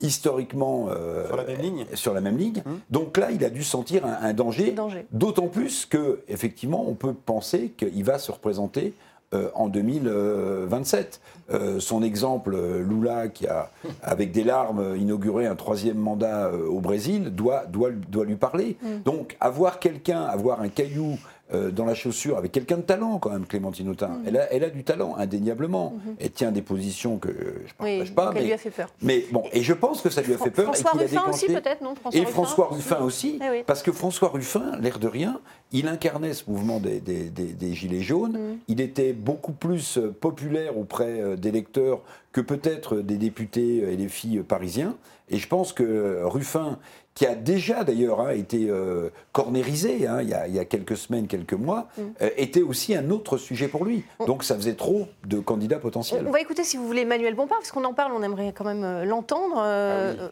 historiquement 0.00 0.88
euh, 0.90 1.26
sur 1.26 1.36
la 1.36 1.44
même 1.44 1.60
ligne. 1.60 1.86
Sur 1.94 2.14
la 2.14 2.20
même 2.20 2.36
ligne. 2.36 2.62
Hum. 2.66 2.80
Donc 2.90 3.16
là, 3.16 3.30
il 3.30 3.44
a 3.44 3.50
dû 3.50 3.64
sentir 3.64 4.04
un, 4.06 4.32
danger, 4.32 4.74
d'autant 5.12 5.48
plus 5.48 5.86
que 5.86 6.20
effectivement, 6.28 6.84
on 6.88 6.94
peut 6.94 7.14
penser 7.14 7.72
qu'il 7.76 8.04
va 8.04 8.18
se 8.18 8.30
représenter 8.30 8.94
euh, 9.34 9.50
en 9.54 9.68
2027. 9.68 11.20
Euh, 11.50 11.80
son 11.80 12.02
exemple, 12.02 12.56
Lula, 12.56 13.28
qui 13.28 13.46
a, 13.46 13.70
avec 14.02 14.32
des 14.32 14.44
larmes, 14.44 14.96
inauguré 14.96 15.46
un 15.46 15.56
troisième 15.56 15.98
mandat 15.98 16.52
au 16.52 16.80
Brésil, 16.80 17.30
doit, 17.34 17.64
doit, 17.66 17.90
doit 17.90 18.24
lui 18.24 18.36
parler. 18.36 18.76
Hum. 18.84 19.00
Donc, 19.04 19.36
avoir 19.40 19.80
quelqu'un, 19.80 20.22
avoir 20.22 20.60
un 20.60 20.68
caillou 20.68 21.18
euh, 21.54 21.70
dans 21.70 21.86
la 21.86 21.94
chaussure 21.94 22.36
avec 22.36 22.52
quelqu'un 22.52 22.76
de 22.76 22.82
talent 22.82 23.18
quand 23.18 23.30
même, 23.30 23.46
Clémentine 23.46 23.88
Autain. 23.88 24.08
Mhm. 24.08 24.22
Elle, 24.26 24.36
a, 24.36 24.52
elle, 24.52 24.64
a, 24.64 24.70
du 24.70 24.84
talent, 24.84 25.16
indéniablement. 25.16 25.94
Mhm. 25.94 26.16
Elle 26.20 26.30
tient 26.30 26.52
des 26.52 26.60
positions 26.60 27.16
que 27.16 27.28
je 27.30 27.34
ne 27.34 27.76
partage 27.78 28.14
pas. 28.14 28.32
Mais, 28.32 28.44
lui 28.44 28.52
a 28.52 28.58
fait 28.58 28.70
peur. 28.70 28.88
Mais 29.00 29.24
bon, 29.32 29.44
et 29.52 29.62
je 29.62 29.72
pense 29.72 30.02
que 30.02 30.10
ça 30.10 30.20
lui 30.20 30.34
a 30.34 30.38
fait 30.38 30.50
peur. 30.50 30.74
François 30.74 30.92
et 31.00 31.06
Ruffin 31.06 31.24
aussi 31.30 31.46
peut-être, 31.46 31.80
non 31.80 31.94
Et 32.12 32.24
François 32.26 32.68
Ruffin 32.70 33.00
aussi, 33.00 33.38
eh 33.42 33.62
parce 33.62 33.82
que 33.82 33.92
François 33.92 34.28
Ruffin, 34.28 34.78
l'air 34.80 34.98
de 34.98 35.08
rien, 35.08 35.40
il 35.72 35.88
incarnait 35.88 36.34
ce 36.34 36.44
mouvement 36.50 36.80
des, 36.80 37.00
des, 37.00 37.30
des, 37.30 37.74
Gilets 37.74 38.02
jaunes. 38.02 38.32
Mhm. 38.32 38.58
Il 38.68 38.80
était 38.80 39.12
beaucoup 39.14 39.52
plus 39.52 39.96
euh, 39.96 40.10
populaire 40.10 40.76
auprès 40.76 41.20
euh, 41.20 41.36
des 41.36 41.50
lecteurs 41.50 42.02
que 42.32 42.40
peut-être 42.42 42.96
des 42.96 43.16
députés 43.16 43.90
et 43.90 43.96
des 43.96 44.08
filles 44.08 44.42
parisiens. 44.46 44.96
Et 45.30 45.38
je 45.38 45.48
pense 45.48 45.72
que 45.72 46.22
Ruffin, 46.24 46.78
qui 47.18 47.26
a 47.26 47.34
déjà 47.34 47.82
d'ailleurs 47.82 48.20
hein, 48.20 48.30
été 48.30 48.70
euh, 48.70 49.10
cornérisé 49.32 50.06
hein, 50.06 50.22
il, 50.22 50.28
y 50.28 50.58
a, 50.60 50.64
quelques 50.64 50.96
semaines, 50.96 51.26
quelques 51.26 51.52
mois, 51.52 51.88
mm. 51.96 52.02
euh, 52.22 52.30
était 52.36 52.62
aussi 52.62 52.94
un 52.94 53.10
autre 53.10 53.38
sujet 53.38 53.66
pour 53.66 53.84
lui. 53.84 54.04
Donc 54.24 54.44
ça 54.44 54.54
faisait 54.54 54.76
trop 54.76 55.08
de 55.24 55.40
candidats 55.40 55.80
potentiels. 55.80 56.24
On 56.28 56.30
va 56.30 56.40
écouter, 56.40 56.62
si 56.62 56.76
vous 56.76 56.86
voulez, 56.86 57.00
Emmanuel 57.00 57.34
Bompard, 57.34 57.58
parce 57.58 57.72
qu'on 57.72 57.82
en 57.82 57.92
parle, 57.92 58.12
on 58.12 58.22
aimerait 58.22 58.52
quand 58.52 58.64
même 58.64 58.84
euh, 58.84 59.04
l'entendre. 59.04 59.56
Ah 59.58 60.30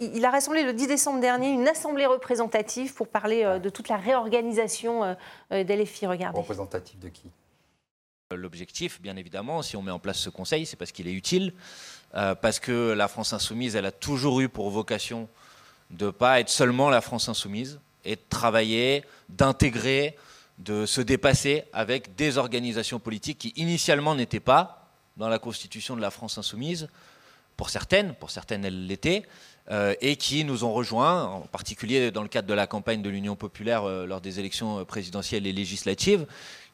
il, 0.00 0.24
a 0.24 0.30
rassemblé 0.30 0.62
le 0.62 0.72
10 0.72 0.86
décembre 0.86 1.20
dernier 1.20 1.50
une 1.50 1.66
assemblée 1.66 2.06
représentative 2.06 2.94
pour 2.94 3.08
parler 3.08 3.58
de 3.60 3.68
toute 3.68 3.88
la 3.88 3.96
réorganisation 3.96 5.16
d'LFI. 5.50 6.06
Regardez. 6.06 6.38
Représentative 6.38 7.00
de 7.00 7.08
qui? 7.08 7.28
L'objectif, 8.32 9.02
bien 9.02 9.16
évidemment, 9.16 9.62
si 9.62 9.76
on 9.76 9.82
met 9.82 9.90
en 9.90 9.98
place 9.98 10.18
ce 10.18 10.30
conseil, 10.30 10.64
c'est 10.64 10.76
parce 10.76 10.92
qu'il 10.92 11.08
est 11.08 11.12
utile, 11.12 11.54
parce 12.12 12.60
que 12.60 12.92
la 12.92 13.08
France 13.08 13.32
insoumise, 13.32 13.74
elle 13.74 13.86
a 13.86 13.92
toujours 13.92 14.40
eu 14.40 14.48
pour 14.48 14.70
vocation 14.70 15.28
de 15.90 16.06
ne 16.06 16.10
pas 16.10 16.40
être 16.40 16.48
seulement 16.48 16.90
la 16.90 17.00
France 17.00 17.28
insoumise 17.28 17.80
et 18.04 18.16
de 18.16 18.20
travailler, 18.28 19.04
d'intégrer, 19.28 20.16
de 20.58 20.86
se 20.86 21.00
dépasser 21.00 21.64
avec 21.72 22.14
des 22.16 22.38
organisations 22.38 22.98
politiques 22.98 23.38
qui 23.38 23.52
initialement 23.56 24.14
n'étaient 24.14 24.40
pas 24.40 24.88
dans 25.16 25.28
la 25.28 25.38
constitution 25.38 25.96
de 25.96 26.00
la 26.00 26.10
France 26.10 26.38
insoumise, 26.38 26.88
pour 27.56 27.68
certaines, 27.70 28.14
pour 28.14 28.30
certaines 28.30 28.64
elles 28.64 28.86
l'étaient, 28.86 29.24
euh, 29.70 29.94
et 30.00 30.16
qui 30.16 30.44
nous 30.44 30.64
ont 30.64 30.72
rejoints, 30.72 31.24
en 31.24 31.40
particulier 31.40 32.10
dans 32.10 32.22
le 32.22 32.28
cadre 32.28 32.48
de 32.48 32.54
la 32.54 32.66
campagne 32.66 33.02
de 33.02 33.10
l'Union 33.10 33.36
populaire 33.36 33.84
euh, 33.84 34.06
lors 34.06 34.20
des 34.20 34.40
élections 34.40 34.84
présidentielles 34.84 35.46
et 35.46 35.52
législatives, 35.52 36.26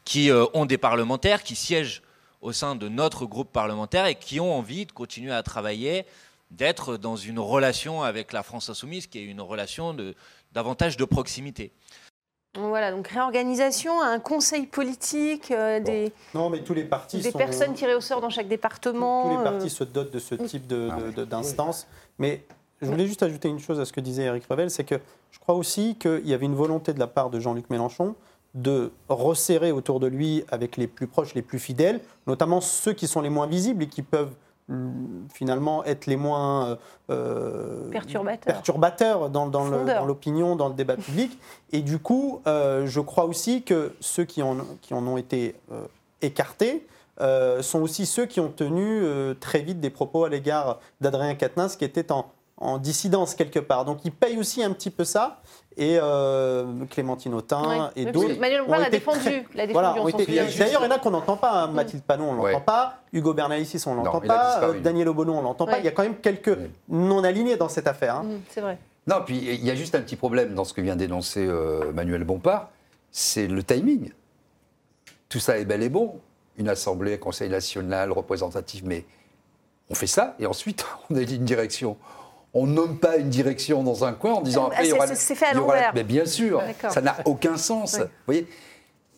qui 0.05 0.31
euh, 0.31 0.47
ont 0.55 0.67
des 0.67 0.79
parlementaires, 0.79 1.43
qui 1.43 1.57
siègent 1.57 2.03
au 2.41 2.53
sein 2.53 2.77
de 2.77 2.89
notre 2.89 3.27
groupe 3.27 3.53
parlementaire 3.53 4.07
et 4.07 4.14
qui 4.14 4.39
ont 4.39 4.57
envie 4.57 4.87
de 4.87 4.93
continuer 4.93 5.33
à 5.33 5.43
travailler 5.43 6.07
d'être 6.51 6.97
dans 6.97 7.16
une 7.16 7.38
relation 7.38 8.03
avec 8.03 8.32
la 8.32 8.42
France 8.42 8.68
insoumise 8.70 9.07
qui 9.07 9.18
est 9.18 9.24
une 9.24 9.40
relation 9.40 9.94
de, 9.94 10.14
davantage 10.53 10.97
de 10.97 11.05
proximité. 11.05 11.72
Voilà, 12.59 12.90
donc 12.90 13.09
réorganisation, 13.09 14.01
un 14.01 14.18
conseil 14.18 14.66
politique, 14.66 15.51
euh, 15.51 15.78
des, 15.78 16.12
non, 16.34 16.49
mais 16.49 16.61
tous 16.61 16.72
les 16.72 16.84
partis 16.84 17.20
des 17.20 17.32
personnes 17.32 17.74
tirées 17.74 17.94
au 17.94 18.01
sort 18.01 18.20
dans 18.22 18.30
chaque 18.30 18.49
département. 18.49 19.24
Tous, 19.24 19.38
les 19.38 19.44
partis 19.44 19.66
euh, 19.66 19.68
se 19.68 19.84
dotent 19.84 20.12
de 20.12 20.18
ce 20.18 20.34
type 20.34 20.66
d'instance. 20.66 21.86
mais 22.18 22.44
je 22.80 22.86
voulais 22.86 23.07
juste 23.07 23.22
ajouter 23.22 23.49
une 23.49 23.59
chose 23.59 23.80
à 23.80 23.84
ce 23.84 23.92
que 23.92 24.01
disait 24.01 24.24
Eric 24.24 24.44
Revel, 24.49 24.70
c'est 24.70 24.84
que 24.84 24.97
je 25.30 25.38
crois 25.38 25.55
aussi 25.55 25.97
qu'il 25.97 26.26
y 26.26 26.34
avait 26.34 26.47
une 26.47 26.55
volonté 26.55 26.92
de 26.92 26.99
la 26.99 27.07
part 27.07 27.30
de 27.30 27.40
Jean-Luc 27.40 27.68
Mélenchon 27.70 28.14
de 28.55 28.90
resserrer 29.09 29.70
autour 29.70 30.01
de 30.01 30.07
lui 30.07 30.44
avec 30.49 30.76
les 30.78 30.86
plus 30.86 31.07
proches, 31.07 31.34
les 31.34 31.42
plus 31.42 31.59
fidèles, 31.59 32.01
notamment 32.26 32.61
ceux 32.61 32.94
qui 32.94 33.07
sont 33.07 33.20
les 33.20 33.28
moins 33.28 33.47
visibles 33.47 33.82
et 33.82 33.86
qui 33.86 34.03
peuvent 34.03 34.34
finalement 35.33 35.85
être 35.85 36.07
les 36.07 36.17
moins 36.17 36.71
euh, 36.71 36.77
euh, 37.11 37.91
perturbateurs, 37.91 38.55
perturbateurs 38.55 39.31
dans, 39.31 39.47
dans 39.47 39.64
l'opinion, 40.05 40.57
dans, 40.57 40.69
le 40.69 40.75
débat 40.75 40.97
public. 40.97 41.39
Et 41.73 41.83
du 41.83 41.99
coup, 41.99 42.43
euh, 42.47 42.87
je 42.87 43.01
crois 43.01 43.27
aussi 43.27 43.62
que 43.62 43.95
ceux 44.01 44.25
qui 44.25 44.43
en, 44.43 44.57
qui 44.83 44.95
en 44.95 45.07
ont 45.07 45.17
été 45.17 45.55
écartés 46.21 46.87
sont 47.61 47.81
aussi 47.81 48.07
ceux 48.07 48.27
qui 48.27 48.41
ont 48.41 48.51
tenu 48.51 49.03
très 49.41 49.61
vite 49.61 49.81
des 49.81 49.91
propos 49.91 50.25
à 50.25 50.29
l'égard 50.29 50.81
d'Adrien 51.01 51.35
Quatennens 51.35 51.77
qui 51.77 51.85
était 51.85 52.12
en, 52.12 52.27
en 52.59 52.79
dissidence 52.79 53.35
quelque 53.35 53.59
part. 53.59 53.85
Donc 53.85 54.05
il 54.05 54.12
paye 54.12 54.39
aussi 54.39 54.62
un 54.62 54.73
petit 54.73 54.91
peu 54.91 55.05
ça. 55.05 55.41
Et 55.79 55.99
euh, 56.01 56.64
Clémentine 56.91 57.35
Autain 57.35 57.91
et 57.97 58.07
d'autres. 58.07 58.39
Manuel 58.39 58.62
Bompard 58.62 58.81
l'a 58.81 58.91
défendu. 58.91 59.47
D'ailleurs, 59.55 60.57
il 60.59 60.72
y 60.72 60.77
en 60.77 60.91
a 60.91 60.99
qu'on 60.99 61.11
n'entend 61.11 61.37
pas. 61.37 61.53
Hein. 61.53 61.66
Mathilde 61.68 62.03
Panon, 62.03 62.31
on 62.31 62.35
ne 62.35 62.47
l'entend 62.47 62.61
pas. 62.62 63.01
Hugo 63.12 63.35
Bernalicis, 63.35 63.83
on 63.87 63.93
ne 63.95 64.05
l'entend 64.05 64.20
pas. 64.20 64.62
Euh, 64.62 64.81
Daniel 64.81 65.09
Obono, 65.09 65.35
on 65.35 65.39
ne 65.39 65.43
l'entend 65.43 65.66
pas. 65.66 65.79
Il 65.79 65.85
y 65.85 65.89
a 65.89 65.91
quand 65.91 66.03
même 66.03 66.16
quelques 66.16 66.57
non-alignés 66.89 67.57
dans 67.57 67.68
cette 67.68 67.87
affaire. 67.87 68.16
Hein. 68.16 68.24
Mm, 68.24 68.41
c'est 68.49 68.61
vrai. 68.62 68.79
Non, 69.07 69.16
puis 69.24 69.37
il 69.37 69.64
y 69.64 69.70
a 69.70 69.74
juste 69.74 69.95
un 69.95 70.01
petit 70.01 70.16
problème 70.16 70.55
dans 70.55 70.64
ce 70.64 70.72
que 70.72 70.81
vient 70.81 70.97
d'énoncer 70.97 71.47
euh, 71.47 71.93
Manuel 71.93 72.24
Bompard 72.24 72.70
c'est 73.16 73.47
le 73.47 73.62
timing. 73.62 74.11
Tout 75.31 75.39
ça 75.39 75.59
est 75.59 75.64
bel 75.64 75.83
et 75.83 75.89
bon. 75.89 76.20
Une 76.59 76.68
assemblée, 76.68 77.18
conseil 77.18 77.49
national, 77.49 78.12
représentatif, 78.12 78.83
mais 78.85 79.07
on 79.89 79.95
fait 79.95 80.07
ça 80.07 80.37
et 80.39 80.45
ensuite 80.45 80.85
on 81.11 81.16
a 81.16 81.22
une 81.22 81.45
direction 81.45 81.97
on 82.57 82.67
nomme 82.67 82.99
pas 82.99 83.19
une 83.19 83.29
direction 83.29 83.83
dans 83.83 84.05
un 84.05 84.15
coin 84.15 84.35
en 84.35 84.41
disant 84.41 84.67
après, 84.67 84.89
ah, 84.99 85.07
C'est 85.15 85.35
fait 85.35 85.47
à 85.47 85.55
l'envers. 85.55 85.93
Mais 85.95 86.05
bien 86.05 86.25
sûr, 86.25 86.63
ça 86.89 87.03
n'a 87.03 87.17
aucun 87.27 87.57
sens. 87.57 87.99
Vous 87.99 88.07
voyez 88.27 88.47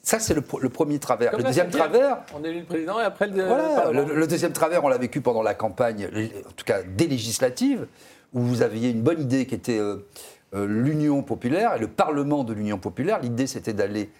ça, 0.01 0.18
c'est 0.18 0.32
le, 0.32 0.41
premier 0.41 0.99
travers. 0.99 1.36
le 1.36 1.43
deuxième 1.43 1.68
travers. 1.68 2.22
On 2.34 2.43
élu 2.43 2.61
le 2.61 2.64
président 2.64 2.99
et 2.99 3.05
après 3.05 3.26
le. 3.26 3.45
Voilà, 3.45 3.91
le, 3.93 4.26
deuxième 4.26 4.53
travers, 4.53 4.82
on 4.82 4.89
l'a 4.89 4.97
vécu 4.97 5.20
pendant 5.20 5.43
la 5.43 5.53
campagne, 5.53 6.09
en 6.49 6.53
tout 6.53 6.64
cas 6.64 6.82
des 6.82 7.07
législatives, 7.07 7.86
où 8.32 8.41
vous 8.41 8.62
aviez 8.62 8.89
une 8.89 9.03
bonne 9.03 9.20
idée 9.20 9.45
qui 9.45 9.55
était 9.55 9.78
euh, 9.78 10.07
euh, 10.55 10.66
l'Union 10.66 11.22
populaire 11.22 11.74
et 11.76 11.78
le 11.78 11.89
Parlement 11.89 12.43
de 12.43 12.55
l'Union 12.55 12.78
populaire. 12.78 13.20
L'idée, 13.20 13.47
c'était 13.47 13.74
d'aller 13.74 14.11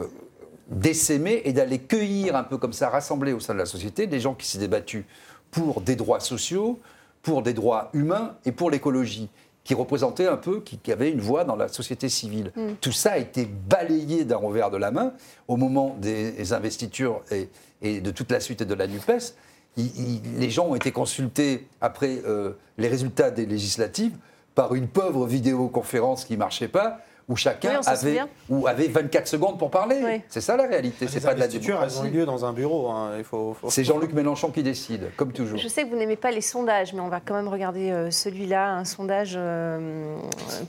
euh, 0.00 0.06
décémer 0.68 1.42
et 1.44 1.52
d'aller 1.52 1.78
cueillir 1.78 2.34
un 2.34 2.42
peu 2.42 2.58
comme 2.58 2.72
ça, 2.72 2.88
rassembler 2.88 3.32
au 3.32 3.38
sein 3.38 3.54
de 3.54 3.60
la 3.60 3.66
société 3.66 4.08
des 4.08 4.18
gens 4.18 4.34
qui 4.34 4.48
s'étaient 4.48 4.66
battus 4.66 5.04
pour 5.52 5.80
des 5.80 5.94
droits 5.94 6.18
sociaux, 6.18 6.80
pour 7.26 7.42
des 7.42 7.54
droits 7.54 7.90
humains 7.92 8.36
et 8.44 8.52
pour 8.52 8.70
l'écologie 8.70 9.28
qui 9.64 9.74
représentaient 9.74 10.28
un 10.28 10.36
peu, 10.36 10.60
qui, 10.60 10.78
qui 10.78 10.92
avaient 10.92 11.10
une 11.10 11.20
voix 11.20 11.42
dans 11.42 11.56
la 11.56 11.66
société 11.66 12.08
civile. 12.08 12.52
Mm. 12.54 12.74
Tout 12.80 12.92
ça 12.92 13.12
a 13.14 13.18
été 13.18 13.46
balayé 13.68 14.24
d'un 14.24 14.36
revers 14.36 14.70
de 14.70 14.76
la 14.76 14.92
main 14.92 15.12
au 15.48 15.56
moment 15.56 15.96
des 16.00 16.52
investitures 16.52 17.22
et, 17.32 17.48
et 17.82 18.00
de 18.00 18.12
toute 18.12 18.30
la 18.30 18.38
suite 18.38 18.62
de 18.62 18.74
la 18.74 18.86
NUPES. 18.86 19.34
Il- 19.76 19.90
il- 19.98 20.38
les 20.38 20.50
gens 20.50 20.66
ont 20.68 20.76
été 20.76 20.92
consultés 20.92 21.66
après 21.80 22.22
euh, 22.24 22.52
les 22.78 22.86
résultats 22.86 23.32
des 23.32 23.44
législatives 23.44 24.16
par 24.54 24.72
une 24.76 24.86
pauvre 24.86 25.26
vidéoconférence 25.26 26.24
qui 26.24 26.34
ne 26.34 26.38
marchait 26.38 26.68
pas, 26.68 27.00
où 27.28 27.34
chacun 27.36 27.80
Oui, 27.80 27.86
avait, 27.86 27.96
souvient. 27.96 28.28
ou 28.48 28.66
avait 28.68 28.86
24 28.86 29.26
secondes 29.26 29.58
pour 29.58 29.70
parler. 29.70 30.00
Oui. 30.04 30.22
C'est 30.28 30.40
ça 30.40 30.56
la 30.56 30.66
réalité, 30.66 31.08
c'est 31.08 31.16
Les 31.16 31.20
pas 31.26 31.34
de 31.34 31.40
la 31.40 31.46
investitures, 31.46 31.82
elles 31.82 31.98
ont 31.98 32.04
eu 32.04 32.10
démocratie. 32.10 32.16
lieu 32.18 32.26
dans 32.26 32.44
un 32.44 32.52
bureau. 32.52 32.88
hein, 32.90 33.14
Il 33.18 33.24
faut, 33.24 33.54
faut- 33.60 33.68
C'est 33.68 33.82
Jean-Luc 33.82 34.12
Mélenchon 34.12 34.50
qui 34.52 34.62
décide, 34.62 35.10
comme 35.16 35.32
toujours. 35.32 35.58
Je 35.58 35.66
sais 35.66 35.82
que 35.82 35.88
vous 35.88 35.96
n'aimez 35.96 36.14
pas 36.16 36.30
les 36.30 36.40
sondages, 36.40 36.92
mais 36.92 37.00
on 37.00 37.08
va 37.08 37.18
quand 37.20 37.34
même 37.34 37.48
regarder 37.48 37.90
euh, 37.90 38.10
celui-là, 38.12 38.74
un 38.74 38.84
sondage 38.84 39.34
euh, 39.36 40.16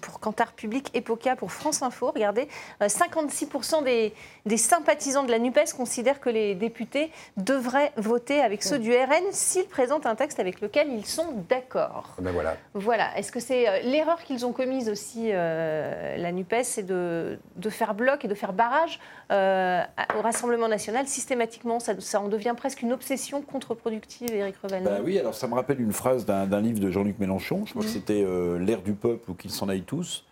pour 0.01 0.19
Cantar 0.19 0.53
Public, 0.53 0.89
Epoca, 0.95 1.35
pour 1.35 1.51
France 1.51 1.83
Info. 1.83 2.11
Regardez, 2.13 2.47
euh, 2.81 2.87
56% 2.87 3.83
des, 3.83 4.13
des 4.47 4.57
sympathisants 4.57 5.23
de 5.23 5.31
la 5.31 5.39
NUPES 5.39 5.73
considèrent 5.77 6.19
que 6.19 6.29
les 6.29 6.55
députés 6.55 7.11
devraient 7.37 7.91
voter 7.97 8.41
avec 8.41 8.63
ceux 8.63 8.79
du 8.79 8.91
RN 8.95 9.23
s'ils 9.31 9.65
présentent 9.67 10.05
un 10.07 10.15
texte 10.15 10.39
avec 10.39 10.61
lequel 10.61 10.87
ils 10.91 11.05
sont 11.05 11.27
d'accord. 11.49 12.15
Ben 12.19 12.31
voilà. 12.31 12.55
Voilà. 12.73 13.15
Est-ce 13.17 13.31
que 13.31 13.39
c'est 13.39 13.67
euh, 13.69 13.79
l'erreur 13.83 14.23
qu'ils 14.23 14.45
ont 14.45 14.53
commise 14.53 14.89
aussi, 14.89 15.29
euh, 15.31 16.17
la 16.17 16.31
NUPES, 16.31 16.46
c'est 16.63 16.83
de, 16.83 17.37
de 17.55 17.69
faire 17.69 17.93
bloc 17.93 18.25
et 18.25 18.27
de 18.27 18.33
faire 18.35 18.53
barrage 18.53 18.99
euh, 19.31 19.81
au 20.17 20.21
Rassemblement 20.21 20.67
national 20.67 21.07
systématiquement 21.07 21.79
ça, 21.79 21.93
ça 21.99 22.21
en 22.21 22.27
devient 22.27 22.53
presque 22.55 22.81
une 22.81 22.93
obsession 22.93 23.41
contre-productive, 23.41 24.33
Éric 24.33 24.55
Revel. 24.63 24.83
Bah 24.83 24.99
oui, 25.03 25.17
alors 25.19 25.33
ça 25.35 25.47
me 25.47 25.53
rappelle 25.55 25.81
une 25.81 25.93
phrase 25.93 26.25
d'un 26.25 26.61
livre 26.61 26.79
de 26.79 26.89
Jean-Luc 26.91 27.19
Mélenchon, 27.19 27.63
je 27.65 27.71
crois 27.71 27.83
Mhm. 27.83 27.87
que 27.87 27.93
c'était 27.93 28.23
euh, 28.25 28.57
L'ère 28.59 28.81
du 28.81 28.93
peuple 28.93 29.31
ou 29.31 29.33
qu'ils 29.33 29.51
s'en 29.51 29.69
aillent 29.69 29.81
tous. 29.83 30.23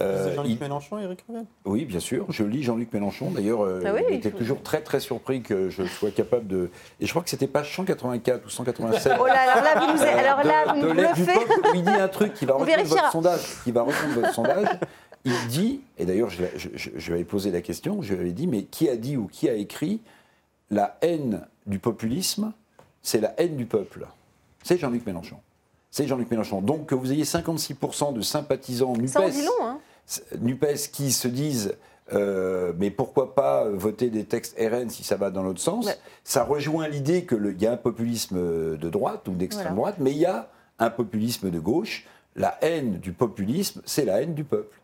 Euh, 0.00 0.28
C'est 0.30 0.34
Jean-Luc 0.34 0.52
il- 0.52 0.58
Mélenchon, 0.58 0.98
Éric 0.98 1.20
Revel? 1.28 1.44
Oui, 1.66 1.84
bien 1.84 2.00
sûr, 2.00 2.24
je 2.30 2.44
lis 2.44 2.62
Jean-Luc 2.62 2.90
Mélenchon. 2.94 3.30
D'ailleurs, 3.30 3.62
euh, 3.62 3.82
Ah 3.86 3.90
oui, 3.94 4.00
il 4.08 4.14
était 4.16 4.30
faut- 4.30 4.38
toujours 4.38 4.62
très 4.62 4.80
très 4.80 5.00
surpris 5.00 5.42
que 5.42 5.68
je 5.68 5.84
sois 5.84 6.10
capable 6.10 6.46
de. 6.46 6.70
Et 6.98 7.04
je 7.06 7.10
crois 7.10 7.22
que 7.22 7.28
c'était 7.28 7.46
page 7.46 7.76
184 7.76 8.46
ou 8.46 8.48
187. 8.48 9.12
Oh 9.20 9.26
là, 9.26 9.32
alors 9.34 9.62
là, 9.62 9.80
vous 9.80 9.92
nous, 9.92 10.02
alors 10.02 10.42
là, 10.44 10.72
de, 10.74 10.86
vous 11.14 11.26
de 11.26 11.26
peuple 11.26 11.68
où 11.72 11.74
il 11.76 11.82
dit 11.84 11.90
un 11.90 12.08
truc 12.08 12.32
qui 12.32 12.46
va 12.46 12.56
vérifiera. 12.64 13.00
votre 13.02 13.12
sondage, 13.12 13.40
qui 13.64 13.70
va 13.70 13.82
reprendre 13.82 14.14
votre 14.14 14.32
sondage. 14.34 14.66
Il 15.24 15.46
dit, 15.48 15.80
et 15.98 16.04
d'ailleurs 16.04 16.30
je, 16.30 16.42
l'ai- 16.42 16.52
je, 16.56 16.68
je- 16.74 16.90
je 16.96 17.06
lui 17.06 17.14
avais 17.14 17.24
posé 17.24 17.50
la 17.50 17.60
question, 17.60 18.02
je 18.02 18.14
lui 18.14 18.20
avais 18.22 18.32
dit, 18.32 18.46
mais 18.46 18.64
qui 18.64 18.88
a 18.88 18.96
dit 18.96 19.16
ou 19.16 19.26
qui 19.28 19.48
a 19.48 19.54
écrit 19.54 20.00
la 20.70 20.96
haine 21.02 21.46
du 21.66 21.78
populisme, 21.78 22.52
c'est 23.02 23.20
la 23.20 23.32
haine 23.40 23.56
du 23.56 23.66
peuple? 23.66 24.06
C'est 24.64 24.78
Jean-Luc 24.78 25.06
Mélenchon. 25.06 25.36
C'est 25.90 26.06
Jean-Luc 26.06 26.30
Mélenchon. 26.30 26.60
Donc 26.60 26.86
que 26.86 26.94
vous 26.94 27.12
ayez 27.12 27.24
56% 27.24 28.14
de 28.14 28.20
sympathisants 28.22 28.94
NUPES, 28.96 29.08
Ça 29.08 29.20
en 29.22 29.28
dit 29.28 29.44
long, 29.44 29.64
hein 29.66 29.78
NUPES 30.40 30.90
qui 30.92 31.12
se 31.12 31.28
disent 31.28 31.74
euh, 32.12 32.72
mais 32.78 32.90
pourquoi 32.90 33.34
pas 33.34 33.68
voter 33.68 34.10
des 34.10 34.24
textes 34.24 34.58
RN 34.58 34.90
si 34.90 35.04
ça 35.04 35.16
va 35.16 35.30
dans 35.30 35.42
l'autre 35.42 35.60
sens? 35.60 35.86
Ouais. 35.86 35.96
Ça 36.24 36.42
rejoint 36.44 36.88
l'idée 36.88 37.24
qu'il 37.26 37.56
y 37.60 37.66
a 37.66 37.72
un 37.72 37.76
populisme 37.76 38.36
de 38.76 38.90
droite 38.90 39.28
ou 39.28 39.32
d'extrême 39.32 39.74
Voilà. 39.74 39.76
droite, 39.76 39.94
mais 40.00 40.10
il 40.10 40.18
y 40.18 40.26
a 40.26 40.48
un 40.80 40.90
populisme 40.90 41.50
de 41.50 41.58
gauche. 41.60 42.06
La 42.34 42.58
haine 42.62 42.98
du 42.98 43.12
populisme, 43.12 43.82
c'est 43.84 44.04
la 44.04 44.20
haine 44.22 44.34
du 44.34 44.42
peuple. 44.44 44.78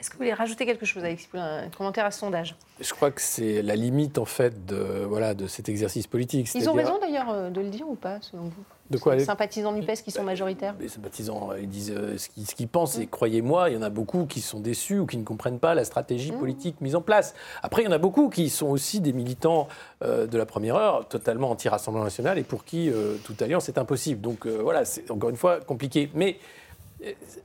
Est-ce 0.00 0.08
que 0.08 0.14
vous 0.14 0.20
voulez 0.20 0.32
rajouter 0.32 0.64
quelque 0.64 0.86
chose, 0.86 1.04
Alexis 1.04 1.28
Poulain, 1.28 1.64
un 1.64 1.68
commentaire 1.68 2.06
à 2.06 2.10
ce 2.10 2.20
sondage? 2.20 2.56
Je 2.80 2.90
crois 2.94 3.10
que 3.10 3.20
c'est 3.20 3.60
la 3.60 3.76
limite 3.76 4.16
en 4.16 4.24
fait 4.24 4.64
de 4.64 5.04
voilà 5.06 5.34
de 5.34 5.46
cet 5.46 5.68
exercice 5.68 6.06
politique. 6.06 6.48
Ils 6.54 6.70
ont 6.70 6.72
raison 6.72 6.98
d'ailleurs 6.98 7.28
euh, 7.28 7.50
de 7.50 7.60
le 7.60 7.68
dire 7.68 7.86
ou 7.86 7.96
pas, 7.96 8.18
selon 8.22 8.44
vous? 8.44 8.64
De 8.90 8.98
quoi 8.98 9.14
Les 9.14 9.24
sympathisants 9.24 9.72
NUPES 9.72 10.02
qui 10.04 10.10
sont 10.10 10.24
majoritaires 10.24 10.74
Les 10.80 10.88
sympathisants, 10.88 11.50
euh, 11.52 11.60
ils 11.60 11.68
disent 11.68 11.94
euh, 11.96 12.16
ce 12.18 12.54
qu'ils 12.54 12.66
pensent. 12.66 12.98
Et 12.98 13.06
croyez-moi, 13.06 13.70
il 13.70 13.74
y 13.74 13.78
en 13.78 13.82
a 13.82 13.90
beaucoup 13.90 14.26
qui 14.26 14.40
sont 14.40 14.58
déçus 14.58 14.98
ou 14.98 15.06
qui 15.06 15.16
ne 15.16 15.22
comprennent 15.22 15.60
pas 15.60 15.74
la 15.74 15.84
stratégie 15.84 16.32
politique 16.32 16.80
mise 16.80 16.96
en 16.96 17.00
place. 17.00 17.34
Après, 17.62 17.82
il 17.82 17.84
y 17.84 17.88
en 17.88 17.92
a 17.92 17.98
beaucoup 17.98 18.30
qui 18.30 18.50
sont 18.50 18.66
aussi 18.66 19.00
des 19.00 19.12
militants 19.12 19.68
euh, 20.02 20.26
de 20.26 20.36
la 20.36 20.44
première 20.44 20.74
heure, 20.74 21.06
totalement 21.06 21.50
anti-Rassemblement 21.50 22.04
national, 22.04 22.38
et 22.38 22.42
pour 22.42 22.64
qui 22.64 22.90
euh, 22.90 23.16
toute 23.22 23.40
alliance 23.42 23.68
est 23.68 23.78
impossible. 23.78 24.20
Donc 24.20 24.46
voilà, 24.46 24.84
c'est 24.84 25.08
encore 25.10 25.30
une 25.30 25.36
fois 25.36 25.60
compliqué. 25.60 26.10
Mais 26.14 26.38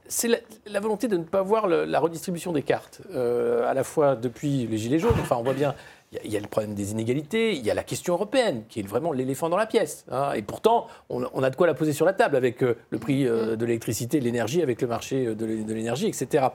c'est 0.08 0.28
la, 0.28 0.38
la 0.68 0.80
volonté 0.80 1.08
de 1.08 1.18
ne 1.18 1.24
pas 1.24 1.42
voir 1.42 1.68
le- 1.68 1.86
la 1.86 2.00
redistribution 2.00 2.52
des 2.52 2.62
cartes, 2.62 3.02
euh, 3.14 3.70
à 3.70 3.74
la 3.74 3.84
fois 3.84 4.16
depuis 4.16 4.68
les 4.68 4.78
Gilets 4.78 5.00
jaunes. 5.00 5.14
Enfin, 5.22 5.38
on 5.40 5.44
voit 5.44 5.54
bien, 5.54 5.74
il 6.12 6.16
y 6.18 6.20
a- 6.20 6.22
il 6.26 6.32
y, 6.34 6.38
a 6.38 6.40
le 6.40 6.48
problème 6.48 6.76
des 6.76 6.92
inégalités, 6.92 7.54
il 7.54 7.66
y 7.66 7.72
a 7.72 7.74
la 7.74 7.84
question 7.84 8.14
européenne, 8.14 8.64
qui 8.70 8.80
est 8.82 8.88
vraiment 8.88 9.12
l'éléphant 9.12 9.50
dans 9.50 9.58
la 9.58 9.66
pièce. 9.66 10.06
hein. 10.12 10.34
Et 10.36 10.42
pourtant, 10.42 10.88
on, 11.10 11.26
on 11.34 11.44
a 11.44 11.50
de 11.50 11.56
quoi 11.56 11.68
la 11.68 11.74
poser 11.74 11.94
sur 11.94 12.06
la 12.06 12.14
table 12.14 12.36
avec 12.36 12.64
euh, 12.64 12.76
le 12.90 13.00
prix 13.00 13.28
euh, 13.28 13.56
de 13.56 13.66
l'électricité, 13.66 14.20
de 14.20 14.24
l'énergie, 14.26 14.62
avec 14.62 14.82
le 14.82 14.88
marché 14.88 15.34
de 15.36 15.46
l'é- 15.46 15.64
de 15.64 15.74
l'énergie, 15.74 16.08
etc. 16.08 16.48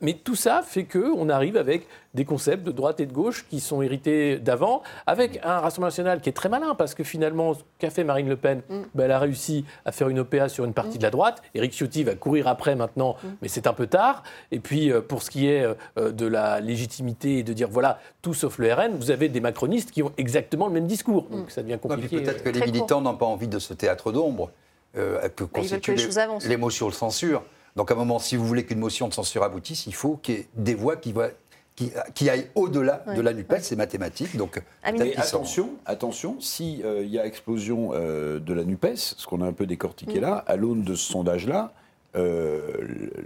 Mais 0.00 0.14
tout 0.14 0.34
ça 0.36 0.62
fait 0.62 0.84
qu'on 0.84 1.28
arrive 1.28 1.56
avec 1.56 1.86
des 2.18 2.24
concepts 2.24 2.64
de 2.64 2.72
droite 2.72 2.98
et 2.98 3.06
de 3.06 3.12
gauche 3.12 3.46
qui 3.48 3.60
sont 3.60 3.80
hérités 3.80 4.38
d'avant, 4.40 4.82
avec 5.06 5.38
un 5.44 5.60
Rassemblement 5.60 5.86
national 5.86 6.20
qui 6.20 6.28
est 6.28 6.32
très 6.32 6.48
malin, 6.48 6.74
parce 6.74 6.94
que 6.94 7.04
finalement, 7.04 7.54
ce 7.54 7.60
qu'a 7.78 7.90
fait 7.90 8.02
Marine 8.02 8.28
Le 8.28 8.36
Pen, 8.36 8.60
ben, 8.68 9.04
elle 9.04 9.12
a 9.12 9.20
réussi 9.20 9.64
à 9.84 9.92
faire 9.92 10.08
une 10.08 10.18
OPA 10.18 10.48
sur 10.48 10.64
une 10.64 10.72
partie 10.74 10.98
de 10.98 11.04
la 11.04 11.10
droite. 11.10 11.40
Éric 11.54 11.72
Ciotti 11.72 12.02
va 12.02 12.16
courir 12.16 12.48
après 12.48 12.74
maintenant, 12.74 13.14
mais 13.40 13.46
c'est 13.46 13.68
un 13.68 13.72
peu 13.72 13.86
tard. 13.86 14.24
Et 14.50 14.58
puis, 14.58 14.90
euh, 14.90 15.00
pour 15.00 15.22
ce 15.22 15.30
qui 15.30 15.46
est 15.48 15.64
euh, 15.96 16.10
de 16.10 16.26
la 16.26 16.58
légitimité 16.58 17.38
et 17.38 17.42
de 17.44 17.52
dire, 17.52 17.68
voilà, 17.70 18.00
tout 18.20 18.34
sauf 18.34 18.58
le 18.58 18.72
RN, 18.72 18.96
vous 18.96 19.12
avez 19.12 19.28
des 19.28 19.40
macronistes 19.40 19.92
qui 19.92 20.02
ont 20.02 20.12
exactement 20.18 20.66
le 20.66 20.72
même 20.72 20.88
discours. 20.88 21.28
Donc 21.30 21.52
ça 21.52 21.62
devient 21.62 21.78
compliqué. 21.80 22.20
peut-être 22.20 22.42
que 22.42 22.48
les 22.48 22.58
Très 22.58 22.64
court. 22.66 22.72
militants 22.74 23.00
n'ont 23.00 23.16
pas 23.16 23.26
envie 23.26 23.46
de 23.48 23.60
ce 23.60 23.74
théâtre 23.74 24.10
d'ombre 24.10 24.50
euh, 24.96 25.28
que 25.28 25.44
constitue 25.44 25.94
les 25.94 26.02
les- 26.42 26.48
les 26.48 26.56
motions 26.56 26.88
de 26.88 26.94
censure. 26.94 27.44
Donc 27.76 27.92
à 27.92 27.94
un 27.94 27.96
moment, 27.98 28.18
si 28.18 28.34
vous 28.34 28.44
voulez 28.44 28.64
qu'une 28.64 28.80
motion 28.80 29.06
de 29.06 29.14
censure 29.14 29.44
aboutisse, 29.44 29.86
il 29.86 29.94
faut 29.94 30.16
qu'il 30.16 30.34
y 30.34 30.38
ait 30.38 30.48
des 30.56 30.74
voix 30.74 30.96
qui, 30.96 31.12
voient- 31.12 31.30
qui, 31.78 31.92
qui 32.14 32.28
aillent 32.28 32.48
au-delà 32.56 33.04
Ouais. 33.06 33.14
de 33.14 33.20
la 33.20 33.32
NUPES, 33.32 33.58
c'est 33.62 33.76
mathématique. 33.76 34.36
Donc 34.36 34.60
peut-être 34.82 34.98
Mais 34.98 35.16
attention, 35.16 35.70
attention, 35.86 36.40
s'il 36.40 36.80
y 37.08 37.18
a 37.18 37.24
explosion 37.24 37.90
euh, 37.92 38.40
de 38.40 38.52
la 38.52 38.64
NUPES, 38.64 38.96
ce 38.96 39.26
qu'on 39.26 39.40
a 39.42 39.46
un 39.46 39.52
peu 39.52 39.64
décortiqué 39.66 40.18
Mm. 40.18 40.22
là, 40.22 40.44
à 40.46 40.56
l'aune 40.56 40.82
de 40.82 40.94
ce 40.96 41.12
sondage-là, 41.12 41.72
euh, 42.16 42.60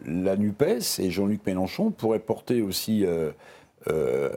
la 0.05 0.37
NUPES 0.37 0.99
et 0.99 1.11
Jean-Luc 1.11 1.47
Mélenchon 1.47 1.91
pourraient 1.91 2.19
porter 2.19 2.61
aussi 2.61 3.07
euh, 3.07 3.31
euh, 3.89 4.29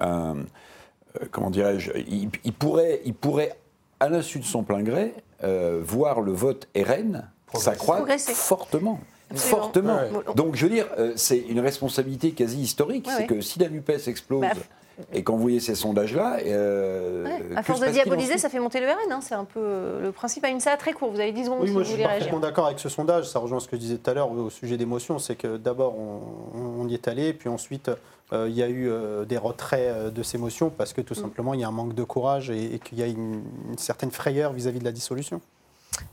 un. 0.00 0.36
euh, 0.38 1.26
comment 1.30 1.50
dirais-je 1.50 1.92
il, 2.08 2.30
il 2.44 2.52
pourrait, 2.52 3.00
il 3.04 3.14
pourrait, 3.14 3.52
à 4.00 4.08
l'insu 4.08 4.40
de 4.40 4.44
son 4.44 4.62
plein 4.64 4.82
gré, 4.82 5.14
euh, 5.44 5.80
voir 5.84 6.20
le 6.22 6.32
vote 6.32 6.68
RN 6.76 7.28
s'accroître 7.54 8.06
fortement. 8.20 8.98
Absolument. 9.30 9.62
Fortement. 9.62 9.94
Ouais. 9.96 10.34
Donc, 10.34 10.54
je 10.56 10.64
veux 10.66 10.72
dire, 10.72 10.86
euh, 10.98 11.12
c'est 11.16 11.38
une 11.38 11.60
responsabilité 11.60 12.32
quasi 12.32 12.60
historique. 12.60 13.06
Ouais, 13.06 13.12
c'est 13.14 13.20
ouais. 13.22 13.26
que 13.26 13.40
si 13.40 13.58
la 13.58 13.68
NUPES 13.68 14.08
explose 14.08 14.40
Bah, 14.40 14.48
et 15.12 15.22
quand 15.22 15.34
vous 15.36 15.42
voyez 15.42 15.60
ces 15.60 15.76
sondages-là. 15.76 16.38
euh, 16.44 17.24
Ouais, 17.24 17.56
À 17.56 17.62
force 17.62 17.78
de 17.80 17.86
diaboliser, 17.88 18.36
ça 18.38 18.48
fait 18.48 18.58
monter 18.58 18.80
le 18.80 18.86
RN. 18.86 19.12
hein, 19.12 19.20
C'est 19.22 19.34
un 19.34 19.44
peu 19.44 19.60
euh, 19.62 20.00
le 20.00 20.10
principe. 20.12 20.44
À 20.44 20.48
une 20.48 20.58
ça 20.60 20.76
très 20.76 20.92
court. 20.92 21.10
Vous 21.12 21.20
avez 21.20 21.30
10 21.32 21.44
secondes 21.44 21.60
Oui, 21.60 21.68
si 21.68 21.72
moi 21.72 21.82
vous 21.82 21.88
je 21.88 21.94
suis 21.94 22.02
parfaitement 22.02 22.40
d'accord 22.40 22.66
avec 22.66 22.78
ce 22.80 22.88
sondage. 22.88 23.28
Ça 23.28 23.38
rejoint 23.38 23.60
ce 23.60 23.68
que 23.68 23.76
je 23.76 23.80
disais 23.80 23.96
tout 23.98 24.10
à 24.10 24.14
l'heure 24.14 24.30
au 24.32 24.50
sujet 24.50 24.76
des 24.76 24.86
motions. 24.86 25.18
C'est 25.20 25.36
que 25.36 25.56
d'abord, 25.56 25.94
on, 25.96 26.80
on 26.80 26.88
y 26.88 26.94
est 26.94 27.06
allé, 27.06 27.32
puis 27.32 27.48
ensuite, 27.48 27.90
euh, 28.32 28.46
il 28.48 28.56
y 28.56 28.62
a 28.62 28.68
eu 28.68 28.88
euh, 28.90 29.24
des 29.24 29.38
retraits 29.38 30.12
de 30.12 30.22
ces 30.24 30.36
motions 30.38 30.68
parce 30.70 30.92
que 30.92 31.00
tout 31.00 31.14
Mm. 31.14 31.22
simplement, 31.22 31.54
il 31.54 31.60
y 31.60 31.64
a 31.64 31.68
un 31.68 31.72
manque 31.72 31.94
de 31.94 32.02
courage 32.04 32.50
et, 32.50 32.74
et 32.74 32.78
qu'il 32.80 32.98
y 32.98 33.02
a 33.02 33.06
une, 33.06 33.42
une 33.70 33.78
certaine 33.78 34.10
frayeur 34.10 34.52
vis-à-vis 34.52 34.80
de 34.80 34.84
la 34.84 34.92
dissolution. 34.92 35.40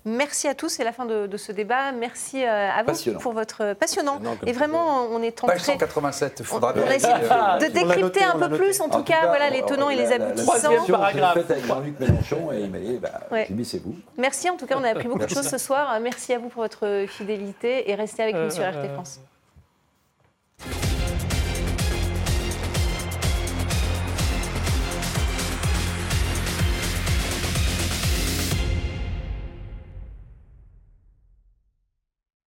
Merci 0.05 0.47
à 0.47 0.53
tous, 0.55 0.69
c'est 0.69 0.83
la 0.83 0.91
fin 0.91 1.05
de, 1.05 1.25
de 1.27 1.37
ce 1.37 1.51
débat. 1.51 1.91
Merci 1.91 2.43
euh, 2.43 2.69
à 2.69 2.81
vous 2.81 2.85
Passionnant. 2.87 3.19
pour 3.19 3.33
votre 3.33 3.73
passionnant. 3.73 4.19
Et 4.45 4.51
vraiment, 4.51 5.07
on 5.11 5.21
est 5.21 5.31
Page 5.41 5.49
entré. 5.59 5.73
187, 5.73 6.37
il 6.39 6.41
On, 6.41 6.45
faudra 6.45 6.71
on 6.71 6.73
bien 6.73 6.87
a 6.87 6.95
essayé 6.95 7.13
euh, 7.13 7.57
de 7.59 7.65
décrypter 7.73 8.01
noté, 8.01 8.23
un 8.23 8.37
peu 8.37 8.49
plus, 8.55 8.79
en 8.81 8.89
tout 8.89 9.03
cas, 9.03 9.27
voilà 9.27 9.49
les 9.49 9.63
tenants 9.63 9.89
et 9.89 9.95
les 9.95 10.11
aboutissants. 10.11 10.85
paragraphe. 10.89 11.37
avec 11.49 11.65
Jean-Luc 11.65 11.99
Mélenchon 11.99 12.51
et 12.53 12.61
il 12.61 12.71
m'a 12.71 12.77
dit, 12.79 12.97
bah, 12.97 13.21
Ouais. 13.31 13.47
c'est 13.63 13.83
vous. 13.83 13.95
Merci, 14.17 14.49
en 14.49 14.57
tout 14.57 14.65
cas, 14.67 14.75
on 14.79 14.83
a 14.83 14.89
appris 14.89 15.07
beaucoup 15.07 15.25
de 15.25 15.29
choses 15.33 15.47
ce 15.49 15.57
soir. 15.57 15.99
Merci 15.99 16.33
à 16.33 16.39
vous 16.39 16.49
pour 16.49 16.61
votre 16.61 17.05
fidélité 17.07 17.89
et 17.89 17.95
restez 17.95 18.23
avec 18.23 18.35
nous 18.35 18.49
sur 18.51 18.63
RT 18.63 18.93
France. 18.93 19.19